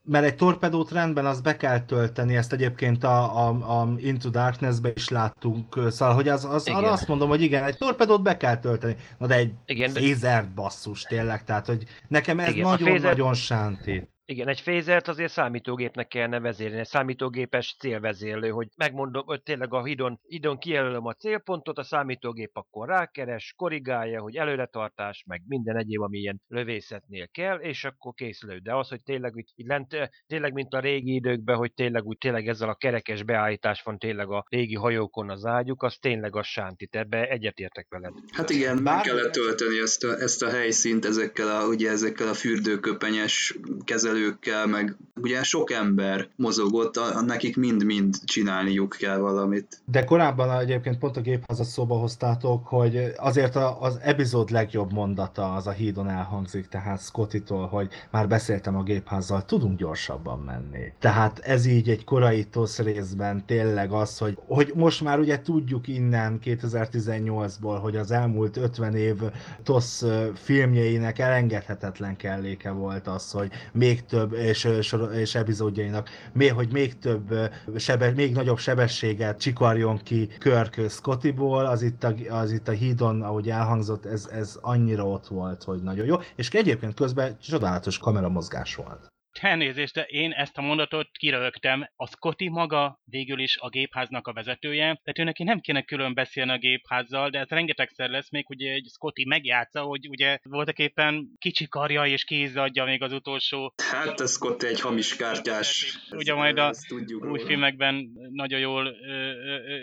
Mert 0.06 0.24
egy 0.24 0.36
torpedót 0.36 0.90
rendben 0.90 1.26
az 1.26 1.40
be 1.40 1.56
kell 1.56 1.84
tölteni, 1.84 2.36
ezt 2.36 2.52
egyébként 2.52 3.04
a, 3.04 3.48
a, 3.48 3.80
a 3.80 3.94
Into 3.96 4.30
Darkness-be 4.30 4.92
is 4.94 5.08
láttunk, 5.08 5.80
szóval 5.88 6.14
hogy 6.14 6.28
az, 6.28 6.44
az 6.44 6.68
arra 6.68 6.90
azt 6.90 7.08
mondom, 7.08 7.28
hogy 7.28 7.42
igen, 7.42 7.64
egy 7.64 7.76
torpedót 7.76 8.22
be 8.22 8.36
kell 8.36 8.58
tölteni, 8.58 8.96
na 9.18 9.26
de 9.26 9.34
egy 9.34 9.52
igen, 9.66 9.90
fézert 9.90 10.54
basszus 10.54 11.02
tényleg, 11.02 11.44
tehát 11.44 11.66
hogy 11.66 11.84
nekem 12.08 12.40
ez 12.40 12.54
nagyon-nagyon 12.54 13.00
nagyon 13.00 13.34
sántít. 13.34 14.13
Igen, 14.26 14.48
egy 14.48 14.60
fézert 14.60 15.08
azért 15.08 15.32
számítógépnek 15.32 16.08
kellene 16.08 16.40
vezérni, 16.40 16.78
egy 16.78 16.86
számítógépes 16.86 17.76
célvezérlő, 17.78 18.48
hogy 18.48 18.68
megmondom, 18.76 19.24
hogy 19.26 19.42
tényleg 19.42 19.74
a 19.74 19.84
hidon, 19.84 20.20
hidon 20.22 20.58
kijelölöm 20.58 21.06
a 21.06 21.12
célpontot, 21.12 21.78
a 21.78 21.82
számítógép 21.82 22.56
akkor 22.56 22.88
rákeres, 22.88 23.54
korrigálja, 23.56 24.20
hogy 24.20 24.36
előretartás, 24.36 25.24
meg 25.26 25.42
minden 25.46 25.76
egyéb, 25.76 26.00
ami 26.00 26.18
ilyen 26.18 26.40
lövészetnél 26.48 27.28
kell, 27.28 27.56
és 27.56 27.84
akkor 27.84 28.14
készülő. 28.14 28.58
De 28.58 28.74
az, 28.74 28.88
hogy 28.88 29.02
tényleg 29.02 29.34
úgy, 29.34 29.52
így 29.54 29.66
lent, 29.66 29.96
tényleg 30.26 30.52
mint 30.52 30.74
a 30.74 30.80
régi 30.80 31.14
időkben, 31.14 31.56
hogy 31.56 31.72
tényleg 31.74 32.04
úgy 32.04 32.18
tényleg 32.18 32.48
ezzel 32.48 32.68
a 32.68 32.74
kerekes 32.74 33.22
beállítás 33.22 33.82
van 33.82 33.98
tényleg 33.98 34.30
a 34.30 34.44
régi 34.48 34.74
hajókon 34.74 35.30
az 35.30 35.44
ágyuk, 35.44 35.82
az 35.82 35.96
tényleg 36.00 36.36
a 36.36 36.42
sántít, 36.42 36.96
ebbe 36.96 37.28
egyetértek 37.28 37.86
veled. 37.88 38.12
Hát 38.32 38.50
igen, 38.50 38.82
Bár... 38.84 38.94
meg 38.94 39.04
kellett 39.04 39.32
tölteni 39.32 39.78
ezt 39.78 40.04
a, 40.04 40.20
ezt 40.20 40.42
a 40.42 40.50
helyszínt 40.50 41.04
ezekkel 41.04 41.48
a, 41.48 41.66
ugye 41.66 41.90
ezekkel 41.90 42.28
a 42.28 42.34
fürdőköpenyes 42.34 43.58
kezel 43.84 44.13
képviselőkkel, 44.14 44.66
meg 44.66 44.96
ugye 45.20 45.42
sok 45.42 45.70
ember 45.70 46.28
mozogott, 46.36 47.00
nekik 47.26 47.56
mind-mind 47.56 48.14
csinálniuk 48.24 48.96
kell 48.98 49.18
valamit. 49.18 49.82
De 49.84 50.04
korábban 50.04 50.60
egyébként 50.60 50.98
pont 50.98 51.16
a 51.16 51.20
gépházat 51.20 51.66
szóba 51.66 51.94
hoztátok, 51.94 52.66
hogy 52.66 53.12
azért 53.16 53.56
az 53.80 53.98
epizód 54.02 54.50
legjobb 54.50 54.92
mondata 54.92 55.54
az 55.54 55.66
a 55.66 55.70
hídon 55.70 56.08
elhangzik, 56.08 56.66
tehát 56.66 57.00
Scottitól, 57.00 57.66
hogy 57.66 57.88
már 58.10 58.28
beszéltem 58.28 58.76
a 58.76 58.82
gépházzal, 58.82 59.44
tudunk 59.44 59.78
gyorsabban 59.78 60.38
menni. 60.38 60.92
Tehát 60.98 61.38
ez 61.38 61.66
így 61.66 61.88
egy 61.88 62.04
korai 62.04 62.44
TOSZ 62.44 62.78
részben 62.78 63.46
tényleg 63.46 63.92
az, 63.92 64.18
hogy, 64.18 64.38
hogy 64.46 64.72
most 64.74 65.00
már 65.00 65.18
ugye 65.18 65.40
tudjuk 65.40 65.88
innen 65.88 66.38
2018-ból, 66.44 67.78
hogy 67.82 67.96
az 67.96 68.10
elmúlt 68.10 68.56
50 68.56 68.94
év 68.94 69.16
TOSZ 69.62 70.04
filmjeinek 70.34 71.18
elengedhetetlen 71.18 72.16
kelléke 72.16 72.70
volt 72.70 73.06
az, 73.06 73.30
hogy 73.30 73.50
még 73.72 74.03
több, 74.06 74.32
és, 74.32 74.68
és 75.14 75.34
epizódjainak, 75.34 76.08
még, 76.32 76.52
hogy 76.52 76.72
még 76.72 76.98
több, 76.98 77.34
sebe, 77.76 78.10
még 78.10 78.34
nagyobb 78.34 78.58
sebességet 78.58 79.40
csikarjon 79.40 79.98
ki 79.98 80.28
Körk 80.38 80.80
Scottiból, 80.88 81.66
az 81.66 81.82
itt 81.82 82.04
a, 82.04 82.14
az 82.28 82.52
itt 82.52 82.68
a 82.68 82.72
hídon, 82.72 83.22
ahogy 83.22 83.50
elhangzott, 83.50 84.04
ez, 84.04 84.28
ez 84.32 84.58
annyira 84.60 85.06
ott 85.06 85.26
volt, 85.26 85.62
hogy 85.62 85.82
nagyon 85.82 86.06
jó, 86.06 86.16
és 86.36 86.50
egyébként 86.50 86.94
közben 86.94 87.38
csodálatos 87.38 87.98
kameramozgás 87.98 88.74
volt. 88.74 89.13
Elnézést, 89.40 89.94
de 89.94 90.02
én 90.02 90.32
ezt 90.32 90.58
a 90.58 90.62
mondatot 90.62 91.08
kirögtem. 91.12 91.88
A 91.96 92.06
Scotty 92.06 92.48
maga 92.48 93.00
végül 93.04 93.38
is 93.38 93.56
a 93.56 93.68
gépháznak 93.68 94.26
a 94.26 94.32
vezetője, 94.32 94.84
tehát 94.84 95.18
ő 95.18 95.22
neki 95.24 95.42
nem 95.42 95.60
kéne 95.60 95.82
külön 95.82 96.14
beszélni 96.14 96.50
a 96.50 96.58
gépházzal, 96.58 97.30
de 97.30 97.38
ez 97.38 97.48
rengetegszer 97.48 98.08
lesz 98.10 98.30
még, 98.30 98.46
hogy 98.46 98.62
egy 98.62 98.86
Scotty 98.92 99.24
megjátsza, 99.26 99.80
hogy 99.80 100.08
ugye 100.08 100.38
voltak 100.42 100.78
éppen 100.78 101.28
kicsi 101.38 101.68
karja 101.68 102.06
és 102.06 102.24
kézadja 102.24 102.84
még 102.84 103.02
az 103.02 103.12
utolsó. 103.12 103.74
Hát 103.90 104.20
a 104.20 104.26
Scotty 104.26 104.64
egy 104.64 104.80
hamis 104.80 105.16
kártyás. 105.16 105.98
Ugye 106.10 106.34
majd 106.34 106.58
a 106.58 106.72
új 107.20 107.40
filmekben 107.40 108.08
nagyon 108.32 108.60
jól 108.60 108.94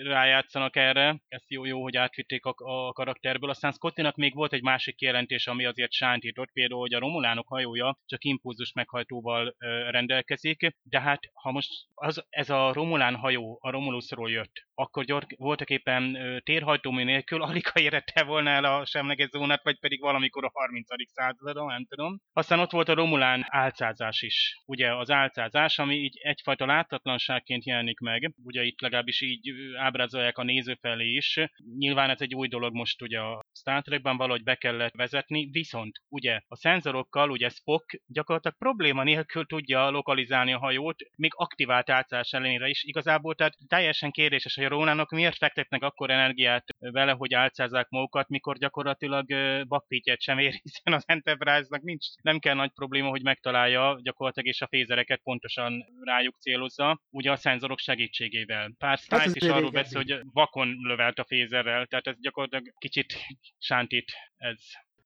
rájátszanak 0.04 0.76
erre, 0.76 1.22
ezt 1.28 1.52
jó, 1.52 1.66
jó 1.66 1.82
hogy 1.82 1.98
átvitték 1.98 2.46
a, 2.46 2.56
a 2.58 2.94
karakterből. 2.94 3.50
Aztán 3.50 3.72
Scottynak 3.72 4.16
még 4.16 4.34
volt 4.36 4.54
egy 4.54 4.64
másik 4.64 4.96
kijelentés, 4.96 5.48
ami 5.48 5.66
azért 5.66 5.92
sántított, 5.92 6.52
például, 6.52 6.82
hogy 6.82 6.94
a 6.94 7.00
Romulánok 7.00 7.48
hajója 7.48 7.98
csak 8.06 8.24
impulzus 8.24 8.74
meghajtóval 8.74 9.41
rendelkezik, 9.90 10.76
de 10.84 11.02
hát 11.02 11.20
ha 11.34 11.52
most 11.52 11.72
az, 11.94 12.26
ez 12.30 12.50
a 12.50 12.74
Romulán 12.74 13.16
hajó 13.16 13.58
a 13.62 13.70
Romulusról 13.70 14.32
jött, 14.32 14.66
akkor 14.76 15.04
gyor, 15.04 15.26
voltak 15.38 15.70
éppen 15.70 16.18
térhajtómű 16.44 17.04
nélkül 17.04 17.42
alig 17.42 17.68
ha 17.68 17.80
érette 17.80 18.24
volna 18.24 18.50
el 18.50 18.64
a 18.64 18.86
semleges 18.86 19.30
zónát, 19.30 19.64
vagy 19.64 19.80
pedig 19.80 20.02
valamikor 20.02 20.46
a 20.46 20.52
30. 20.54 20.88
századon, 21.14 21.68
nem 21.68 21.86
tudom. 21.86 22.22
Aztán 22.34 22.60
ott 22.60 22.72
volt 22.72 22.90
a 22.90 22.94
Romulán 22.94 23.46
álcázás 23.48 24.22
is. 24.22 24.62
Ugye 24.66 24.96
az 24.96 25.12
álcázás, 25.12 25.80
ami 25.80 25.96
így 25.96 26.18
egyfajta 26.22 26.66
láthatatlanságként 26.66 27.66
jelenik 27.66 28.00
meg, 28.00 28.34
ugye 28.44 28.64
itt 28.64 28.82
legalábbis 28.82 29.22
így 29.22 29.52
ábrázolják 29.78 30.38
a 30.38 30.44
néző 30.44 30.78
felé 30.82 31.10
is. 31.10 31.40
Nyilván 31.78 32.10
ez 32.10 32.22
egy 32.22 32.36
új 32.36 32.48
dolog 32.48 32.74
most 32.74 33.02
ugye 33.02 33.20
a 33.20 33.42
Star 33.54 33.82
Trekben 33.82 34.18
valahogy 34.18 34.44
be 34.44 34.56
kellett 34.56 34.94
vezetni, 34.94 35.50
viszont 35.52 36.02
ugye 36.10 36.42
a 36.48 36.56
szenzorokkal 36.56 37.30
ugye 37.30 37.50
Spock 37.50 38.02
gyakorlatilag 38.08 38.58
probléma 38.58 39.04
nélkül 39.04 39.31
tudja 39.48 39.90
lokalizálni 39.90 40.54
a 40.54 40.60
hajót, 40.60 40.96
még 41.16 41.32
aktivált 41.36 41.90
álcás 41.90 42.34
ellenére 42.34 42.68
is. 42.68 42.84
Igazából 42.84 43.36
tehát 43.36 43.58
teljesen 43.68 44.12
kérdéses, 44.12 44.56
hogy 44.56 44.64
a 44.64 44.70
Rónának 44.70 45.10
miért 45.10 45.38
fektetnek 45.38 45.84
akkor 45.84 46.10
energiát 46.10 46.66
vele, 46.80 47.12
hogy 47.12 47.34
álcázzák 47.34 47.90
magukat, 47.90 48.30
mikor 48.30 48.58
gyakorlatilag 48.58 49.26
bakfétjet 49.68 50.22
sem 50.22 50.38
ér, 50.40 50.54
hiszen 50.64 50.94
az 50.94 51.04
Enterprise-nak 51.06 51.82
nincs, 51.82 52.06
nem 52.22 52.40
kell 52.40 52.56
nagy 52.56 52.72
probléma, 52.72 53.10
hogy 53.10 53.24
megtalálja 53.24 54.00
gyakorlatilag, 54.02 54.48
és 54.48 54.62
a 54.62 54.68
fézereket 54.68 55.22
pontosan 55.24 55.86
rájuk 56.04 56.36
célozza, 56.40 57.02
ugye 57.10 57.32
a 57.32 57.36
szenzorok 57.36 57.80
segítségével. 57.80 58.72
Pár 58.78 58.98
Stiles 58.98 59.26
hát 59.26 59.36
is 59.36 59.48
arról 59.48 59.72
beszél, 59.72 59.98
hogy 59.98 60.20
vakon 60.34 60.78
lövelt 60.82 61.20
a 61.20 61.26
fézerrel, 61.26 61.86
tehát 61.86 62.08
ez 62.08 62.20
gyakorlatilag 62.20 62.74
kicsit 62.78 63.14
sántít 63.58 64.12
ez. 64.38 64.60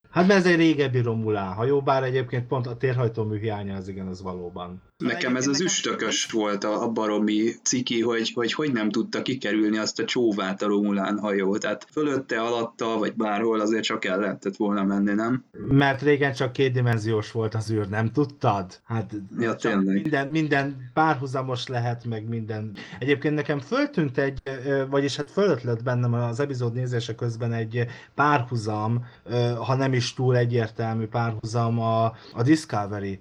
Hát 0.10 0.28
mert 0.28 0.40
ez 0.40 0.46
egy 0.46 0.56
régebbi 0.56 1.02
Romulán 1.02 1.54
hajó, 1.54 1.82
bár 1.82 2.04
egyébként 2.04 2.48
pont 2.48 2.68
a 2.68 2.78
térhajtómű 2.78 3.40
hiánya 3.40 3.76
az 3.76 3.88
igen, 3.88 4.08
az 4.08 4.22
valóban. 4.22 4.82
Nekem 4.98 5.36
ez 5.36 5.48
az 5.48 5.62
üstökös 5.62 6.26
volt 6.26 6.64
a, 6.64 6.84
a 6.84 6.90
baromi 6.90 7.52
ciki, 7.64 8.02
hogy, 8.02 8.32
hogy 8.34 8.54
hogy 8.54 8.72
nem 8.72 8.90
tudta 8.90 9.22
kikerülni 9.22 9.78
azt 9.78 10.00
a 10.00 10.06
csóvát 10.06 10.62
a 10.62 10.68
Romulán 10.68 11.20
hajó. 11.20 11.58
Tehát 11.58 11.88
fölötte, 11.92 12.42
alatta, 12.42 12.98
vagy 12.98 13.14
bárhol 13.14 13.60
azért 13.60 13.84
csak 13.84 14.06
el 14.06 14.20
lehetett 14.20 14.56
volna 14.56 14.84
menni, 14.84 15.14
nem? 15.14 15.44
Mert 15.68 16.02
régen 16.02 16.34
csak 16.34 16.52
kétdimenziós 16.54 17.32
volt 17.32 17.56
az 17.56 17.72
űr, 17.72 17.88
nem 17.90 18.12
tudtad? 18.12 18.80
Hát 18.84 19.12
ja, 19.40 19.56
tényleg. 19.56 20.02
Minden, 20.02 20.28
minden 20.28 20.92
párhuzamos 20.94 21.68
lehet, 21.68 22.06
meg 22.06 22.28
minden. 22.28 22.72
Egyébként 23.00 23.36
nekem 23.36 23.60
föltűnt 23.60 24.18
egy, 24.18 24.42
vagyis 24.90 25.16
hát 25.16 25.32
fölött 25.32 25.62
lett 25.62 25.84
bennem 25.84 26.14
az 26.14 26.40
epizód 26.40 26.74
nézése 26.74 27.16
közben 27.16 27.54
egy 27.54 27.86
párhuzam, 28.14 29.06
ha 29.66 29.76
nem 29.76 29.94
is 29.94 30.14
túl 30.14 30.38
egyértelmű 30.38 31.06
párhuzam 31.06 31.80
a, 31.80 32.06
a 32.34 32.44
Discovery 32.44 33.18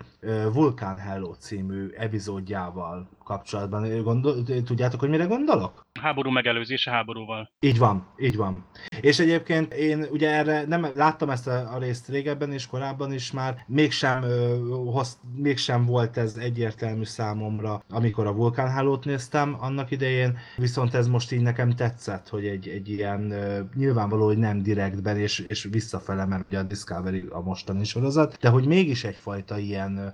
Vulcan 0.53 0.97
Hello 0.97 1.35
című 1.35 1.91
epizódjával 1.97 3.09
kapcsolatban. 3.25 4.03
Gondol, 4.03 4.43
tudjátok, 4.65 5.01
hogy 5.01 5.09
mire 5.09 5.25
gondolok? 5.25 5.83
Háború 6.01 6.31
megelőzése 6.31 6.91
háborúval. 6.91 7.51
Így 7.61 7.79
van, 7.79 8.07
így 8.19 8.37
van. 8.37 8.67
És 9.01 9.19
egyébként 9.19 9.75
én 9.75 10.07
ugye 10.11 10.31
erre 10.31 10.65
nem 10.67 10.87
láttam 10.95 11.31
ezt 11.31 11.47
a, 11.47 11.75
a 11.75 11.79
részt 11.79 12.09
régebben 12.09 12.53
és 12.53 12.67
korábban 12.67 13.13
is 13.13 13.33
már, 13.33 13.65
mégsem, 13.67 14.23
ö, 14.23 14.57
hoz, 14.93 15.19
mégsem 15.37 15.85
volt 15.85 16.17
ez 16.17 16.37
egyértelmű 16.37 17.05
számomra, 17.05 17.83
amikor 17.89 18.27
a 18.27 18.33
vulkánhálót 18.33 19.05
néztem 19.05 19.57
annak 19.61 19.91
idején, 19.91 20.39
viszont 20.57 20.95
ez 20.95 21.09
most 21.09 21.33
így 21.33 21.41
nekem 21.41 21.71
tetszett, 21.71 22.29
hogy 22.29 22.47
egy, 22.47 22.69
egy 22.69 22.89
ilyen 22.89 23.31
ö, 23.31 23.61
nyilvánvaló, 23.75 24.25
hogy 24.25 24.39
nem 24.39 24.63
direktben 24.63 25.17
és, 25.17 25.39
és 25.39 25.69
visszafele, 25.71 26.25
mert 26.27 26.45
ugye 26.47 26.59
a 26.59 26.63
Discovery 26.63 27.27
a 27.31 27.41
mostani 27.41 27.85
sorozat, 27.85 28.37
de 28.41 28.49
hogy 28.49 28.67
mégis 28.67 29.05
egyfajta 29.05 29.59
ilyen 29.59 29.97
ö, 29.97 30.07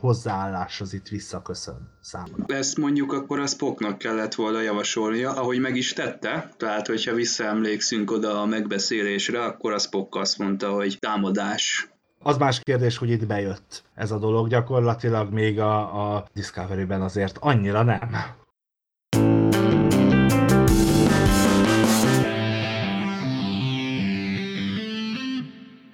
hozzáállás 0.00 0.80
az 0.80 0.94
itt 0.94 1.08
visszaköszön 1.08 1.94
számomra 2.00 2.55
ezt 2.56 2.76
mondjuk 2.76 3.12
akkor 3.12 3.38
a 3.38 3.46
Spocknak 3.46 3.98
kellett 3.98 4.34
volna 4.34 4.60
javasolnia, 4.60 5.32
ahogy 5.32 5.58
meg 5.58 5.76
is 5.76 5.92
tette. 5.92 6.50
Tehát, 6.56 6.86
hogyha 6.86 7.14
visszaemlékszünk 7.14 8.10
oda 8.10 8.40
a 8.40 8.46
megbeszélésre, 8.46 9.44
akkor 9.44 9.72
a 9.72 9.78
Spock 9.78 10.14
azt 10.14 10.38
mondta, 10.38 10.70
hogy 10.70 10.98
támadás. 10.98 11.88
Az 12.18 12.36
más 12.36 12.60
kérdés, 12.60 12.96
hogy 12.96 13.10
itt 13.10 13.26
bejött 13.26 13.82
ez 13.94 14.10
a 14.10 14.18
dolog, 14.18 14.48
gyakorlatilag 14.48 15.32
még 15.32 15.60
a, 15.60 16.14
a 16.14 16.26
Discovery-ben 16.34 17.02
azért 17.02 17.36
annyira 17.40 17.82
nem. 17.82 18.00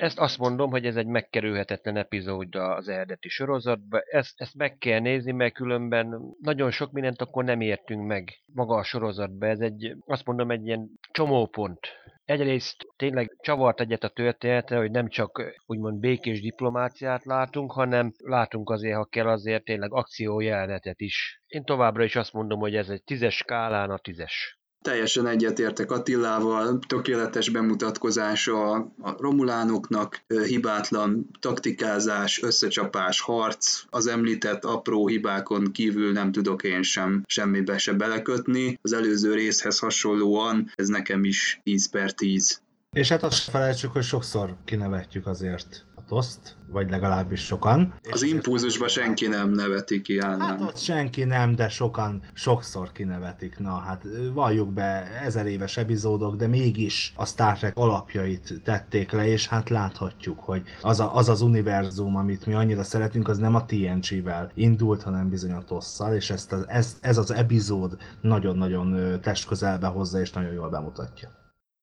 Ezt 0.03 0.19
azt 0.19 0.39
mondom, 0.39 0.71
hogy 0.71 0.87
ez 0.87 0.97
egy 0.97 1.07
megkerülhetetlen 1.07 1.97
epizód 1.97 2.55
az 2.55 2.89
eredeti 2.89 3.29
sorozatban. 3.29 4.01
Ezt, 4.11 4.41
ezt 4.41 4.55
meg 4.55 4.77
kell 4.79 5.01
nézni, 5.01 5.33
mert 5.33 5.55
különben 5.55 6.21
nagyon 6.41 6.71
sok 6.71 6.93
mindent 6.93 7.21
akkor 7.21 7.45
nem 7.45 7.61
értünk 7.61 8.07
meg 8.07 8.41
maga 8.53 8.75
a 8.77 8.83
sorozatban. 8.83 9.49
Ez 9.49 9.61
egy, 9.61 9.97
azt 10.07 10.27
mondom, 10.27 10.51
egy 10.51 10.67
ilyen 10.67 10.91
csomópont. 11.11 11.79
Egyrészt 12.25 12.77
tényleg 12.97 13.37
csavart 13.41 13.81
egyet 13.81 14.05
a 14.05 14.09
történetre, 14.09 14.77
hogy 14.77 14.91
nem 14.91 15.09
csak 15.09 15.43
úgymond 15.67 15.99
békés 15.99 16.41
diplomáciát 16.41 17.25
látunk, 17.25 17.73
hanem 17.73 18.13
látunk 18.19 18.71
azért, 18.71 18.97
ha 18.97 19.05
kell, 19.05 19.29
azért 19.29 19.65
tényleg 19.65 19.93
akciójelenetet 19.93 21.01
is. 21.01 21.43
Én 21.47 21.65
továbbra 21.65 22.05
is 22.05 22.17
azt 22.17 22.33
mondom, 22.33 22.59
hogy 22.59 22.77
ez 22.77 22.89
egy 22.89 23.05
tízes 23.05 23.37
skálán 23.37 23.91
a 23.91 23.99
tízes. 23.99 24.62
Teljesen 24.83 25.27
egyetértek 25.27 25.91
Attilával, 25.91 26.79
tökéletes 26.87 27.49
bemutatkozása 27.49 28.73
a 29.01 29.17
romulánoknak, 29.19 30.23
hibátlan 30.47 31.29
taktikázás, 31.41 32.43
összecsapás, 32.43 33.21
harc, 33.21 33.83
az 33.91 34.07
említett 34.07 34.65
apró 34.65 35.07
hibákon 35.07 35.73
kívül 35.73 36.13
nem 36.13 36.33
tudok 36.33 36.63
én 36.63 36.83
sem 36.83 37.23
semmibe 37.27 37.79
se 37.79 37.93
belekötni. 37.93 38.79
Az 38.83 38.93
előző 38.93 39.35
részhez 39.35 39.79
hasonlóan 39.79 40.73
ez 40.75 40.89
nekem 40.89 41.25
is 41.25 41.61
10 41.63 41.91
per 41.91 42.13
10. 42.13 42.61
És 42.93 43.09
hát 43.09 43.23
azt 43.23 43.51
felejtsük, 43.51 43.93
hogy 43.93 44.03
sokszor 44.03 44.57
kinevetjük 44.65 45.27
azért 45.27 45.87
toszt, 46.13 46.57
vagy 46.73 46.91
legalábbis 46.91 47.41
sokan. 47.41 47.95
Az 48.11 48.23
impulzusban 48.23 48.89
senki 48.89 49.27
nem 49.27 49.51
neveti 49.51 50.01
ki, 50.01 50.19
állnám. 50.19 50.49
Hát 50.49 50.61
ott 50.61 50.77
senki 50.77 51.25
nem, 51.25 51.55
de 51.55 51.69
sokan 51.69 52.23
sokszor 52.33 52.93
kinevetik. 52.93 53.59
Na 53.59 53.71
hát 53.71 54.05
valljuk 54.33 54.73
be, 54.73 55.21
ezer 55.25 55.47
éves 55.47 55.77
epizódok, 55.77 56.37
de 56.37 56.47
mégis 56.47 57.13
a 57.17 57.27
Star 57.27 57.59
Trek 57.59 57.77
alapjait 57.77 58.61
tették 58.65 59.11
le, 59.11 59.27
és 59.27 59.49
hát 59.49 59.69
láthatjuk, 59.69 60.41
hogy 60.41 60.63
az 60.83 61.01
a, 61.01 61.15
az, 61.15 61.29
az 61.29 61.41
univerzum, 61.41 62.17
amit 62.17 62.47
mi 62.47 62.55
annyira 62.55 62.83
szeretünk, 62.83 63.29
az 63.29 63.39
nem 63.39 63.55
a 63.55 63.65
TNG-vel 63.65 64.51
indult, 64.55 65.03
hanem 65.03 65.29
bizony 65.29 65.53
a 65.53 65.65
tosszal, 65.65 66.15
és 66.15 66.31
ezt 66.31 66.53
az, 66.53 66.65
ez, 66.69 66.97
ez 67.01 67.19
az 67.19 67.31
epizód 67.31 67.97
nagyon-nagyon 68.21 69.21
testközelbe 69.21 69.87
hozza, 69.87 70.21
és 70.21 70.33
nagyon 70.33 70.53
jól 70.53 70.69
bemutatja. 70.69 71.42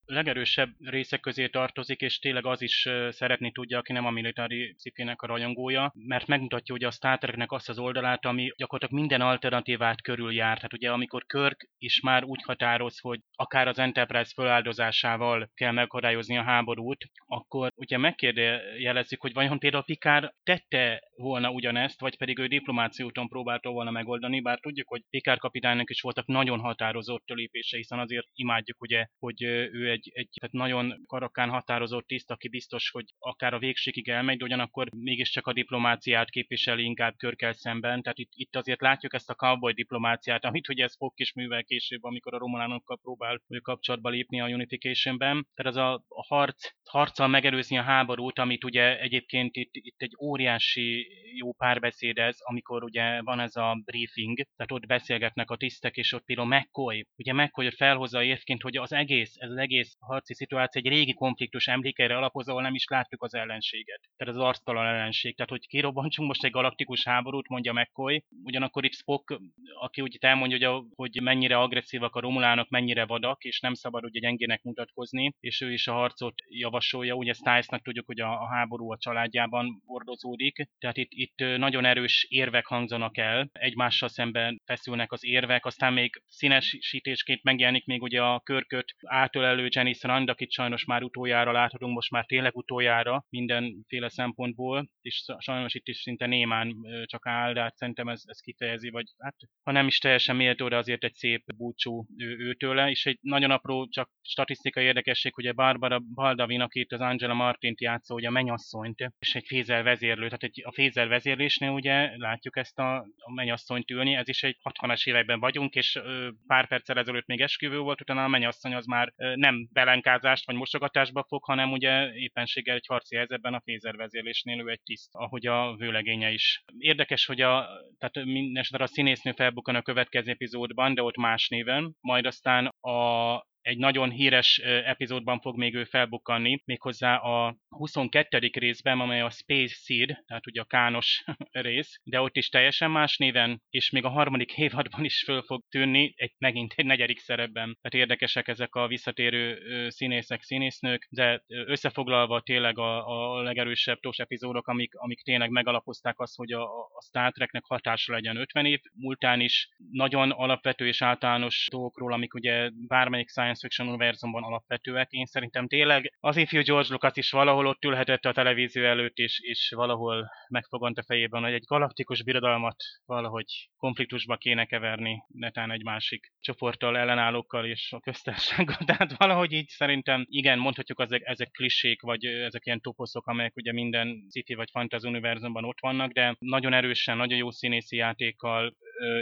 Legerősebb 0.10 0.70
részek 0.80 1.20
közé 1.20 1.48
tartozik, 1.48 2.02
és 2.02 2.20
tényleg 2.20 2.46
az 2.46 2.62
is 2.62 2.88
szeretni 3.10 3.52
tudja, 3.52 3.78
aki 3.78 3.94
nem 3.94 4.06
a 4.06 4.10
militári 4.10 4.74
cikének 4.78 5.22
a 5.22 5.28
rajongója, 5.28 5.94
mert 5.96 6.28
megmutatja 6.28 6.76
ugye 6.76 6.88
a 6.88 6.92
Star 6.92 7.18
Treknek 7.18 7.52
azt 7.52 7.70
az 7.70 7.80
oldalát, 7.80 8.26
ami 8.26 8.52
gyakorlatilag 8.58 9.02
minden 9.02 9.22
alternatívát 9.22 10.02
körüljár. 10.02 10.56
Tehát 10.56 10.74
ugye 10.74 10.92
amikor 10.92 11.26
Kirk 11.26 11.70
is 11.78 12.02
már 12.02 12.24
úgy 12.24 12.42
határoz, 12.44 13.00
hogy 13.00 13.20
akár 13.36 13.68
az 13.68 13.80
Enterprise 13.80 14.32
feláldozásával 14.36 15.50
kell 15.54 15.72
megakadályozni 15.72 16.38
a 16.38 16.44
háborút, 16.44 17.06
akkor 17.26 17.72
ugye 17.76 17.98
megkérdőjelezzük, 17.98 19.22
hogy 19.22 19.34
vajon 19.34 19.60
például 19.60 19.84
Pikár 19.84 20.34
tette 20.44 21.02
volna 21.16 21.52
ugyanezt, 21.52 22.00
vagy 22.00 22.18
pedig 22.18 22.40
ő 22.40 22.48
diplomáció 22.48 23.06
úton 23.06 23.28
próbálta 23.28 23.70
volna 23.70 23.92
megoldani, 23.92 24.42
bár 24.42 24.60
tudjuk, 24.60 24.88
hogy 24.88 25.04
Pikár 25.10 25.38
kapitánynak 25.38 25.90
is 25.90 26.02
voltak 26.02 26.26
nagyon 26.26 26.60
határozott 26.60 27.24
lépése, 27.26 27.78
hiszen 27.78 28.00
azért 28.00 28.28
imádjuk 28.34 28.82
ugye, 28.82 29.06
hogy 29.20 29.44
ő 29.44 29.90
egy, 29.90 29.99
egy 30.14 30.30
tehát 30.40 30.56
nagyon 30.56 31.04
karakán 31.06 31.50
határozott 31.50 32.08
tiszt, 32.08 32.32
aki 32.32 32.48
biztos, 32.48 32.90
hogy 32.90 33.06
akár 33.20 33.54
a 33.54 33.60
végségig 33.60 34.10
elmegy, 34.10 34.38
de 34.38 34.44
ugyanakkor 34.44 34.90
mégiscsak 34.96 35.48
a 35.48 35.54
diplomáciát 35.54 36.30
képviseli 36.30 36.84
inkább 36.84 37.16
körkel 37.18 37.54
szemben, 37.54 38.02
tehát 38.02 38.18
itt, 38.18 38.32
itt 38.34 38.56
azért 38.56 38.82
látjuk 38.82 39.14
ezt 39.14 39.30
a 39.30 39.34
cowboy 39.34 39.74
diplomáciát, 39.74 40.46
amit 40.46 40.70
ugye 40.70 40.84
ez 40.84 40.96
fog 40.96 41.14
is 41.16 41.34
művel 41.34 41.64
később, 41.64 42.04
amikor 42.04 42.34
a 42.34 42.38
romulánokkal 42.38 42.98
próbál 43.02 43.42
ő 43.48 43.60
kapcsolatba 43.60 44.10
lépni 44.10 44.42
a 44.42 44.48
Unification-ben. 44.48 45.48
Tehát 45.56 45.72
az 45.72 45.78
a, 45.78 45.94
a 46.08 46.26
harc, 46.28 46.70
harccal 46.84 47.28
megelőzni 47.28 47.78
a 47.78 47.82
háborút, 47.82 48.40
amit 48.40 48.64
ugye 48.64 49.00
egyébként 49.00 49.56
itt, 49.56 49.70
itt 49.72 50.02
egy 50.02 50.16
óriási 50.22 51.08
jó 51.36 51.54
párbeszéd 51.54 52.18
ez, 52.18 52.38
amikor 52.40 52.84
ugye 52.84 53.22
van 53.22 53.40
ez 53.40 53.56
a 53.56 53.82
briefing, 53.86 54.38
tehát 54.38 54.72
ott 54.72 54.86
beszélgetnek 54.86 55.50
a 55.50 55.58
tisztek, 55.58 55.96
és 55.98 56.14
ott 56.14 56.26
például 56.26 56.48
McCoy, 56.48 57.06
ugye 57.18 57.34
McCoy 57.34 57.72
felhozza 57.72 58.24
évként, 58.24 58.62
hogy 58.62 58.78
az 58.78 58.92
egész, 58.92 59.34
ez 59.36 59.50
az 59.50 59.58
egész 59.58 59.89
harci 60.00 60.34
szituáció 60.34 60.82
egy 60.84 60.92
régi 60.92 61.14
konfliktus 61.14 61.68
emlékeire 61.68 62.18
alapozva, 62.18 62.52
ahol 62.52 62.64
nem 62.64 62.76
is 62.76 62.86
láttuk 62.88 63.24
az 63.24 63.34
ellenséget. 63.34 64.02
Tehát 64.18 64.36
az 64.36 64.42
arctalan 64.42 64.86
ellenség. 64.86 65.36
Tehát, 65.36 65.52
hogy 65.52 65.68
kirobbantsunk 65.68 66.28
most 66.28 66.44
egy 66.44 66.52
galaktikus 66.52 67.04
háborút, 67.04 67.48
mondja 67.48 67.74
McCoy, 67.74 68.24
ugyanakkor 68.44 68.86
itt 68.86 68.94
Spock, 68.94 69.40
aki 69.80 70.02
úgy 70.02 70.18
elmondja, 70.20 70.72
hogy, 70.72 70.86
hogy 70.96 71.22
mennyire 71.22 71.58
agresszívak 71.58 72.16
a 72.16 72.20
romulánok, 72.20 72.70
mennyire 72.70 73.06
vadak, 73.06 73.44
és 73.44 73.60
nem 73.60 73.74
szabad 73.74 74.04
ugye 74.04 74.20
gyengének 74.20 74.64
mutatkozni, 74.64 75.34
és 75.40 75.62
ő 75.62 75.72
is 75.72 75.88
a 75.88 75.94
harcot 75.94 76.34
javasolja. 76.48 77.14
Ugye 77.14 77.34
Stiles-nak 77.34 77.82
tudjuk, 77.82 78.06
hogy 78.06 78.20
a, 78.20 78.42
a 78.42 78.48
háború 78.48 78.92
a 78.92 78.98
családjában 78.98 79.82
ordozódik, 79.86 80.70
tehát 80.80 80.98
itt, 80.98 81.12
itt 81.12 81.58
nagyon 81.58 81.86
erős 81.86 82.26
érvek 82.30 82.66
hangzanak 82.66 83.18
el, 83.18 83.50
egymással 83.52 84.10
szemben 84.10 84.62
feszülnek 84.66 85.12
az 85.12 85.26
érvek, 85.26 85.66
aztán 85.66 85.94
még 85.94 86.22
színesítésként 86.28 87.44
megjelenik 87.44 87.86
még 87.86 88.02
ugye 88.02 88.22
a 88.22 88.40
körköt 88.40 88.96
átölelő 89.06 89.68
Jenny 89.80 89.96
Rand, 90.02 90.30
akit 90.30 90.52
sajnos 90.52 90.86
már 90.86 91.04
utoljára 91.04 91.52
láthatunk, 91.52 91.94
most 91.94 92.12
már 92.12 92.26
tényleg 92.26 92.56
utoljára 92.56 93.26
mindenféle 93.30 94.10
szempontból, 94.10 94.90
és 95.02 95.24
sajnos 95.38 95.74
itt 95.74 95.88
is 95.88 95.98
szinte 95.98 96.26
némán 96.26 96.76
csak 97.06 97.28
áll, 97.28 97.54
de 97.54 97.62
hát 97.62 97.76
szerintem 97.76 98.08
ez, 98.08 98.22
ez 98.26 98.40
kifejezi, 98.40 98.90
vagy 98.90 99.06
hát 99.18 99.36
ha 99.64 99.72
nem 99.72 99.88
is 99.88 99.98
teljesen 99.98 100.36
méltó, 100.36 100.68
de 100.68 100.78
azért 100.78 101.04
egy 101.04 101.14
szép 101.14 101.44
búcsú 101.56 102.06
ő, 102.18 102.38
őtőle, 102.38 102.90
és 102.90 103.06
egy 103.06 103.18
nagyon 103.22 103.52
apró, 103.52 103.88
csak 103.88 104.10
statisztikai 104.22 104.84
érdekesség, 104.84 105.38
ugye 105.38 105.52
Barbara 105.52 106.00
Baldavin, 106.14 106.62
akit 106.62 106.92
az 106.92 107.00
Angela 107.00 107.34
Martint 107.34 107.82
játszó, 107.82 108.16
ugye 108.16 108.28
a 108.28 108.32
mennyasszonyt, 108.32 109.14
és 109.20 109.36
egy 109.36 109.46
fézel 109.48 109.84
vezérlő, 109.84 110.26
tehát 110.26 110.44
egy, 110.44 110.62
a 110.66 110.72
fézel 110.72 111.08
vezérlésnél 111.08 111.70
ugye 111.70 112.18
látjuk 112.18 112.58
ezt 112.58 112.80
a, 112.80 112.96
a 113.18 113.34
mennyasszonyt 113.34 113.92
ülni, 113.92 114.16
ez 114.16 114.28
is 114.28 114.44
egy 114.44 114.58
60-as 114.64 115.08
években 115.08 115.40
vagyunk, 115.40 115.76
és 115.76 115.96
ö, 115.96 116.30
pár 116.48 116.68
perccel 116.68 116.98
ezelőtt 116.98 117.26
még 117.26 117.42
esküvő 117.42 117.80
volt, 117.80 118.02
utána 118.02 118.24
a 118.24 118.28
mennyasszony 118.28 118.74
az 118.74 118.86
már 118.86 119.14
ö, 119.16 119.36
nem 119.36 119.59
belenkázást 119.72 120.46
vagy 120.46 120.56
mosogatásba 120.56 121.26
fog, 121.28 121.44
hanem 121.44 121.72
ugye 121.72 122.14
éppenséggel 122.14 122.76
egy 122.76 122.86
harci 122.88 123.16
helyzetben 123.16 123.54
a 123.54 123.62
fézer 123.62 123.96
vezérlésnél 123.96 124.60
ő 124.60 124.70
egy 124.70 124.82
tiszt, 124.84 125.10
ahogy 125.12 125.48
a 125.48 125.76
vőlegénye 125.76 126.32
is. 126.32 126.64
Érdekes, 126.78 127.26
hogy 127.26 127.42
a, 127.42 127.68
tehát 127.98 128.28
minden 128.28 128.64
a 128.72 128.88
színésznő 128.88 129.32
felbukkan 129.32 129.76
a 129.76 129.82
következő 129.82 130.32
epizódban, 130.32 130.94
de 130.94 131.04
ott 131.04 131.18
más 131.18 131.48
néven, 131.48 131.96
majd 132.02 132.26
aztán 132.26 132.66
a 132.66 133.48
egy 133.62 133.78
nagyon 133.78 134.10
híres 134.10 134.58
epizódban 134.64 135.40
fog 135.40 135.58
még 135.58 135.76
ő 135.76 135.84
felbukkanni, 135.84 136.62
méghozzá 136.66 137.16
a 137.16 137.58
22. 137.70 138.50
részben, 138.54 139.00
amely 139.00 139.22
a 139.22 139.30
Space 139.30 139.76
Seed, 139.76 140.24
tehát 140.28 140.48
ugye 140.48 140.62
a 140.62 140.66
kános 140.66 141.24
rész, 141.52 142.00
de 142.04 142.22
ott 142.22 142.36
is 142.36 142.50
teljesen 142.50 142.92
más 142.92 143.18
néven, 143.18 143.62
és 143.70 143.90
még 143.90 144.04
a 144.04 144.10
harmadik 144.10 144.58
évadban 144.58 145.06
is 145.06 145.24
föl 145.24 145.42
fog 145.42 145.64
tűnni, 145.70 146.14
egy, 146.16 146.34
megint 146.38 146.74
egy 146.76 146.86
negyedik 146.86 147.20
szerepben. 147.20 147.78
Tehát 147.82 148.08
érdekesek 148.08 148.48
ezek 148.48 148.76
a 148.76 148.88
visszatérő 148.88 149.58
színészek, 149.90 150.42
színésznők, 150.42 151.08
de 151.10 151.44
összefoglalva 151.48 152.42
tényleg 152.42 152.78
a, 152.78 153.08
a 153.08 153.42
legerősebb 153.42 154.00
tos 154.00 154.18
epizódok, 154.18 154.68
amik, 154.68 154.96
amik 154.96 155.22
tényleg 155.22 155.50
megalapozták 155.50 156.20
azt, 156.20 156.36
hogy 156.36 156.52
a, 156.52 156.64
a 156.64 157.02
Star 157.08 157.32
Treknek 157.32 157.64
hatása 157.66 158.14
legyen 158.14 158.38
50 158.38 158.66
év 158.66 158.80
múltán 158.94 159.40
is. 159.40 159.70
Nagyon 159.92 160.32
alapvető 160.32 160.88
és 160.88 161.02
általános 161.02 161.68
dolgokról, 161.70 162.14
amik 162.14 162.34
ugye 162.34 162.70
bármelyik 162.88 163.30
science 163.30 163.49
science 163.50 163.62
fiction 163.62 163.88
univerzumban 163.88 164.44
alapvetőek. 164.44 165.12
Én 165.12 165.26
szerintem 165.26 165.68
tényleg 165.68 166.14
az 166.20 166.38
ifjú 166.38 166.62
George 166.62 166.88
Lucas 166.90 167.12
is 167.16 167.32
valahol 167.32 167.68
ott 167.68 167.84
ülhetett 167.84 168.26
a 168.26 168.32
televízió 168.32 168.84
előtt, 168.84 169.18
és, 169.18 169.40
és 169.42 169.72
valahol 169.76 170.30
megfogant 170.50 170.98
a 170.98 171.04
fejében, 171.04 171.44
hogy 171.44 171.54
egy 171.54 171.64
galaktikus 171.66 172.24
birodalmat 172.24 172.76
valahogy 173.06 173.70
konfliktusba 173.78 174.38
kéne 174.38 174.66
keverni, 174.66 175.24
netán 175.28 175.72
egy 175.72 175.84
másik 175.84 176.34
csoporttal, 176.40 176.98
ellenállókkal 176.98 177.66
és 177.66 177.92
a 177.92 178.00
köztársággal. 178.00 178.78
Tehát 178.90 179.18
valahogy 179.18 179.52
így 179.52 179.68
szerintem 179.68 180.26
igen, 180.28 180.60
mondhatjuk, 180.60 181.00
ezek, 181.00 181.22
ezek 181.24 181.52
klisék, 181.52 182.02
vagy 182.02 182.26
ezek 182.26 182.66
ilyen 182.66 182.82
toposzok, 182.82 183.28
amelyek 183.28 183.56
ugye 183.56 183.74
minden 183.74 184.28
sci 184.30 184.54
vagy 184.54 184.70
fantasy 184.72 185.08
univerzumban 185.08 185.66
ott 185.66 185.80
vannak, 185.80 186.12
de 186.12 186.36
nagyon 186.40 186.74
erősen, 186.74 187.18
nagyon 187.18 187.38
jó 187.38 187.52
színészi 187.52 187.96
játékkal, 187.96 188.76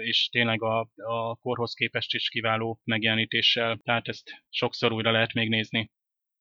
és 0.04 0.30
tényleg 0.32 0.62
a, 0.62 0.80
a 0.96 1.36
korhoz 1.36 1.74
képest 1.74 2.14
is 2.14 2.30
kiváló 2.30 2.80
megjelenítéssel. 2.84 3.80
Tehát 3.84 4.08
ezt 4.08 4.44
sokszor 4.50 4.92
újra 4.92 5.12
lehet 5.12 5.34
még 5.34 5.50
nézni. 5.50 5.92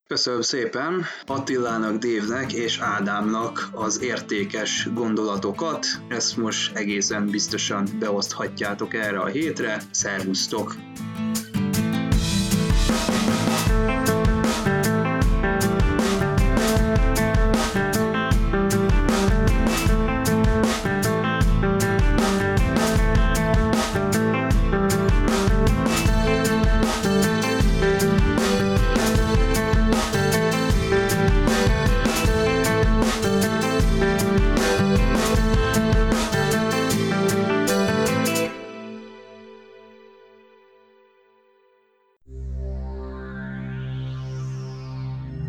Köszönöm 0.09 0.41
szépen 0.41 1.03
Attilának, 1.26 1.99
Dévnek 1.99 2.53
és 2.53 2.78
Ádámnak 2.80 3.68
az 3.72 4.03
értékes 4.03 4.89
gondolatokat. 4.95 5.87
Ezt 6.09 6.37
most 6.37 6.76
egészen 6.76 7.30
biztosan 7.30 7.87
beoszthatjátok 7.99 8.95
erre 8.95 9.18
a 9.18 9.26
hétre. 9.26 9.78
Szervusztok! 9.91 10.74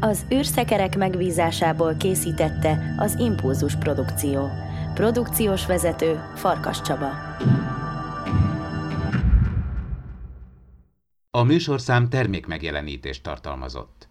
Az 0.07 0.25
űrszekerek 0.33 0.97
megbízásából 0.97 1.95
készítette 1.95 2.95
az 2.97 3.15
Impulzus 3.19 3.75
Produkció. 3.75 4.49
Produkciós 4.93 5.65
vezető 5.65 6.19
Farkas 6.35 6.81
Csaba. 6.81 7.09
A 11.29 11.43
műsorszám 11.43 12.09
termék 12.09 12.45
megjelenítést 12.45 13.23
tartalmazott. 13.23 14.05